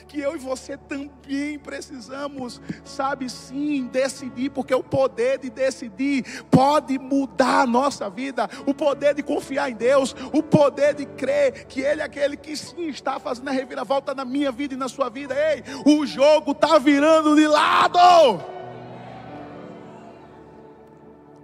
que 0.07 0.19
eu 0.19 0.35
e 0.35 0.39
você 0.39 0.77
também 0.77 1.57
precisamos, 1.59 2.61
sabe, 2.83 3.29
sim, 3.29 3.87
decidir, 3.87 4.49
porque 4.49 4.73
o 4.73 4.83
poder 4.83 5.39
de 5.39 5.49
decidir 5.49 6.43
pode 6.49 6.97
mudar 6.99 7.61
a 7.61 7.67
nossa 7.67 8.09
vida, 8.09 8.49
o 8.65 8.73
poder 8.73 9.13
de 9.13 9.23
confiar 9.23 9.69
em 9.69 9.75
Deus, 9.75 10.15
o 10.33 10.41
poder 10.41 10.93
de 10.93 11.05
crer 11.05 11.65
que 11.65 11.81
Ele 11.81 12.01
é 12.01 12.05
aquele 12.05 12.37
que 12.37 12.55
sim 12.55 12.87
está 12.87 13.19
fazendo 13.19 13.49
a 13.49 13.51
reviravolta 13.51 14.13
na 14.13 14.25
minha 14.25 14.51
vida 14.51 14.73
e 14.73 14.77
na 14.77 14.87
sua 14.87 15.09
vida. 15.09 15.35
Ei, 15.35 15.63
o 15.85 16.05
jogo 16.05 16.51
está 16.51 16.77
virando 16.77 17.35
de 17.35 17.47
lado. 17.47 18.53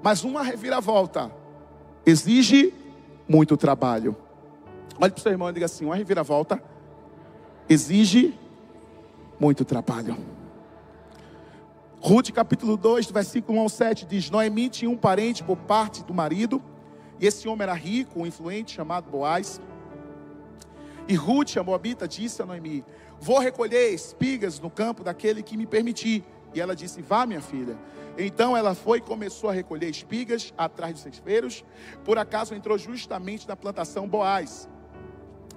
Mas 0.01 0.23
uma 0.23 0.41
reviravolta 0.41 1.31
exige 2.05 2.73
muito 3.27 3.57
trabalho. 3.57 4.15
Olhe 4.99 5.11
para 5.11 5.19
o 5.19 5.21
seu 5.21 5.31
irmão 5.31 5.49
e 5.49 5.53
diga 5.53 5.65
assim: 5.65 5.85
uma 5.85 5.95
reviravolta 5.95 6.61
exige 7.69 8.33
muito 9.39 9.63
trabalho. 9.63 10.17
Ruth 12.01 12.31
capítulo 12.31 12.75
2, 12.75 13.11
versículo 13.11 13.59
1 13.59 13.61
ao 13.61 13.69
7 13.69 14.05
diz: 14.05 14.29
Noemi 14.31 14.69
tinha 14.69 14.89
um 14.89 14.97
parente 14.97 15.43
por 15.43 15.55
parte 15.55 16.03
do 16.03 16.13
marido, 16.13 16.61
e 17.19 17.27
esse 17.27 17.47
homem 17.47 17.63
era 17.63 17.73
rico, 17.73 18.21
um 18.21 18.25
influente 18.25 18.71
chamado 18.71 19.09
Boaz. 19.11 19.61
E 21.07 21.13
Ruth, 21.13 21.57
a 21.57 21.63
moabita, 21.63 22.07
disse 22.07 22.41
a 22.41 22.45
Noemi: 22.45 22.83
Vou 23.19 23.37
recolher 23.37 23.93
espigas 23.93 24.59
no 24.59 24.69
campo 24.69 25.03
daquele 25.03 25.43
que 25.43 25.55
me 25.55 25.67
permitir. 25.67 26.23
E 26.53 26.59
ela 26.59 26.75
disse: 26.75 27.01
Vá, 27.01 27.25
minha 27.25 27.41
filha. 27.41 27.77
Então 28.17 28.57
ela 28.57 28.73
foi 28.73 28.97
e 28.97 29.01
começou 29.01 29.49
a 29.49 29.53
recolher 29.53 29.89
espigas 29.89 30.53
atrás 30.57 30.93
dos 30.93 31.03
cesfeiros. 31.03 31.63
Por 32.03 32.17
acaso 32.17 32.55
entrou 32.55 32.77
justamente 32.77 33.47
na 33.47 33.55
plantação 33.55 34.07
Boaz. 34.07 34.67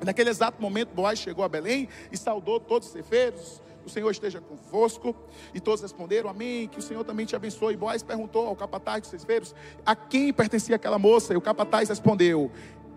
Naquele 0.05 0.31
exato 0.31 0.61
momento, 0.61 0.95
Boaz 0.95 1.19
chegou 1.19 1.45
a 1.45 1.49
Belém 1.49 1.89
e 2.11 2.17
saudou 2.17 2.59
todos 2.59 2.89
os 2.89 2.93
cefeiros. 2.93 3.63
O 3.85 3.91
Senhor 3.91 4.11
esteja 4.11 4.41
convosco. 4.41 5.15
E 5.55 5.61
todos 5.61 5.81
responderam, 5.81 6.29
Amém. 6.29 6.69
Que 6.69 6.79
o 6.79 6.83
Senhor 6.83 7.05
também 7.05 7.27
te 7.27 7.37
abençoe. 7.37 7.75
E 7.75 7.77
Boaz 7.77 8.03
perguntou 8.03 8.47
ao 8.47 8.57
capataz 8.57 9.03
dos 9.03 9.11
cefeiros 9.11 9.55
a 9.85 9.95
quem 9.95 10.33
pertencia 10.33 10.77
aquela 10.77 10.99
moça. 10.99 11.33
E 11.33 11.37
o 11.37 11.41
capataz 11.41 11.89
respondeu: 11.89 12.51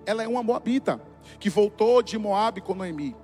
Ela 0.05 0.23
é 0.23 0.27
uma 0.27 0.43
moabita 0.43 1.01
que 1.39 1.49
voltou 1.49 2.01
de 2.01 2.17
Moabe 2.17 2.61
com 2.61 2.73
Noemi. 2.73 3.15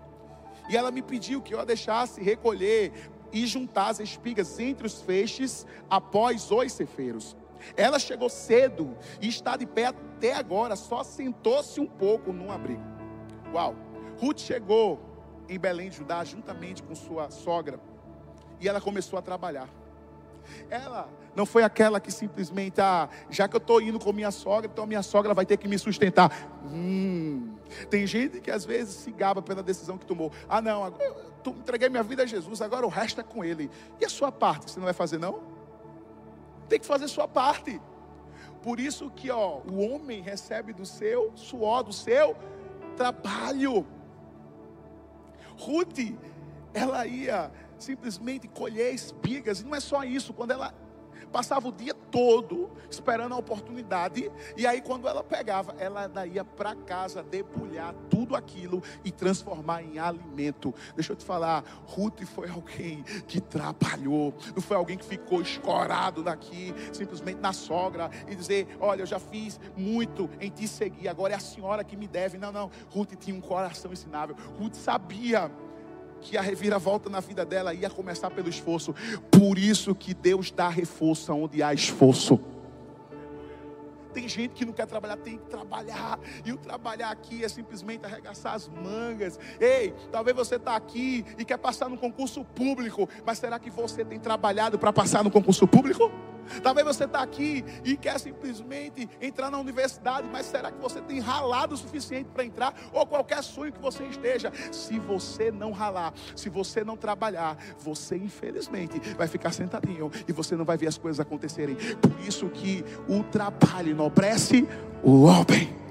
E 0.70 0.78
ela 0.78 0.92
me 0.92 1.02
pediu 1.02 1.42
que 1.42 1.54
eu 1.54 1.60
a 1.60 1.66
deixasse 1.66 2.22
recolher 2.22 2.94
e 3.34 3.46
juntar 3.48 3.90
as 3.90 4.00
espigas 4.00 4.60
entre 4.60 4.86
os 4.86 5.02
feixes 5.02 5.66
após 5.90 6.52
os 6.52 6.72
cefeiros. 6.74 7.36
Ela 7.76 8.00
chegou 8.00 8.30
cedo 8.30 8.98
e 9.22 9.28
está 9.28 9.56
de 9.56 9.66
pé 9.66 9.86
até 9.86 10.34
agora, 10.34 10.76
só 10.76 11.04
sentou-se 11.04 11.80
um 11.80 11.86
pouco 11.86 12.34
num 12.34 12.52
abrigo. 12.52 13.01
Uau! 13.54 13.76
Ruth 14.20 14.40
chegou 14.40 15.00
em 15.50 15.60
Belém 15.60 15.92
Judá 15.92 16.24
juntamente 16.24 16.82
com 16.82 16.96
sua 16.96 17.30
sogra 17.30 17.80
e 18.60 18.70
ela 18.70 18.80
começou 18.80 19.18
a 19.20 19.22
trabalhar. 19.22 19.68
Ela 20.70 21.10
não 21.36 21.46
foi 21.46 21.64
aquela 21.64 22.00
que 22.00 22.12
simplesmente, 22.12 22.80
ah, 22.82 23.10
já 23.30 23.48
que 23.48 23.56
eu 23.56 23.60
estou 23.60 23.82
indo 23.82 24.00
com 24.00 24.12
minha 24.14 24.32
sogra, 24.32 24.70
então 24.72 24.86
minha 24.86 25.04
sogra 25.04 25.34
vai 25.34 25.46
ter 25.46 25.58
que 25.58 25.68
me 25.68 25.78
sustentar. 25.78 26.32
Hum, 26.66 27.56
tem 27.90 28.08
gente 28.08 28.40
que 28.40 28.50
às 28.50 28.66
vezes 28.66 28.96
se 28.96 29.12
gaba 29.12 29.42
pela 29.42 29.62
decisão 29.62 29.98
que 29.98 30.06
tomou. 30.06 30.32
Ah, 30.48 30.62
não, 30.62 30.84
agora, 30.84 31.04
eu 31.04 31.52
entreguei 31.52 31.90
minha 31.90 32.04
vida 32.04 32.24
a 32.24 32.26
Jesus, 32.26 32.62
agora 32.62 32.86
o 32.86 32.90
resto 32.90 33.22
é 33.22 33.24
com 33.24 33.44
Ele. 33.44 33.70
E 34.00 34.06
a 34.06 34.10
sua 34.10 34.32
parte, 34.32 34.72
você 34.72 34.80
não 34.80 34.86
vai 34.86 34.94
fazer 34.94 35.18
não? 35.18 35.42
Tem 36.70 36.80
que 36.80 36.86
fazer 36.86 37.08
sua 37.08 37.28
parte. 37.28 37.82
Por 38.62 38.80
isso 38.80 39.10
que 39.10 39.32
ó, 39.32 39.60
o 39.70 39.80
homem 39.80 40.22
recebe 40.22 40.72
do 40.72 40.86
seu 40.86 41.32
suor, 41.36 41.84
do 41.84 41.92
seu 41.94 42.36
trabalho. 42.92 43.86
Ruth, 45.58 46.00
ela 46.74 47.06
ia 47.06 47.52
simplesmente 47.78 48.48
colher 48.48 48.94
espigas, 48.94 49.62
e 49.62 49.66
não 49.66 49.76
é 49.76 49.80
só 49.80 50.04
isso, 50.04 50.34
quando 50.34 50.52
ela 50.52 50.74
passava 51.32 51.68
o 51.68 51.72
dia 51.72 51.94
todo 51.94 52.70
esperando 52.90 53.34
a 53.34 53.38
oportunidade, 53.38 54.32
e 54.58 54.68
aí 54.68 54.82
quando 54.82 55.08
ela 55.08 55.24
pegava, 55.24 55.74
ela 55.80 56.10
ia 56.28 56.44
para 56.44 56.76
casa 56.76 57.24
debulhar 57.24 57.94
tudo 58.10 58.36
aquilo 58.36 58.84
e 59.04 59.12
transformar 59.12 59.82
em 59.82 59.98
alimento. 59.98 60.74
Deixa 60.96 61.14
eu 61.14 61.16
te 61.16 61.24
falar, 61.24 61.64
Ruth 61.86 62.24
foi 62.26 62.50
alguém 62.50 63.04
que 63.28 63.40
trabalhou, 63.40 64.34
não 64.54 64.62
foi 64.62 64.76
alguém 64.76 64.98
que 64.98 65.06
ficou 65.06 65.42
escorado 65.42 66.22
daqui, 66.22 66.74
simplesmente 66.92 67.40
na 67.40 67.54
sogra 67.54 68.10
e 68.28 68.36
dizer: 68.36 68.68
Olha, 68.80 69.02
eu 69.02 69.06
já 69.06 69.20
fiz 69.20 69.60
muito 69.76 70.30
em 70.40 70.50
te 70.50 70.68
seguir, 70.68 71.08
agora 71.08 71.34
é 71.34 71.38
a 71.38 71.40
senhora 71.40 71.84
que 71.84 71.96
me 71.96 72.08
deve. 72.08 72.38
Não, 72.38 72.52
não, 72.52 72.70
Ruth 72.90 73.14
tinha 73.20 73.36
um 73.36 73.42
coração 73.42 73.94
ensinável, 73.94 74.36
Ruth 74.60 74.76
sabia 74.76 75.52
que 76.22 76.38
a 76.38 76.42
reviravolta 76.42 77.10
na 77.10 77.20
vida 77.20 77.44
dela 77.44 77.74
ia 77.74 77.90
começar 77.90 78.30
pelo 78.30 78.48
esforço. 78.48 78.94
Por 79.32 79.58
isso 79.58 79.94
que 79.96 80.14
Deus 80.14 80.52
dá 80.52 80.70
reforço 80.70 81.34
onde 81.34 81.62
há 81.62 81.74
esforço. 81.74 82.40
Tem 84.14 84.28
gente 84.28 84.54
que 84.54 84.66
não 84.66 84.74
quer 84.74 84.86
trabalhar, 84.86 85.18
tem 85.18 85.38
que 85.38 85.46
trabalhar. 85.46 86.20
E 86.46 86.52
o 86.52 86.58
trabalhar 86.58 87.12
aqui 87.12 87.44
é 87.44 87.50
simplesmente 87.50 88.06
arregaçar 88.06 88.54
as 88.54 88.68
mangas. 88.68 89.40
Ei, 89.60 89.94
talvez 90.12 90.36
você 90.36 90.56
está 90.56 90.76
aqui 90.76 91.26
e 91.38 91.46
quer 91.46 91.58
passar 91.58 91.90
no 91.90 91.98
concurso 91.98 92.44
público, 92.44 93.08
mas 93.26 93.38
será 93.38 93.58
que 93.58 93.70
você 93.70 94.04
tem 94.04 94.20
trabalhado 94.20 94.78
para 94.78 94.92
passar 94.92 95.24
no 95.24 95.32
concurso 95.32 95.68
público? 95.68 96.12
Talvez 96.62 96.86
você 96.86 97.06
está 97.06 97.22
aqui 97.22 97.64
e 97.84 97.96
quer 97.98 98.20
simplesmente 98.20 99.10
entrar 99.22 99.50
na 99.50 99.60
universidade, 99.60 100.28
mas 100.32 100.46
será 100.46 100.72
que 100.72 100.80
você 100.80 101.02
tem 101.02 101.20
ralado 101.20 101.76
o 101.76 101.78
suficiente 101.78 102.30
para 102.34 102.44
entrar? 102.44 102.74
Ou 102.94 103.06
qualquer 103.06 103.44
sonho 103.44 103.72
que 103.72 103.82
você 103.82 104.04
esteja, 104.06 104.52
se 104.72 105.00
você 105.00 105.52
não 105.52 105.72
ralar, 105.72 106.14
se 106.36 106.50
você 106.50 106.84
não 106.84 106.98
trabalhar, 106.98 107.58
você 107.80 108.16
infelizmente 108.16 109.00
vai 109.16 109.28
ficar 109.28 109.52
sentadinho 109.52 110.12
e 110.28 110.32
você 110.32 110.56
não 110.56 110.66
vai 110.66 110.78
ver 110.78 110.88
as 110.88 110.98
coisas 110.98 111.20
acontecerem. 111.20 111.76
Por 111.76 112.20
isso 112.28 112.50
que 112.50 112.84
o 113.08 113.24
trabalho 113.24 113.92
enobrece 113.92 114.68
o 115.04 115.24
homem. 115.24 115.82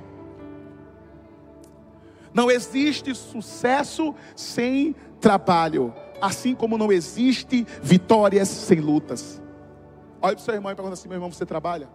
Não 2.33 2.51
existe 2.51 3.15
sucesso 3.15 4.15
sem 4.37 4.95
trabalho, 5.21 5.93
assim 6.21 6.55
como 6.55 6.79
não 6.79 6.93
existe 6.93 7.67
vitórias 7.83 8.49
sem 8.49 8.81
lutas. 8.81 9.40
Olha 10.23 10.35
para 10.35 10.43
o 10.43 10.45
seu 10.45 10.55
irmão 10.55 10.71
e 10.71 10.75
pergunta 10.75 10.95
assim: 10.95 11.09
meu 11.09 11.17
irmão, 11.17 11.33
você 11.33 11.47
trabalha? 11.47 11.89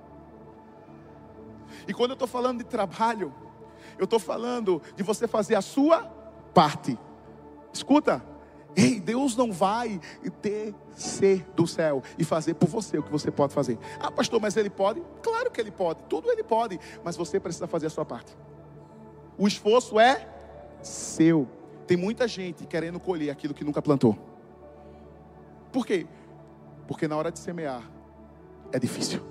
E 1.88 1.94
quando 1.94 2.12
eu 2.12 2.16
estou 2.16 2.28
falando 2.28 2.60
de 2.60 2.64
trabalho, 2.64 3.34
eu 3.98 4.06
estou 4.06 4.20
falando 4.20 4.82
de 4.96 5.04
você 5.04 5.28
fazer 5.28 5.56
a 5.56 5.62
sua 5.62 6.04
parte. 6.54 6.98
Escuta, 7.72 8.24
ei, 8.76 9.00
Deus 9.00 9.36
não 9.36 9.52
vai 9.52 10.00
descer 10.42 11.46
do 11.56 11.68
céu 11.68 12.02
e 12.18 12.24
fazer 12.24 12.56
por 12.56 12.68
você 12.68 12.98
o 12.98 13.04
que 13.04 13.12
você 13.12 13.30
pode 13.30 13.54
fazer. 13.54 13.78
Ah, 14.00 14.12
pastor, 14.12 14.42
mas 14.42 14.56
ele 14.58 14.70
pode? 14.70 15.04
Claro 15.22 15.52
que 15.52 15.60
ele 15.60 15.72
pode, 15.72 16.00
tudo 16.10 16.32
ele 16.32 16.44
pode, 16.44 16.80
mas 17.04 17.16
você 17.16 17.40
precisa 17.40 17.68
fazer 17.68 17.88
a 17.88 17.90
sua 17.90 18.06
parte. 18.06 18.36
O 19.38 19.48
esforço 19.48 20.00
é 20.00 20.28
seu. 20.82 21.48
Tem 21.86 21.98
muita 21.98 22.28
gente 22.28 22.66
querendo 22.66 23.00
colher 23.00 23.30
aquilo 23.30 23.54
que 23.54 23.64
nunca 23.64 23.82
plantou. 23.82 24.18
Por 25.72 25.86
quê? 25.86 26.08
Porque 26.88 27.08
na 27.08 27.18
hora 27.18 27.32
de 27.32 27.40
semear, 27.40 27.84
é 28.72 28.80
difícil. 28.80 29.22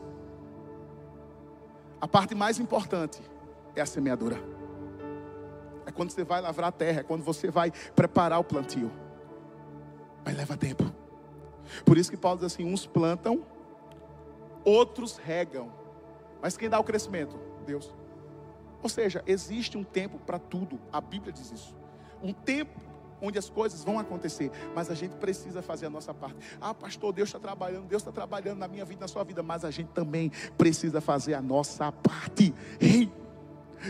A 2.00 2.08
parte 2.08 2.34
mais 2.34 2.58
importante 2.58 3.22
é 3.74 3.80
a 3.80 3.86
semeadura. 3.86 4.36
É 5.86 5.90
quando 5.90 6.10
você 6.10 6.24
vai 6.24 6.40
lavrar 6.40 6.68
a 6.68 6.72
terra, 6.72 7.00
é 7.00 7.02
quando 7.02 7.22
você 7.22 7.50
vai 7.50 7.72
preparar 7.94 8.38
o 8.40 8.44
plantio. 8.44 8.90
Mas 10.24 10.36
leva 10.36 10.56
tempo. 10.56 10.84
Por 11.84 11.98
isso 11.98 12.10
que 12.10 12.16
Paulo 12.16 12.38
diz 12.38 12.52
assim: 12.52 12.64
uns 12.64 12.86
plantam, 12.86 13.44
outros 14.64 15.16
regam. 15.16 15.72
Mas 16.40 16.56
quem 16.56 16.68
dá 16.68 16.78
o 16.78 16.84
crescimento? 16.84 17.38
Deus. 17.66 17.94
Ou 18.82 18.88
seja, 18.88 19.22
existe 19.26 19.78
um 19.78 19.84
tempo 19.84 20.18
para 20.18 20.38
tudo. 20.38 20.78
A 20.92 21.00
Bíblia 21.00 21.32
diz 21.32 21.50
isso. 21.50 21.74
Um 22.22 22.32
tempo 22.32 22.80
onde 23.24 23.38
as 23.38 23.48
coisas 23.48 23.82
vão 23.82 23.98
acontecer, 23.98 24.50
mas 24.74 24.90
a 24.90 24.94
gente 24.94 25.16
precisa 25.16 25.62
fazer 25.62 25.86
a 25.86 25.90
nossa 25.90 26.12
parte. 26.12 26.36
Ah, 26.60 26.74
pastor, 26.74 27.12
Deus 27.12 27.28
está 27.28 27.38
trabalhando, 27.38 27.86
Deus 27.86 28.02
está 28.02 28.12
trabalhando 28.12 28.58
na 28.58 28.68
minha 28.68 28.84
vida, 28.84 29.00
na 29.00 29.08
sua 29.08 29.24
vida, 29.24 29.42
mas 29.42 29.64
a 29.64 29.70
gente 29.70 29.88
também 29.88 30.30
precisa 30.58 31.00
fazer 31.00 31.34
a 31.34 31.42
nossa 31.42 31.90
parte. 31.90 32.54
Ei, 32.80 33.10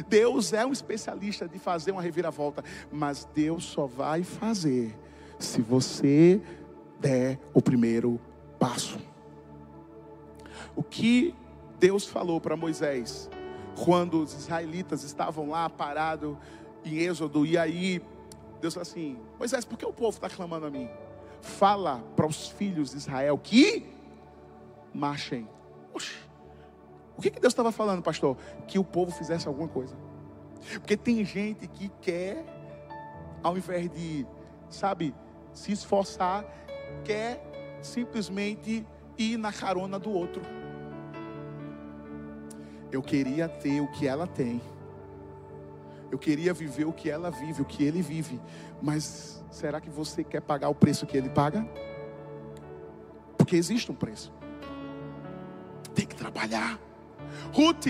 Deus 0.08 0.52
é 0.52 0.64
um 0.64 0.72
especialista 0.72 1.48
de 1.48 1.58
fazer 1.58 1.92
uma 1.92 2.02
reviravolta, 2.02 2.64
mas 2.90 3.28
Deus 3.34 3.64
só 3.64 3.86
vai 3.86 4.22
fazer 4.22 4.96
se 5.38 5.60
você 5.60 6.40
der 7.00 7.38
o 7.52 7.60
primeiro 7.60 8.20
passo. 8.58 8.98
O 10.76 10.82
que 10.82 11.34
Deus 11.78 12.06
falou 12.06 12.40
para 12.40 12.56
Moisés 12.56 13.28
quando 13.84 14.22
os 14.22 14.32
israelitas 14.32 15.02
estavam 15.02 15.50
lá 15.50 15.68
parados 15.68 16.36
em 16.84 16.98
Êxodo, 16.98 17.46
e 17.46 17.56
aí 17.56 18.00
Deus 18.64 18.72
falou 18.72 18.82
assim: 18.82 19.18
Moisés, 19.38 19.62
por 19.62 19.76
que 19.76 19.84
o 19.84 19.92
povo 19.92 20.16
está 20.16 20.30
clamando 20.30 20.64
a 20.64 20.70
mim? 20.70 20.88
Fala 21.42 22.02
para 22.16 22.26
os 22.26 22.48
filhos 22.48 22.92
de 22.92 22.96
Israel 22.96 23.36
que 23.36 23.86
marchem. 24.94 25.46
Oxi. 25.92 26.16
O 27.14 27.20
que, 27.20 27.30
que 27.30 27.38
Deus 27.38 27.52
estava 27.52 27.70
falando, 27.70 28.02
pastor? 28.02 28.38
Que 28.66 28.78
o 28.78 28.84
povo 28.84 29.12
fizesse 29.12 29.46
alguma 29.46 29.68
coisa. 29.68 29.94
Porque 30.76 30.96
tem 30.96 31.22
gente 31.26 31.68
que 31.68 31.90
quer, 32.00 32.42
ao 33.42 33.54
invés 33.54 33.90
de, 33.90 34.26
sabe, 34.70 35.14
se 35.52 35.70
esforçar, 35.70 36.46
quer 37.04 37.78
simplesmente 37.82 38.86
ir 39.18 39.36
na 39.36 39.52
carona 39.52 39.98
do 39.98 40.10
outro. 40.10 40.40
Eu 42.90 43.02
queria 43.02 43.46
ter 43.46 43.82
o 43.82 43.92
que 43.92 44.08
ela 44.08 44.26
tem. 44.26 44.58
Eu 46.14 46.18
queria 46.18 46.54
viver 46.54 46.84
o 46.84 46.92
que 46.92 47.10
ela 47.10 47.28
vive, 47.28 47.60
o 47.60 47.64
que 47.64 47.82
ele 47.82 48.00
vive. 48.00 48.40
Mas 48.80 49.44
será 49.50 49.80
que 49.80 49.90
você 49.90 50.22
quer 50.22 50.40
pagar 50.40 50.68
o 50.68 50.74
preço 50.74 51.06
que 51.06 51.16
ele 51.16 51.28
paga? 51.28 51.68
Porque 53.36 53.56
existe 53.56 53.90
um 53.90 53.96
preço. 53.96 54.32
Tem 55.92 56.06
que 56.06 56.14
trabalhar. 56.14 56.78
Ruth 57.52 57.86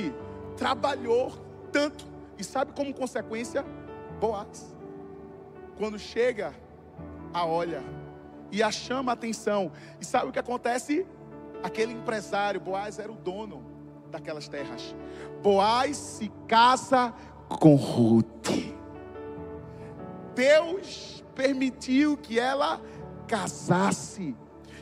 trabalhou 0.56 1.32
tanto. 1.70 2.06
E 2.38 2.42
sabe 2.42 2.72
como 2.72 2.94
consequência? 2.94 3.62
Boaz. 4.18 4.74
Quando 5.76 5.98
chega, 5.98 6.54
a 7.30 7.44
olha 7.44 7.84
e 8.50 8.62
a 8.62 8.72
chama 8.72 9.12
a 9.12 9.14
atenção. 9.14 9.70
E 10.00 10.04
sabe 10.06 10.30
o 10.30 10.32
que 10.32 10.38
acontece? 10.38 11.06
Aquele 11.62 11.92
empresário, 11.92 12.58
Boaz 12.58 12.98
era 12.98 13.12
o 13.12 13.16
dono 13.16 13.62
daquelas 14.10 14.48
terras. 14.48 14.96
Boaz 15.42 15.98
se 15.98 16.32
casa 16.48 17.12
com 17.48 17.74
Ruth. 17.74 18.50
Deus 20.34 21.24
permitiu 21.34 22.16
que 22.16 22.38
ela 22.38 22.80
casasse 23.26 24.34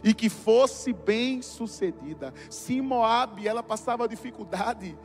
e 0.02 0.12
que 0.12 0.28
fosse 0.28 0.92
bem 0.92 1.42
sucedida. 1.42 2.32
Se 2.50 2.74
em 2.74 2.80
Moab 2.80 3.46
ela 3.46 3.62
passava 3.62 4.08
dificuldade 4.08 4.96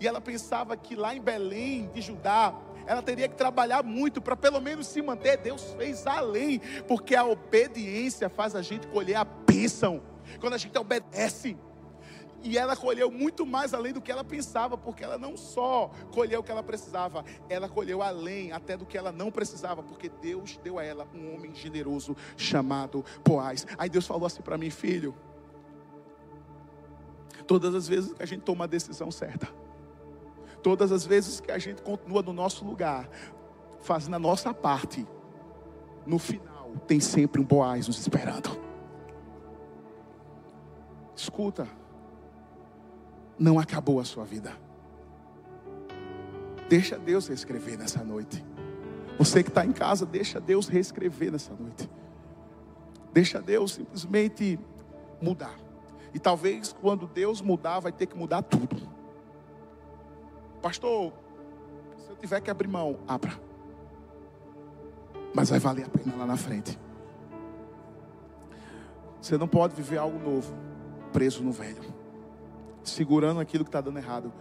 e 0.00 0.06
ela 0.06 0.20
pensava 0.20 0.76
que 0.76 0.94
lá 0.94 1.14
em 1.14 1.20
Belém 1.20 1.90
de 1.92 2.00
Judá 2.00 2.54
ela 2.86 3.02
teria 3.02 3.28
que 3.28 3.34
trabalhar 3.34 3.82
muito 3.82 4.20
para 4.20 4.36
pelo 4.36 4.60
menos 4.60 4.86
se 4.86 5.02
manter. 5.02 5.38
Deus 5.38 5.74
fez 5.76 6.06
além, 6.06 6.60
porque 6.86 7.16
a 7.16 7.24
obediência 7.24 8.28
faz 8.28 8.54
a 8.54 8.62
gente 8.62 8.86
colher 8.86 9.16
a 9.16 9.24
bênção. 9.24 10.00
Quando 10.40 10.54
a 10.54 10.58
gente 10.58 10.76
obedece, 10.78 11.56
e 12.42 12.56
ela 12.56 12.76
colheu 12.76 13.10
muito 13.10 13.44
mais 13.44 13.74
além 13.74 13.92
do 13.92 14.00
que 14.00 14.10
ela 14.10 14.24
pensava, 14.24 14.76
porque 14.76 15.02
ela 15.02 15.18
não 15.18 15.36
só 15.36 15.90
colheu 16.12 16.40
o 16.40 16.42
que 16.42 16.50
ela 16.50 16.62
precisava, 16.62 17.24
ela 17.48 17.68
colheu 17.68 18.02
além 18.02 18.52
até 18.52 18.76
do 18.76 18.86
que 18.86 18.96
ela 18.96 19.10
não 19.10 19.30
precisava, 19.30 19.82
porque 19.82 20.08
Deus 20.08 20.58
deu 20.62 20.78
a 20.78 20.84
ela 20.84 21.08
um 21.14 21.34
homem 21.34 21.54
generoso 21.54 22.16
chamado 22.36 23.04
Boaz. 23.24 23.66
Aí 23.76 23.88
Deus 23.88 24.06
falou 24.06 24.26
assim 24.26 24.42
para 24.42 24.56
mim, 24.56 24.70
filho, 24.70 25.14
todas 27.46 27.74
as 27.74 27.88
vezes 27.88 28.12
que 28.12 28.22
a 28.22 28.26
gente 28.26 28.42
toma 28.42 28.64
a 28.64 28.68
decisão 28.68 29.10
certa, 29.10 29.48
todas 30.62 30.92
as 30.92 31.04
vezes 31.04 31.40
que 31.40 31.50
a 31.50 31.58
gente 31.58 31.82
continua 31.82 32.22
no 32.22 32.32
nosso 32.32 32.64
lugar, 32.64 33.08
fazendo 33.80 34.14
a 34.14 34.18
nossa 34.18 34.52
parte, 34.52 35.06
no 36.04 36.18
final 36.18 36.72
tem 36.86 37.00
sempre 37.00 37.40
um 37.40 37.44
Boaz 37.44 37.86
nos 37.88 37.98
esperando. 37.98 38.50
Escuta 41.14 41.66
não 43.38 43.58
acabou 43.58 44.00
a 44.00 44.04
sua 44.04 44.24
vida. 44.24 44.56
Deixa 46.68 46.98
Deus 46.98 47.28
reescrever 47.28 47.78
nessa 47.78 48.02
noite. 48.02 48.44
Você 49.18 49.42
que 49.42 49.50
está 49.50 49.64
em 49.64 49.72
casa, 49.72 50.04
deixa 50.04 50.40
Deus 50.40 50.68
reescrever 50.68 51.30
nessa 51.30 51.54
noite. 51.54 51.88
Deixa 53.12 53.40
Deus 53.40 53.74
simplesmente 53.74 54.58
mudar. 55.20 55.54
E 56.12 56.18
talvez 56.18 56.72
quando 56.72 57.06
Deus 57.06 57.40
mudar, 57.40 57.80
vai 57.80 57.92
ter 57.92 58.06
que 58.06 58.16
mudar 58.16 58.42
tudo. 58.42 58.76
Pastor, 60.60 61.12
se 61.98 62.10
eu 62.10 62.16
tiver 62.16 62.40
que 62.40 62.50
abrir 62.50 62.68
mão, 62.68 62.98
abra. 63.06 63.38
Mas 65.34 65.50
vai 65.50 65.58
valer 65.58 65.86
a 65.86 65.88
pena 65.88 66.16
lá 66.16 66.26
na 66.26 66.36
frente. 66.36 66.78
Você 69.20 69.38
não 69.38 69.48
pode 69.48 69.74
viver 69.74 69.98
algo 69.98 70.18
novo 70.18 70.54
preso 71.12 71.42
no 71.42 71.52
velho 71.52 71.95
segurando 72.90 73.40
aquilo 73.40 73.64
que 73.64 73.68
está 73.68 73.80
dando 73.80 73.98
errado. 73.98 74.32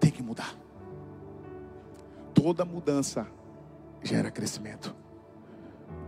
Tem 0.00 0.10
que 0.10 0.22
mudar. 0.22 0.54
Toda 2.34 2.64
mudança 2.64 3.26
gera 4.02 4.30
crescimento. 4.30 4.94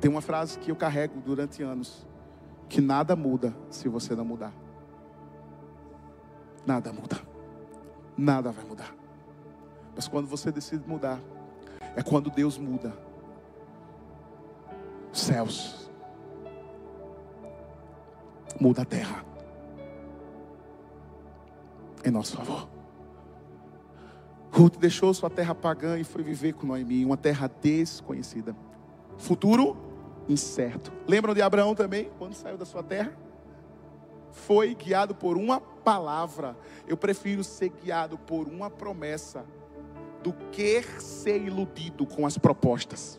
Tem 0.01 0.11
uma 0.11 0.21
frase 0.21 0.59
que 0.59 0.71
eu 0.71 0.77
carrego 0.77 1.21
durante 1.21 1.63
anos: 1.63 2.07
que 2.69 2.81
nada 2.81 3.17
muda 3.17 3.55
se 3.69 3.89
você 3.89 4.15
não 4.15 4.25
mudar. 4.25 4.53
Nada 6.67 6.93
muda. 6.93 7.21
Nada 8.17 8.53
vai 8.53 8.65
mudar. 8.65 8.95
Mas 9.95 10.07
quando 10.07 10.27
você 10.27 10.53
decide 10.53 10.87
mudar, 10.89 11.21
é 11.97 12.03
quando 12.03 12.31
Deus 12.31 12.59
muda. 12.59 12.93
Céus 15.13 15.80
muda 18.61 18.83
a 18.83 18.85
terra 18.85 19.25
em 22.05 22.11
nosso 22.11 22.37
favor. 22.37 22.69
Ruth 24.53 24.77
deixou 24.79 25.13
sua 25.15 25.31
terra 25.31 25.55
pagã 25.55 25.99
e 25.99 26.05
foi 26.05 26.23
viver 26.23 26.55
com 26.55 26.67
Noemi, 26.67 27.05
uma 27.05 27.17
terra 27.17 27.49
desconhecida. 27.63 28.55
Futuro 29.17 29.77
incerto. 30.29 30.93
Lembram 31.07 31.35
de 31.35 31.43
Abraão 31.43 31.75
também, 31.75 32.11
quando 32.19 32.35
saiu 32.35 32.59
da 32.59 32.65
sua 32.65 32.83
terra? 32.83 33.13
Foi 34.33 34.75
guiado 34.75 35.15
por 35.15 35.37
uma 35.37 35.61
palavra. 35.61 36.57
Eu 36.87 36.97
prefiro 36.97 37.43
ser 37.45 37.71
guiado 37.71 38.19
por 38.19 38.49
uma 38.49 38.71
promessa 38.71 39.45
do 40.23 40.33
que 40.53 40.83
ser 41.01 41.41
iludido 41.43 42.07
com 42.07 42.27
as 42.27 42.37
propostas. 42.37 43.19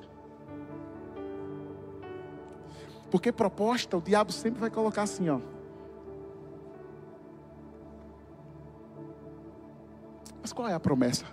Porque 3.12 3.30
proposta, 3.30 3.98
o 3.98 4.02
diabo 4.02 4.32
sempre 4.32 4.62
vai 4.62 4.70
colocar 4.70 5.02
assim, 5.02 5.30
ó. 5.30 5.42
Mas 10.42 10.54
qual 10.54 10.70
é 10.70 10.74
a 10.74 10.80
promessa? 10.80 11.26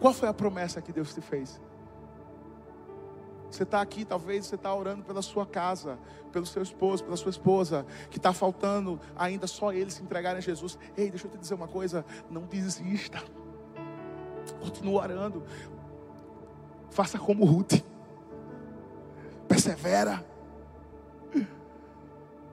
Qual 0.00 0.14
foi 0.14 0.30
a 0.30 0.34
promessa 0.34 0.80
que 0.80 0.90
Deus 0.90 1.14
te 1.14 1.20
fez? 1.20 1.60
Você 3.50 3.64
está 3.64 3.82
aqui, 3.82 4.02
talvez 4.04 4.46
você 4.46 4.54
está 4.54 4.74
orando 4.74 5.04
pela 5.04 5.20
sua 5.20 5.44
casa, 5.44 5.98
pelo 6.32 6.46
seu 6.46 6.62
esposo, 6.62 7.04
pela 7.04 7.16
sua 7.16 7.30
esposa, 7.30 7.84
que 8.08 8.16
está 8.16 8.32
faltando 8.32 8.98
ainda 9.14 9.46
só 9.46 9.72
eles 9.72 9.94
se 9.94 10.02
entregarem 10.02 10.38
a 10.38 10.40
Jesus. 10.40 10.78
Ei, 10.96 11.10
deixa 11.10 11.26
eu 11.26 11.30
te 11.30 11.36
dizer 11.36 11.54
uma 11.54 11.68
coisa: 11.68 12.02
não 12.30 12.42
desista. 12.42 13.22
Continua 14.58 15.02
orando. 15.02 15.44
Faça 16.90 17.18
como 17.18 17.44
Ruth 17.44 17.89
persevera. 19.60 20.24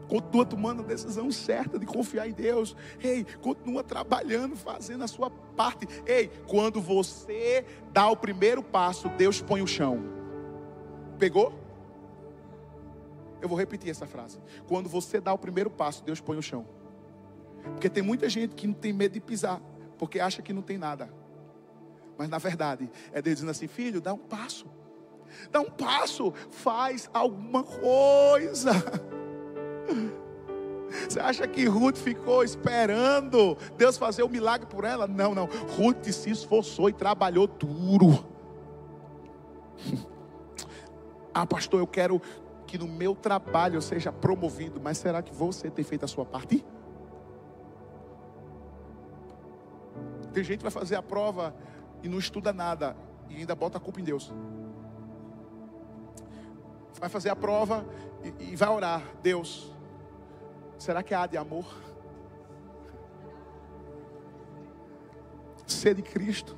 Continua 0.09 0.45
tomando 0.45 0.81
a 0.83 0.85
decisão 0.85 1.29
certa 1.31 1.77
de 1.77 1.85
confiar 1.85 2.29
em 2.29 2.33
Deus. 2.33 2.75
Ei, 3.01 3.25
continua 3.41 3.83
trabalhando, 3.83 4.55
fazendo 4.55 5.03
a 5.03 5.07
sua 5.07 5.29
parte. 5.29 5.85
Ei, 6.05 6.29
quando 6.47 6.79
você 6.79 7.65
dá 7.91 8.07
o 8.07 8.15
primeiro 8.15 8.63
passo, 8.63 9.09
Deus 9.09 9.41
põe 9.41 9.61
o 9.61 9.67
chão. 9.67 10.01
Pegou? 11.19 11.53
Eu 13.41 13.49
vou 13.49 13.57
repetir 13.57 13.89
essa 13.89 14.05
frase. 14.05 14.39
Quando 14.65 14.87
você 14.87 15.19
dá 15.19 15.33
o 15.33 15.37
primeiro 15.37 15.69
passo, 15.69 16.03
Deus 16.03 16.21
põe 16.21 16.37
o 16.37 16.41
chão. 16.41 16.65
Porque 17.63 17.89
tem 17.89 18.01
muita 18.01 18.29
gente 18.29 18.55
que 18.55 18.65
não 18.65 18.73
tem 18.73 18.93
medo 18.93 19.13
de 19.13 19.19
pisar, 19.19 19.61
porque 19.97 20.21
acha 20.21 20.41
que 20.41 20.53
não 20.53 20.61
tem 20.61 20.77
nada. 20.77 21.13
Mas 22.17 22.29
na 22.29 22.37
verdade, 22.37 22.89
é 23.11 23.21
Deus 23.21 23.35
dizendo 23.35 23.51
assim: 23.51 23.67
filho, 23.67 23.99
dá 23.99 24.13
um 24.13 24.17
passo. 24.17 24.65
Dá 25.51 25.59
um 25.59 25.69
passo, 25.69 26.33
faz 26.49 27.09
alguma 27.13 27.63
coisa. 27.63 28.71
Você 31.07 31.19
acha 31.19 31.47
que 31.47 31.65
Ruth 31.65 31.97
ficou 31.97 32.43
esperando 32.43 33.57
Deus 33.77 33.97
fazer 33.97 34.23
o 34.23 34.27
um 34.27 34.29
milagre 34.29 34.67
por 34.67 34.83
ela? 34.83 35.07
Não, 35.07 35.35
não. 35.35 35.45
Ruth 35.45 36.05
se 36.05 36.29
esforçou 36.29 36.89
e 36.89 36.93
trabalhou 36.93 37.47
duro. 37.47 38.25
Ah, 41.33 41.45
pastor, 41.45 41.79
eu 41.79 41.87
quero 41.87 42.21
que 42.65 42.77
no 42.77 42.87
meu 42.87 43.15
trabalho 43.15 43.75
eu 43.75 43.81
seja 43.81 44.11
promovido, 44.11 44.81
mas 44.81 44.97
será 44.97 45.21
que 45.21 45.33
você 45.33 45.69
tem 45.69 45.85
feito 45.85 46.03
a 46.03 46.07
sua 46.07 46.25
parte? 46.25 46.65
Tem 50.33 50.43
gente 50.43 50.57
que 50.57 50.63
vai 50.63 50.71
fazer 50.71 50.95
a 50.95 51.01
prova 51.01 51.55
e 52.03 52.09
não 52.09 52.19
estuda 52.19 52.51
nada 52.51 52.95
e 53.29 53.37
ainda 53.37 53.55
bota 53.55 53.77
a 53.77 53.81
culpa 53.81 53.99
em 53.99 54.03
Deus. 54.03 54.33
Vai 56.99 57.09
fazer 57.09 57.29
a 57.29 57.35
prova 57.35 57.85
e, 58.23 58.51
e 58.51 58.55
vai 58.55 58.69
orar. 58.69 59.03
Deus, 59.21 59.71
será 60.77 61.03
que 61.03 61.13
há 61.13 61.25
de 61.25 61.37
amor? 61.37 61.65
Ser 65.65 65.93
de 65.93 66.01
Cristo. 66.01 66.57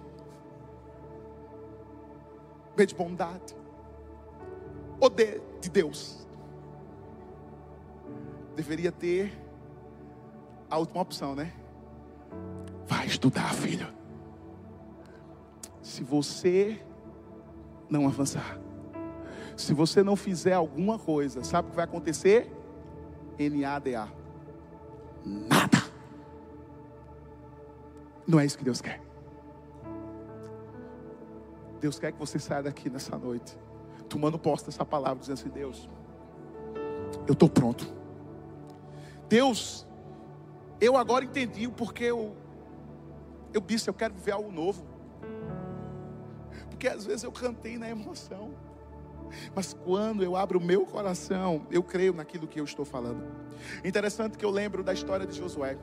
B 2.75 2.85
de 2.85 2.95
bondade. 2.95 3.55
Ou 4.99 5.09
de, 5.09 5.41
de 5.59 5.69
Deus. 5.69 6.27
Deveria 8.55 8.91
ter 8.91 9.31
a 10.69 10.77
última 10.77 11.01
opção, 11.01 11.35
né? 11.35 11.53
Vai 12.85 13.07
estudar, 13.07 13.53
filho. 13.53 13.87
Se 15.81 16.03
você 16.03 16.81
não 17.89 18.05
avançar, 18.05 18.59
se 19.59 19.73
você 19.73 20.01
não 20.01 20.15
fizer 20.15 20.53
alguma 20.53 20.97
coisa, 20.97 21.43
sabe 21.43 21.67
o 21.67 21.71
que 21.71 21.75
vai 21.75 21.85
acontecer? 21.85 22.49
N-A-D-A. 23.37 24.07
Nada. 25.25 25.83
Não 28.25 28.39
é 28.39 28.45
isso 28.45 28.57
que 28.57 28.63
Deus 28.63 28.79
quer. 28.79 29.01
Deus 31.81 31.99
quer 31.99 32.11
que 32.11 32.19
você 32.19 32.39
saia 32.39 32.63
daqui 32.63 32.89
nessa 32.89 33.17
noite, 33.17 33.57
tomando 34.07 34.39
posse 34.39 34.65
dessa 34.65 34.85
palavra, 34.85 35.19
dizendo 35.19 35.39
assim: 35.39 35.49
Deus, 35.49 35.89
eu 37.27 37.33
estou 37.33 37.49
pronto. 37.49 37.85
Deus, 39.27 39.85
eu 40.79 40.95
agora 40.95 41.25
entendi 41.25 41.67
o 41.67 41.71
porquê 41.71 42.05
eu 42.05 42.35
eu 43.53 43.61
disse, 43.61 43.89
eu 43.89 43.93
quero 43.93 44.13
viver 44.13 44.31
algo 44.31 44.51
novo. 44.51 44.85
Porque 46.69 46.87
às 46.87 47.05
vezes 47.05 47.23
eu 47.23 47.31
cantei 47.31 47.77
na 47.77 47.89
emoção. 47.89 48.53
Mas 49.55 49.73
quando 49.73 50.23
eu 50.23 50.35
abro 50.35 50.59
o 50.59 50.61
meu 50.61 50.85
coração, 50.85 51.65
eu 51.71 51.83
creio 51.83 52.13
naquilo 52.13 52.47
que 52.47 52.59
eu 52.59 52.63
estou 52.63 52.85
falando. 52.85 53.23
Interessante 53.83 54.37
que 54.37 54.45
eu 54.45 54.49
lembro 54.49 54.83
da 54.83 54.93
história 54.93 55.25
de 55.25 55.37
Josué. 55.37 55.77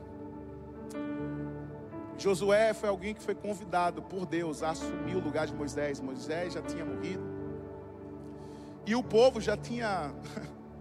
Josué 2.17 2.73
foi 2.73 2.89
alguém 2.89 3.13
que 3.13 3.21
foi 3.21 3.35
convidado 3.35 4.01
por 4.01 4.25
Deus 4.25 4.63
a 4.63 4.71
assumir 4.71 5.15
o 5.15 5.19
lugar 5.19 5.45
de 5.45 5.53
Moisés. 5.53 5.99
Moisés 5.99 6.53
já 6.53 6.61
tinha 6.61 6.83
morrido. 6.83 7.23
E 8.85 8.95
o 8.95 9.03
povo 9.03 9.39
já 9.39 9.55
tinha. 9.55 10.11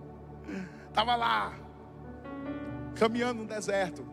Estava 0.89 1.15
lá, 1.15 1.55
caminhando 2.95 3.43
no 3.43 3.49
deserto. 3.49 4.07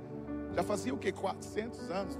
Já 0.53 0.63
fazia 0.63 0.93
o 0.93 0.97
que? 0.97 1.11
400 1.11 1.89
anos 1.89 2.17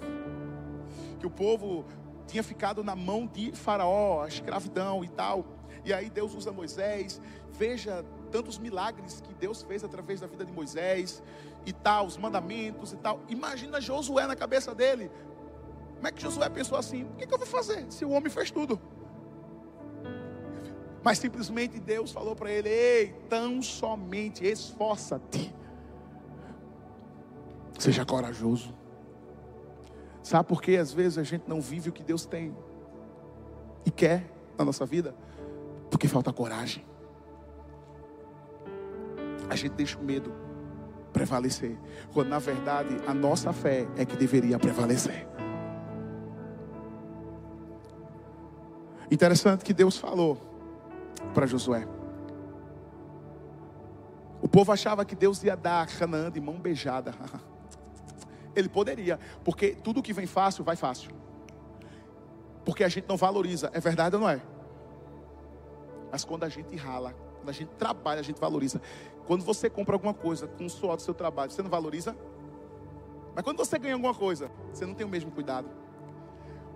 que 1.24 1.28
o 1.28 1.30
povo 1.30 1.86
tinha 2.28 2.44
ficado 2.44 2.84
na 2.84 2.98
mão 2.98 3.26
de 3.26 3.54
Faraó, 3.54 4.24
a 4.24 4.28
escravidão 4.28 5.06
e 5.06 5.08
tal. 5.08 5.46
E 5.86 5.94
aí 5.94 6.10
Deus 6.10 6.34
usa 6.34 6.52
Moisés. 6.52 7.20
Veja 7.52 8.04
tantos 8.32 8.58
milagres 8.58 9.22
que 9.22 9.34
Deus 9.34 9.62
fez 9.62 9.84
através 9.84 10.20
da 10.20 10.28
vida 10.28 10.46
de 10.46 10.52
Moisés 10.52 11.22
e 11.66 11.72
tal, 11.72 12.06
os 12.06 12.18
mandamentos 12.18 12.94
e 12.94 12.98
tal. 12.98 13.20
Imagina 13.30 13.80
Josué 13.80 14.26
na 14.26 14.36
cabeça 14.36 14.74
dele. 14.74 15.12
Como 15.96 16.08
é 16.08 16.12
que 16.12 16.22
Josué 16.22 16.50
pensou 16.50 16.78
assim? 16.78 17.04
O 17.04 17.16
que, 17.16 17.28
que 17.28 17.34
eu 17.34 17.38
vou 17.38 17.48
fazer 17.48 17.86
se 17.92 18.04
o 18.04 18.10
homem 18.10 18.30
fez 18.30 18.52
tudo? 18.52 18.80
Mas 21.04 21.18
simplesmente 21.18 21.80
Deus 21.80 22.12
falou 22.12 22.36
para 22.36 22.52
ele: 22.52 22.70
Ei, 22.70 23.14
tão 23.30 23.62
somente 23.62 24.46
esforça-te. 24.46 25.54
Seja 27.78 28.06
corajoso. 28.06 28.74
Sabe 30.22 30.48
por 30.48 30.62
que 30.62 30.78
às 30.78 30.94
vezes 30.94 31.18
a 31.18 31.24
gente 31.24 31.44
não 31.48 31.60
vive 31.60 31.90
o 31.90 31.92
que 31.92 32.02
Deus 32.02 32.26
tem 32.26 32.56
e 33.86 33.92
quer 33.92 34.32
na 34.58 34.64
nossa 34.64 34.86
vida? 34.86 35.14
Porque 35.94 36.08
falta 36.08 36.34
coragem. 36.34 36.84
A 39.48 39.56
gente 39.56 39.74
deixa 39.74 40.00
o 40.00 40.04
medo 40.04 40.34
prevalecer, 41.14 41.78
quando 42.12 42.30
na 42.30 42.40
verdade 42.40 42.98
a 43.06 43.14
nossa 43.14 43.54
fé 43.54 43.88
é 43.96 44.04
que 44.04 44.18
deveria 44.18 44.58
prevalecer. 44.58 45.28
Interessante 49.12 49.64
que 49.64 49.72
Deus 49.72 49.96
falou 49.96 50.42
para 51.32 51.46
Josué. 51.46 51.88
O 54.42 54.48
povo 54.48 54.72
achava 54.72 55.06
que 55.06 55.16
Deus 55.16 55.44
ia 55.44 55.56
dar 55.56 55.86
Canaã 55.86 56.32
de 56.32 56.42
mão 56.42 56.56
beijada. 56.56 57.14
Ele 58.56 58.68
poderia, 58.68 59.20
porque 59.44 59.76
tudo 59.76 60.02
que 60.02 60.12
vem 60.12 60.26
fácil, 60.26 60.64
vai 60.64 60.76
fácil. 60.76 61.12
Porque 62.66 62.84
a 62.84 62.90
gente 62.90 63.08
não 63.08 63.16
valoriza, 63.16 63.70
é 63.76 63.80
verdade 63.80 64.16
ou 64.16 64.22
não 64.22 64.30
é? 64.30 64.42
Mas 66.14 66.24
quando 66.24 66.44
a 66.44 66.50
gente 66.50 66.76
rala, 66.76 67.16
quando 67.38 67.50
a 67.50 67.52
gente 67.52 67.70
trabalha, 67.70 68.20
a 68.20 68.24
gente 68.24 68.40
valoriza. 68.40 68.80
Quando 69.26 69.44
você 69.44 69.68
compra 69.68 69.96
alguma 69.96 70.14
coisa 70.14 70.48
com 70.48 70.68
o 70.68 70.70
suor 70.70 70.96
do 70.96 71.02
seu 71.02 71.12
trabalho, 71.12 71.50
você 71.50 71.64
não 71.64 71.72
valoriza? 71.72 72.16
Mas 73.34 73.44
quando 73.44 73.58
você 73.58 73.80
ganha 73.80 73.96
alguma 73.96 74.14
coisa, 74.14 74.52
você 74.72 74.86
não 74.86 74.94
tem 74.94 75.08
o 75.08 75.10
mesmo 75.10 75.32
cuidado. 75.32 75.68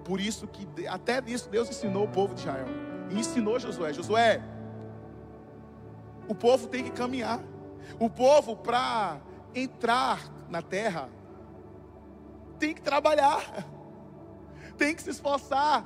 Por 0.03 0.19
isso 0.19 0.47
que 0.47 0.87
até 0.87 1.21
nisso 1.21 1.49
Deus 1.49 1.69
ensinou 1.69 2.05
o 2.05 2.07
povo 2.07 2.33
de 2.33 2.39
Israel. 2.41 2.65
E 3.11 3.19
ensinou 3.19 3.59
Josué. 3.59 3.93
Josué, 3.93 4.41
o 6.27 6.33
povo 6.33 6.67
tem 6.67 6.83
que 6.83 6.89
caminhar. 6.89 7.39
O 7.99 8.09
povo, 8.09 8.55
para 8.55 9.21
entrar 9.53 10.19
na 10.49 10.63
terra, 10.63 11.11
tem 12.57 12.73
que 12.73 12.81
trabalhar, 12.81 13.43
tem 14.79 14.95
que 14.95 15.03
se 15.03 15.11
esforçar. 15.11 15.85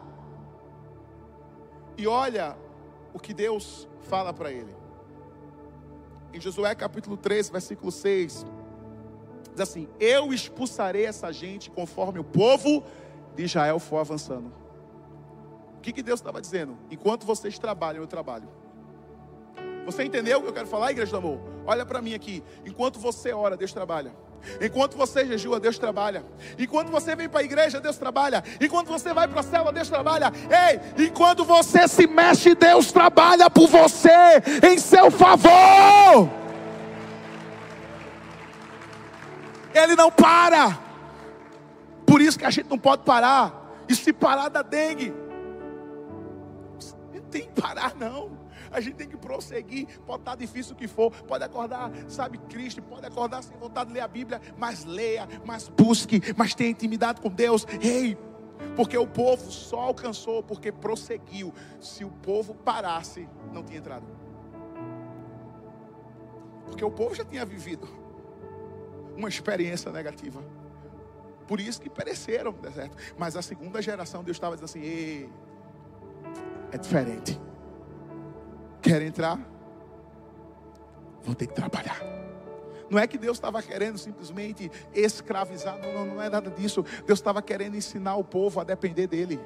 E 1.97 2.07
olha 2.07 2.55
o 3.13 3.19
que 3.19 3.33
Deus 3.33 3.87
fala 4.01 4.33
para 4.33 4.51
ele. 4.51 4.75
Em 6.33 6.39
Josué 6.39 6.73
capítulo 6.75 7.17
3, 7.17 7.49
versículo 7.49 7.91
6, 7.91 8.45
diz 9.51 9.59
assim: 9.59 9.87
Eu 9.99 10.33
expulsarei 10.33 11.05
essa 11.05 11.31
gente 11.31 11.69
conforme 11.69 12.19
o 12.19 12.23
povo 12.23 12.83
de 13.35 13.43
Israel 13.43 13.79
for 13.79 13.97
avançando. 13.97 14.51
O 15.77 15.81
que, 15.81 15.91
que 15.91 16.03
Deus 16.03 16.19
estava 16.19 16.39
dizendo? 16.39 16.77
Enquanto 16.89 17.25
vocês 17.25 17.57
trabalham, 17.57 18.01
eu 18.01 18.07
trabalho. 18.07 18.47
Você 19.85 20.03
entendeu 20.03 20.39
o 20.39 20.43
que 20.43 20.49
eu 20.49 20.53
quero 20.53 20.67
falar, 20.67 20.91
igreja 20.91 21.11
do 21.11 21.17
amor? 21.17 21.39
Olha 21.65 21.85
para 21.85 22.01
mim 22.01 22.13
aqui. 22.13 22.43
Enquanto 22.65 22.99
você 22.99 23.33
ora, 23.33 23.57
Deus 23.57 23.73
trabalha. 23.73 24.13
Enquanto 24.61 24.97
você 24.97 25.25
jejua, 25.25 25.59
Deus 25.59 25.77
trabalha. 25.77 26.23
Enquanto 26.57 26.89
você 26.89 27.15
vem 27.15 27.29
para 27.29 27.41
a 27.41 27.43
igreja, 27.43 27.79
Deus 27.79 27.97
trabalha. 27.97 28.43
Enquanto 28.59 28.87
você 28.87 29.13
vai 29.13 29.27
para 29.27 29.39
a 29.39 29.43
célula, 29.43 29.71
Deus 29.71 29.89
trabalha. 29.89 30.31
Ei, 30.49 31.05
enquanto 31.05 31.43
você 31.43 31.87
se 31.87 32.07
mexe, 32.07 32.55
Deus 32.55 32.91
trabalha 32.91 33.49
por 33.49 33.67
você 33.67 34.41
em 34.67 34.77
seu 34.77 35.09
favor. 35.11 36.29
Ele 39.73 39.95
não 39.95 40.11
para. 40.11 40.77
Por 42.05 42.21
isso 42.21 42.37
que 42.37 42.45
a 42.45 42.49
gente 42.49 42.69
não 42.69 42.77
pode 42.77 43.03
parar. 43.03 43.59
E 43.87 43.95
se 43.95 44.13
parar 44.13 44.49
da 44.49 44.61
dengue, 44.61 45.13
não 47.13 47.21
tem 47.29 47.43
que 47.43 47.61
parar 47.61 47.93
não. 47.95 48.40
A 48.71 48.79
gente 48.79 48.95
tem 48.95 49.07
que 49.07 49.17
prosseguir. 49.17 49.99
Pode 50.05 50.21
estar 50.21 50.35
difícil 50.35 50.73
o 50.73 50.75
que 50.75 50.87
for. 50.87 51.11
Pode 51.11 51.43
acordar, 51.43 51.91
sabe, 52.07 52.37
Cristo. 52.37 52.81
Pode 52.81 53.05
acordar 53.05 53.43
sem 53.43 53.57
vontade 53.57 53.89
de 53.89 53.93
ler 53.93 54.01
a 54.01 54.07
Bíblia. 54.07 54.41
Mas 54.57 54.85
leia, 54.85 55.27
mas 55.45 55.67
busque, 55.67 56.21
mas 56.37 56.55
tenha 56.55 56.69
intimidade 56.69 57.19
com 57.19 57.29
Deus. 57.29 57.65
Ei, 57.81 58.17
porque 58.75 58.97
o 58.97 59.07
povo 59.07 59.51
só 59.51 59.79
alcançou 59.79 60.41
porque 60.41 60.71
prosseguiu. 60.71 61.53
Se 61.79 62.05
o 62.05 62.09
povo 62.09 62.55
parasse, 62.55 63.27
não 63.51 63.63
tinha 63.63 63.79
entrado. 63.79 64.05
Porque 66.65 66.85
o 66.85 66.91
povo 66.91 67.13
já 67.13 67.25
tinha 67.25 67.45
vivido 67.45 67.87
uma 69.17 69.27
experiência 69.27 69.91
negativa. 69.91 70.41
Por 71.47 71.59
isso 71.59 71.81
que 71.81 71.89
pereceram 71.89 72.53
no 72.53 72.59
deserto. 72.59 72.95
Mas 73.17 73.35
a 73.35 73.41
segunda 73.41 73.81
geração, 73.81 74.23
Deus 74.23 74.37
estava 74.37 74.55
dizendo 74.55 74.69
assim: 74.69 74.81
Ei, 74.81 75.29
é 76.71 76.77
diferente. 76.77 77.39
Quer 78.81 79.01
entrar? 79.01 79.39
Vão 81.23 81.35
ter 81.35 81.47
que 81.47 81.53
trabalhar. 81.53 82.01
Não 82.89 82.99
é 82.99 83.07
que 83.07 83.17
Deus 83.17 83.37
estava 83.37 83.61
querendo 83.61 83.97
simplesmente 83.97 84.69
escravizar, 84.93 85.79
não, 85.79 85.93
não, 85.93 86.15
não 86.15 86.21
é 86.21 86.29
nada 86.29 86.49
disso. 86.49 86.83
Deus 87.05 87.19
estava 87.19 87.41
querendo 87.41 87.77
ensinar 87.77 88.17
o 88.17 88.23
povo 88.23 88.59
a 88.59 88.65
depender 88.65 89.07
dele. 89.07 89.39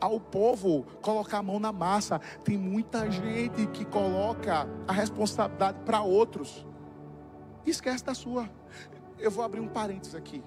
Ao 0.00 0.18
povo 0.18 0.86
colocar 1.02 1.38
a 1.38 1.42
mão 1.42 1.60
na 1.60 1.70
massa. 1.70 2.18
Tem 2.44 2.56
muita 2.56 3.10
gente 3.10 3.66
que 3.68 3.84
coloca 3.84 4.66
a 4.88 4.92
responsabilidade 4.92 5.80
para 5.84 6.00
outros. 6.00 6.66
esquece 7.66 8.04
da 8.04 8.14
sua. 8.14 8.48
Eu 9.18 9.30
vou 9.30 9.44
abrir 9.44 9.60
um 9.60 9.68
parênteses 9.68 10.14
aqui. 10.14 10.42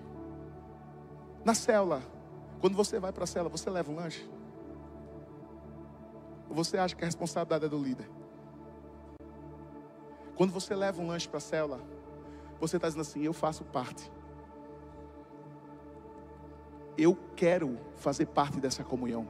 Na 1.45 1.53
célula, 1.53 2.01
quando 2.59 2.75
você 2.75 2.99
vai 2.99 3.11
para 3.11 3.23
a 3.23 3.27
célula, 3.27 3.49
você 3.49 3.69
leva 3.69 3.91
um 3.91 3.95
lanche? 3.95 4.27
Ou 6.49 6.55
você 6.55 6.77
acha 6.77 6.95
que 6.95 7.03
a 7.03 7.05
responsabilidade 7.05 7.65
é 7.65 7.69
do 7.69 7.77
líder? 7.77 8.09
Quando 10.35 10.51
você 10.51 10.73
leva 10.73 11.01
um 11.01 11.07
lanche 11.07 11.27
para 11.27 11.37
a 11.37 11.41
célula, 11.41 11.81
você 12.59 12.77
está 12.77 12.87
dizendo 12.87 13.01
assim: 13.01 13.21
eu 13.23 13.33
faço 13.33 13.63
parte. 13.65 14.11
Eu 16.97 17.17
quero 17.35 17.77
fazer 17.95 18.25
parte 18.25 18.59
dessa 18.59 18.83
comunhão. 18.83 19.27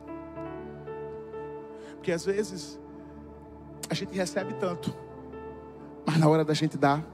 Porque 1.96 2.12
às 2.12 2.26
vezes 2.26 2.80
a 3.90 3.94
gente 3.94 4.14
recebe 4.14 4.54
tanto, 4.54 4.96
mas 6.06 6.18
na 6.18 6.28
hora 6.28 6.46
da 6.46 6.54
gente 6.54 6.78
dar, 6.78 7.06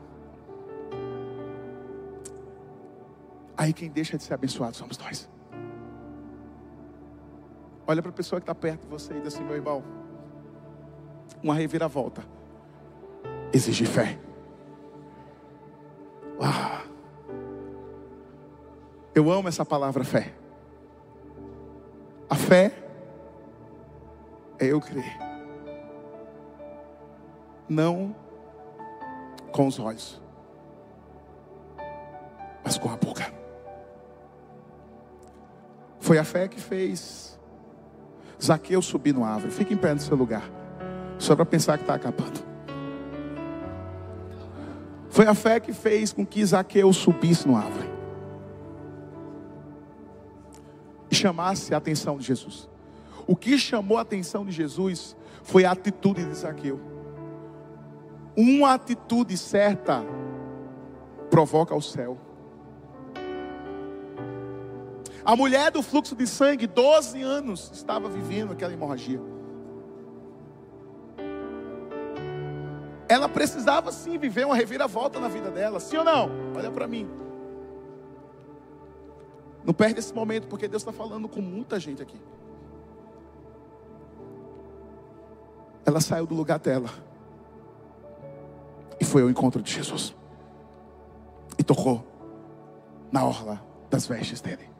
aí 3.57 3.73
quem 3.73 3.89
deixa 3.89 4.17
de 4.17 4.23
ser 4.23 4.33
abençoado 4.33 4.75
somos 4.75 4.97
nós. 4.97 5.34
Olha 7.87 8.01
para 8.01 8.09
a 8.09 8.13
pessoa 8.13 8.39
que 8.39 8.43
está 8.43 8.55
perto 8.55 8.81
de 8.81 8.87
você 8.87 9.13
e 9.13 9.19
diz 9.19 9.33
assim, 9.33 9.43
meu 9.43 9.55
irmão, 9.55 9.83
uma 11.43 11.53
reviravolta 11.53 12.23
exige 13.53 13.85
fé. 13.85 14.19
Uau. 16.39 16.81
Eu 19.13 19.31
amo 19.31 19.47
essa 19.47 19.63
palavra 19.63 20.03
fé. 20.03 20.33
A 22.29 22.35
fé 22.35 22.73
é 24.59 24.65
eu 24.65 24.81
crer. 24.81 25.17
Não 27.69 28.15
com 29.51 29.67
os 29.67 29.79
olhos, 29.79 30.21
mas 32.63 32.77
com 32.77 32.89
a 32.89 32.97
boca. 32.97 33.33
Foi 35.99 36.17
a 36.17 36.23
fé 36.23 36.47
que 36.47 36.59
fez 36.59 37.34
Zaqueu 38.43 38.81
subir 38.81 39.13
no 39.13 39.23
árvore. 39.23 39.51
Fique 39.51 39.73
em 39.73 39.77
pé 39.77 39.93
no 39.93 39.99
seu 39.99 40.15
lugar. 40.15 40.49
Só 41.17 41.35
para 41.35 41.45
pensar 41.45 41.77
que 41.77 41.83
está 41.83 41.95
acabando. 41.95 42.43
Foi 45.09 45.25
a 45.25 45.33
fé 45.33 45.59
que 45.59 45.71
fez 45.71 46.11
com 46.11 46.25
que 46.25 46.45
Zaqueu 46.45 46.91
subisse 46.91 47.47
no 47.47 47.55
árvore. 47.55 47.89
E 51.09 51.15
chamasse 51.15 51.73
a 51.73 51.77
atenção 51.77 52.17
de 52.17 52.25
Jesus. 52.25 52.69
O 53.25 53.35
que 53.35 53.57
chamou 53.57 53.97
a 53.97 54.01
atenção 54.01 54.45
de 54.45 54.51
Jesus 54.51 55.15
foi 55.41 55.63
a 55.63 55.71
atitude 55.71 56.25
de 56.25 56.35
Zaqueu. 56.35 56.79
Uma 58.35 58.73
atitude 58.73 59.37
certa 59.37 60.03
provoca 61.29 61.73
o 61.73 61.81
céu. 61.81 62.17
A 65.25 65.35
mulher 65.35 65.71
do 65.71 65.81
fluxo 65.81 66.15
de 66.15 66.27
sangue, 66.27 66.67
12 66.67 67.19
anos, 67.23 67.71
estava 67.73 68.07
vivendo 68.07 68.53
aquela 68.53 68.71
hemorragia. 68.71 69.19
Ela 73.09 73.27
precisava 73.27 73.91
sim 73.91 74.19
viver 74.19 74.45
uma 74.45 74.55
reviravolta 74.55 75.19
na 75.19 75.27
vida 75.27 75.49
dela, 75.49 75.79
sim 75.79 75.97
ou 75.97 76.03
não? 76.03 76.29
Olha 76.55 76.69
para 76.69 76.87
mim. 76.87 77.09
Não 79.63 79.73
perde 79.73 79.99
esse 79.99 80.13
momento, 80.13 80.47
porque 80.47 80.67
Deus 80.67 80.83
está 80.83 80.91
falando 80.91 81.27
com 81.27 81.41
muita 81.41 81.79
gente 81.79 82.03
aqui. 82.03 82.21
Ela 85.83 85.99
saiu 86.01 86.27
do 86.27 86.35
lugar 86.35 86.59
dela 86.59 86.89
e 88.99 89.05
foi 89.05 89.23
ao 89.23 89.29
encontro 89.29 89.61
de 89.61 89.71
Jesus 89.71 90.15
e 91.57 91.63
tocou 91.63 92.05
na 93.11 93.25
orla 93.25 93.63
das 93.89 94.05
vestes 94.05 94.39
dele. 94.39 94.74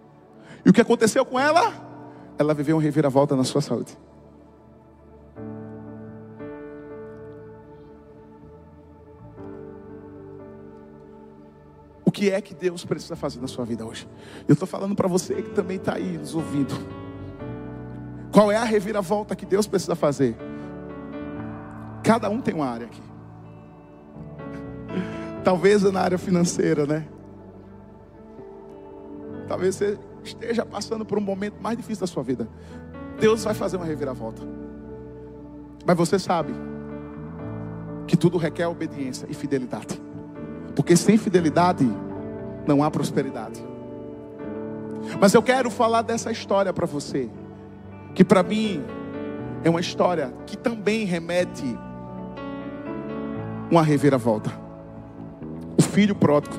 E 0.66 0.70
o 0.70 0.74
que 0.74 0.82
aconteceu 0.82 1.24
com 1.24 1.40
ela? 1.40 1.72
Ela 2.40 2.54
viveu 2.54 2.78
uma 2.78 2.82
reviravolta 2.82 3.36
na 3.36 3.44
sua 3.44 3.62
saúde. 3.62 3.96
O 12.04 12.12
que 12.12 12.32
é 12.32 12.42
que 12.42 12.56
Deus 12.56 12.84
precisa 12.84 13.16
fazer 13.16 13.40
na 13.40 13.48
sua 13.48 13.64
vida 13.64 13.86
hoje? 13.86 14.08
Eu 14.48 14.54
estou 14.54 14.68
falando 14.68 14.96
para 14.96 15.08
você 15.08 15.36
que 15.36 15.52
também 15.52 15.78
está 15.78 15.96
aí 15.96 16.18
nos 16.18 16.34
ouvindo. 16.34 16.74
Qual 18.32 18.52
é 18.52 18.58
a 18.58 18.64
reviravolta 18.64 19.36
que 19.36 19.46
Deus 19.46 19.68
precisa 19.68 19.96
fazer? 19.96 20.36
Cada 22.04 22.30
um 22.30 22.42
tem 22.42 22.56
uma 22.56 22.66
área 22.66 22.88
aqui. 22.88 23.02
Talvez 25.44 25.84
na 25.84 26.02
área 26.02 26.18
financeira, 26.18 26.86
né? 26.86 27.08
Talvez 29.48 29.76
você 29.76 29.98
esteja 30.26 30.66
passando 30.66 31.06
por 31.06 31.18
um 31.18 31.22
momento 31.22 31.56
mais 31.62 31.78
difícil 31.78 32.02
da 32.02 32.08
sua 32.08 32.24
vida, 32.24 32.48
Deus 33.20 33.44
vai 33.44 33.54
fazer 33.54 33.78
uma 33.78 33.86
reviravolta. 33.86 34.42
Mas 35.86 35.98
você 35.98 36.18
sabe 36.18 36.54
que 38.08 38.18
tudo 38.18 38.38
requer 38.38 38.68
obediência 38.68 39.28
e 39.30 39.34
fidelidade. 39.34 40.02
Porque 40.76 40.96
sem 40.98 41.18
fidelidade 41.18 41.88
não 42.68 42.84
há 42.84 42.92
prosperidade. 42.92 43.64
Mas 45.20 45.34
eu 45.34 45.42
quero 45.42 45.70
falar 45.70 46.02
dessa 46.02 46.32
história 46.32 46.74
para 46.74 46.86
você, 46.86 47.30
que 48.14 48.24
para 48.24 48.42
mim 48.44 48.84
é 49.64 49.70
uma 49.70 49.80
história 49.80 50.34
que 50.46 50.58
também 50.58 51.06
remete 51.06 51.78
uma 53.70 53.84
reviravolta. 53.84 54.52
O 55.78 55.82
filho 55.82 56.16
pródigo. 56.16 56.56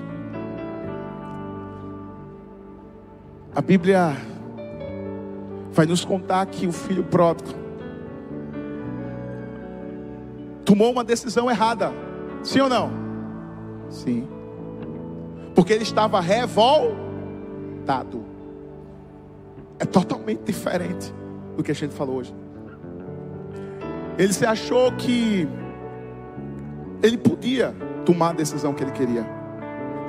A 3.56 3.62
Bíblia 3.62 4.14
vai 5.72 5.86
nos 5.86 6.04
contar 6.04 6.44
que 6.44 6.66
o 6.66 6.72
filho 6.72 7.02
pródigo 7.02 7.48
tomou 10.62 10.92
uma 10.92 11.02
decisão 11.02 11.50
errada. 11.50 11.90
Sim 12.42 12.60
ou 12.60 12.68
não? 12.68 12.90
Sim. 13.88 14.28
Porque 15.54 15.72
ele 15.72 15.84
estava 15.84 16.20
revoltado. 16.20 16.96
É 19.78 19.86
totalmente 19.86 20.42
diferente 20.42 21.14
do 21.56 21.62
que 21.62 21.70
a 21.70 21.74
gente 21.74 21.94
falou 21.94 22.16
hoje. 22.16 22.34
Ele 24.18 24.34
se 24.34 24.44
achou 24.44 24.92
que 24.92 25.48
ele 27.02 27.16
podia 27.16 27.74
tomar 28.04 28.30
a 28.30 28.34
decisão 28.34 28.74
que 28.74 28.84
ele 28.84 28.92
queria. 28.92 29.26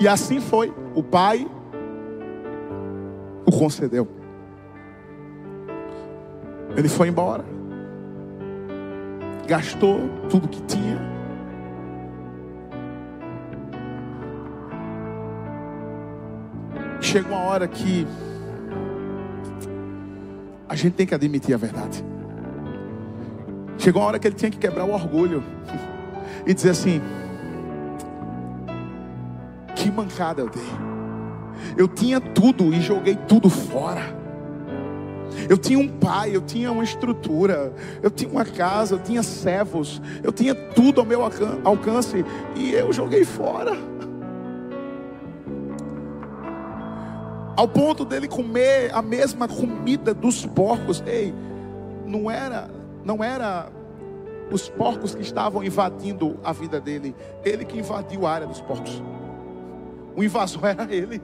E 0.02 0.08
assim 0.08 0.42
foi. 0.42 0.74
O 0.94 1.02
pai 1.02 1.48
o 3.48 3.52
concedeu. 3.52 4.06
Ele 6.76 6.90
foi 6.90 7.08
embora, 7.08 7.46
gastou 9.48 10.10
tudo 10.30 10.50
que 10.50 10.62
tinha. 10.64 11.00
Chega 17.00 17.30
uma 17.30 17.40
hora 17.40 17.68
que 17.68 18.06
a 20.68 20.76
gente 20.76 20.94
tem 20.94 21.08
que 21.08 21.16
admitir 21.16 21.56
a 21.56 21.58
verdade. 21.58 22.04
Chegou 23.78 24.02
uma 24.02 24.10
hora 24.10 24.20
que 24.20 24.28
ele 24.28 24.36
tinha 24.36 24.52
que 24.52 24.58
quebrar 24.58 24.84
o 24.84 24.92
orgulho 24.92 25.42
e 26.46 26.54
dizer 26.54 26.72
assim: 26.72 27.02
que 29.74 29.90
mancada 29.90 30.42
eu 30.42 30.50
dei. 30.50 30.97
Eu 31.78 31.88
tinha 31.88 32.20
tudo 32.20 32.74
e 32.74 32.82
joguei 32.82 33.16
tudo 33.28 33.50
fora. 33.50 34.02
Eu 35.48 35.58
tinha 35.58 35.78
um 35.78 35.88
pai, 35.88 36.36
eu 36.36 36.42
tinha 36.42 36.72
uma 36.72 36.84
estrutura, 36.84 37.72
eu 38.02 38.10
tinha 38.10 38.30
uma 38.30 38.44
casa, 38.44 38.96
eu 38.96 39.00
tinha 39.00 39.22
servos, 39.22 40.02
eu 40.24 40.32
tinha 40.32 40.56
tudo 40.56 41.02
ao 41.02 41.06
meu 41.06 41.22
alcance 41.64 42.26
e 42.56 42.72
eu 42.72 42.92
joguei 42.92 43.24
fora. 43.24 43.78
Ao 47.56 47.68
ponto 47.68 48.04
dele 48.04 48.28
comer 48.28 48.94
a 48.94 49.02
mesma 49.02 49.48
comida 49.48 50.14
dos 50.14 50.46
porcos. 50.46 51.04
Ei, 51.06 51.34
não 52.06 52.30
era, 52.30 52.70
não 53.04 53.24
era 53.24 53.70
os 54.52 54.70
porcos 54.70 55.14
que 55.14 55.22
estavam 55.22 55.64
invadindo 55.64 56.40
a 56.44 56.54
vida 56.54 56.80
dele, 56.80 57.16
ele 57.44 57.66
que 57.66 57.78
invadiu 57.78 58.26
a 58.26 58.32
área 58.32 58.48
dos 58.48 58.62
porcos. 58.62 59.02
O 60.16 60.24
invasor 60.24 60.66
era 60.68 60.94
ele. 60.94 61.22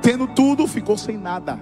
Tendo 0.00 0.26
tudo, 0.26 0.66
ficou 0.66 0.96
sem 0.96 1.16
nada. 1.16 1.58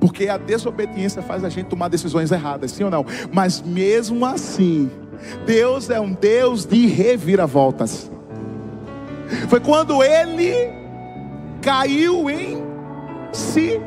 Porque 0.00 0.28
a 0.28 0.36
desobediência 0.36 1.22
faz 1.22 1.42
a 1.44 1.48
gente 1.48 1.66
tomar 1.66 1.88
decisões 1.88 2.30
erradas, 2.30 2.70
sim 2.70 2.84
ou 2.84 2.90
não? 2.90 3.04
Mas 3.32 3.60
mesmo 3.60 4.24
assim, 4.24 4.90
Deus 5.44 5.90
é 5.90 6.00
um 6.00 6.12
Deus 6.12 6.64
de 6.64 6.86
reviravoltas. 6.86 8.10
Foi 9.48 9.60
quando 9.60 10.02
ele 10.02 10.54
caiu 11.60 12.30
em 12.30 12.62
si. 13.32 13.80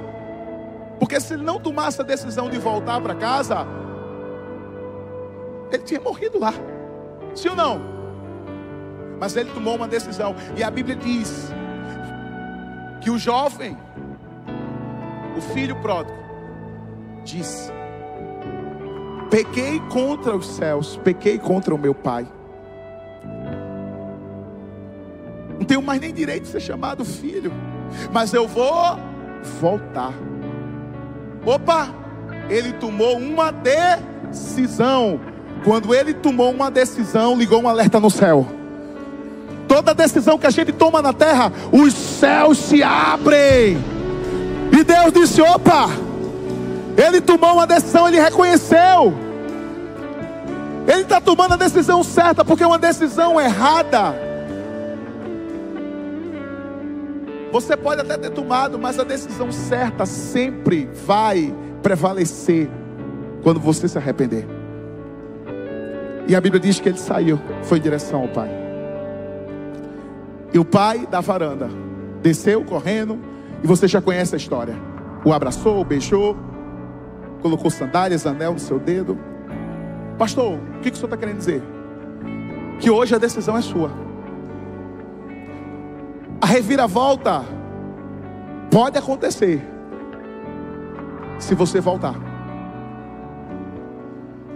Porque 1.00 1.20
se 1.20 1.34
ele 1.34 1.44
não 1.44 1.60
tomasse 1.60 2.00
a 2.02 2.04
decisão 2.04 2.50
de 2.50 2.58
voltar 2.58 3.02
para 3.02 3.16
casa, 3.16 3.66
ele 5.72 5.84
tinha 5.84 6.00
morrido 6.00 6.38
lá. 6.38 6.54
Sim 7.34 7.50
ou 7.50 7.56
não? 7.56 7.82
Mas 9.20 9.36
ele 9.36 9.50
tomou 9.52 9.76
uma 9.76 9.88
decisão. 9.88 10.36
E 10.56 10.64
a 10.64 10.70
Bíblia 10.70 10.96
diz 10.96 11.52
que 13.02 13.10
o 13.10 13.18
jovem, 13.18 13.76
o 15.36 15.42
filho 15.42 15.76
pródigo, 15.78 16.18
disse: 17.24 17.72
Pequei 19.30 19.80
contra 19.90 20.36
os 20.36 20.46
céus, 20.46 20.98
pequei 21.04 21.38
contra 21.40 21.74
o 21.74 21.78
meu 21.78 21.96
pai. 21.96 22.28
Não 25.60 25.66
tenho 25.66 25.82
mais 25.82 26.00
nem 26.00 26.14
direito 26.14 26.44
de 26.44 26.50
ser 26.50 26.60
chamado 26.60 27.04
filho, 27.04 27.52
mas 28.12 28.34
eu 28.34 28.48
vou 28.48 28.98
voltar. 29.60 30.14
Opa, 31.46 31.90
ele 32.50 32.74
tomou 32.74 33.18
uma 33.18 33.52
decisão. 33.52 35.20
Quando 35.64 35.94
ele 35.94 36.14
tomou 36.14 36.52
uma 36.52 36.72
decisão, 36.72 37.38
ligou 37.38 37.62
um 37.62 37.70
alerta 37.70 38.00
no 38.00 38.10
céu. 38.10 38.61
Toda 39.82 39.96
decisão 39.96 40.38
que 40.38 40.46
a 40.46 40.52
gente 40.52 40.72
toma 40.72 41.02
na 41.02 41.12
terra, 41.12 41.52
os 41.72 41.92
céus 41.92 42.60
se 42.60 42.84
abrem. 42.84 43.84
E 44.72 44.84
Deus 44.84 45.12
disse: 45.12 45.42
opa, 45.42 45.90
ele 46.96 47.20
tomou 47.20 47.54
uma 47.54 47.66
decisão, 47.66 48.08
ele 48.08 48.20
reconheceu. 48.20 49.12
Ele 50.88 51.02
está 51.02 51.20
tomando 51.20 51.56
a 51.56 51.58
decisão 51.58 52.04
certa, 52.04 52.46
porque 52.46 52.64
uma 52.64 52.78
decisão 52.78 53.42
errada. 53.42 54.16
Você 57.52 57.76
pode 57.76 58.02
até 58.02 58.20
ter 58.20 58.30
tomado, 58.30 58.78
mas 58.78 59.00
a 59.00 59.04
decisão 59.04 59.52
certa 59.52 60.06
sempre 60.06 60.88
vai 61.08 61.52
prevalecer 61.82 62.70
quando 63.42 63.60
você 63.60 63.88
se 63.88 63.98
arrepender. 63.98 64.48
E 66.28 66.36
a 66.36 66.40
Bíblia 66.40 66.62
diz 66.62 66.80
que 66.80 66.88
ele 66.88 67.00
saiu, 67.00 67.42
foi 67.64 67.80
em 67.80 67.82
direção 67.82 68.22
ao 68.22 68.28
Pai. 68.28 68.61
E 70.54 70.60
o 70.60 70.66
pai 70.66 71.06
da 71.06 71.22
varanda 71.22 71.70
desceu 72.22 72.64
correndo, 72.64 73.20
e 73.64 73.68
você 73.68 73.88
já 73.88 74.02
conhece 74.02 74.36
a 74.36 74.38
história. 74.38 74.76
O 75.24 75.32
abraçou, 75.32 75.80
o 75.80 75.86
beijou, 75.86 76.36
colocou 77.42 77.70
sandálias, 77.70 78.26
anel 78.26 78.54
no 78.54 78.60
seu 78.60 78.80
dedo. 78.80 79.18
Pastor, 80.18 80.54
o 80.56 80.80
que, 80.82 80.92
que 80.92 80.98
o 80.98 81.00
senhor 81.00 81.08
está 81.08 81.18
querendo 81.18 81.38
dizer? 81.38 81.64
Que 82.80 82.90
hoje 82.90 83.16
a 83.16 83.18
decisão 83.18 83.58
é 83.58 83.62
sua. 83.62 83.92
A 86.42 86.46
reviravolta 86.46 87.44
pode 88.72 88.98
acontecer 88.98 89.62
se 91.38 91.54
você 91.56 91.80
voltar. 91.80 92.16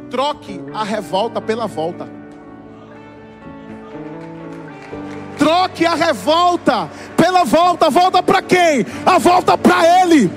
Troque 0.10 0.62
a 0.74 0.84
revolta 0.84 1.42
pela 1.42 1.68
volta. 1.68 2.08
Troque 5.38 5.86
a 5.86 5.96
revolta 5.96 6.90
pela 7.16 7.44
volta. 7.44 7.90
Volta 7.90 8.24
para 8.24 8.42
quem? 8.42 8.86
A 9.06 9.18
volta 9.18 9.58
para 9.58 10.02
Ele, 10.02 10.32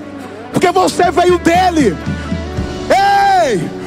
porque 0.51 0.71
você 0.71 1.11
veio 1.11 1.37
dele. 1.39 1.95
Ei! 2.89 3.79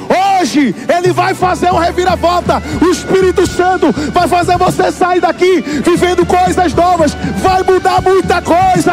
Hoje 0.43 0.75
Ele 0.89 1.13
vai 1.13 1.35
fazer 1.35 1.71
uma 1.71 1.83
reviravolta. 1.83 2.63
O 2.81 2.91
Espírito 2.91 3.47
Santo 3.47 3.93
vai 4.13 4.29
fazer 4.29 4.59
você 4.59 4.93
sair 4.93 5.21
daqui 5.21 5.61
vivendo 5.61 6.27
coisas 6.27 6.75
novas. 6.75 7.15
Vai 7.39 7.63
mudar 7.63 8.03
muita 8.03 8.43
coisa. 8.43 8.93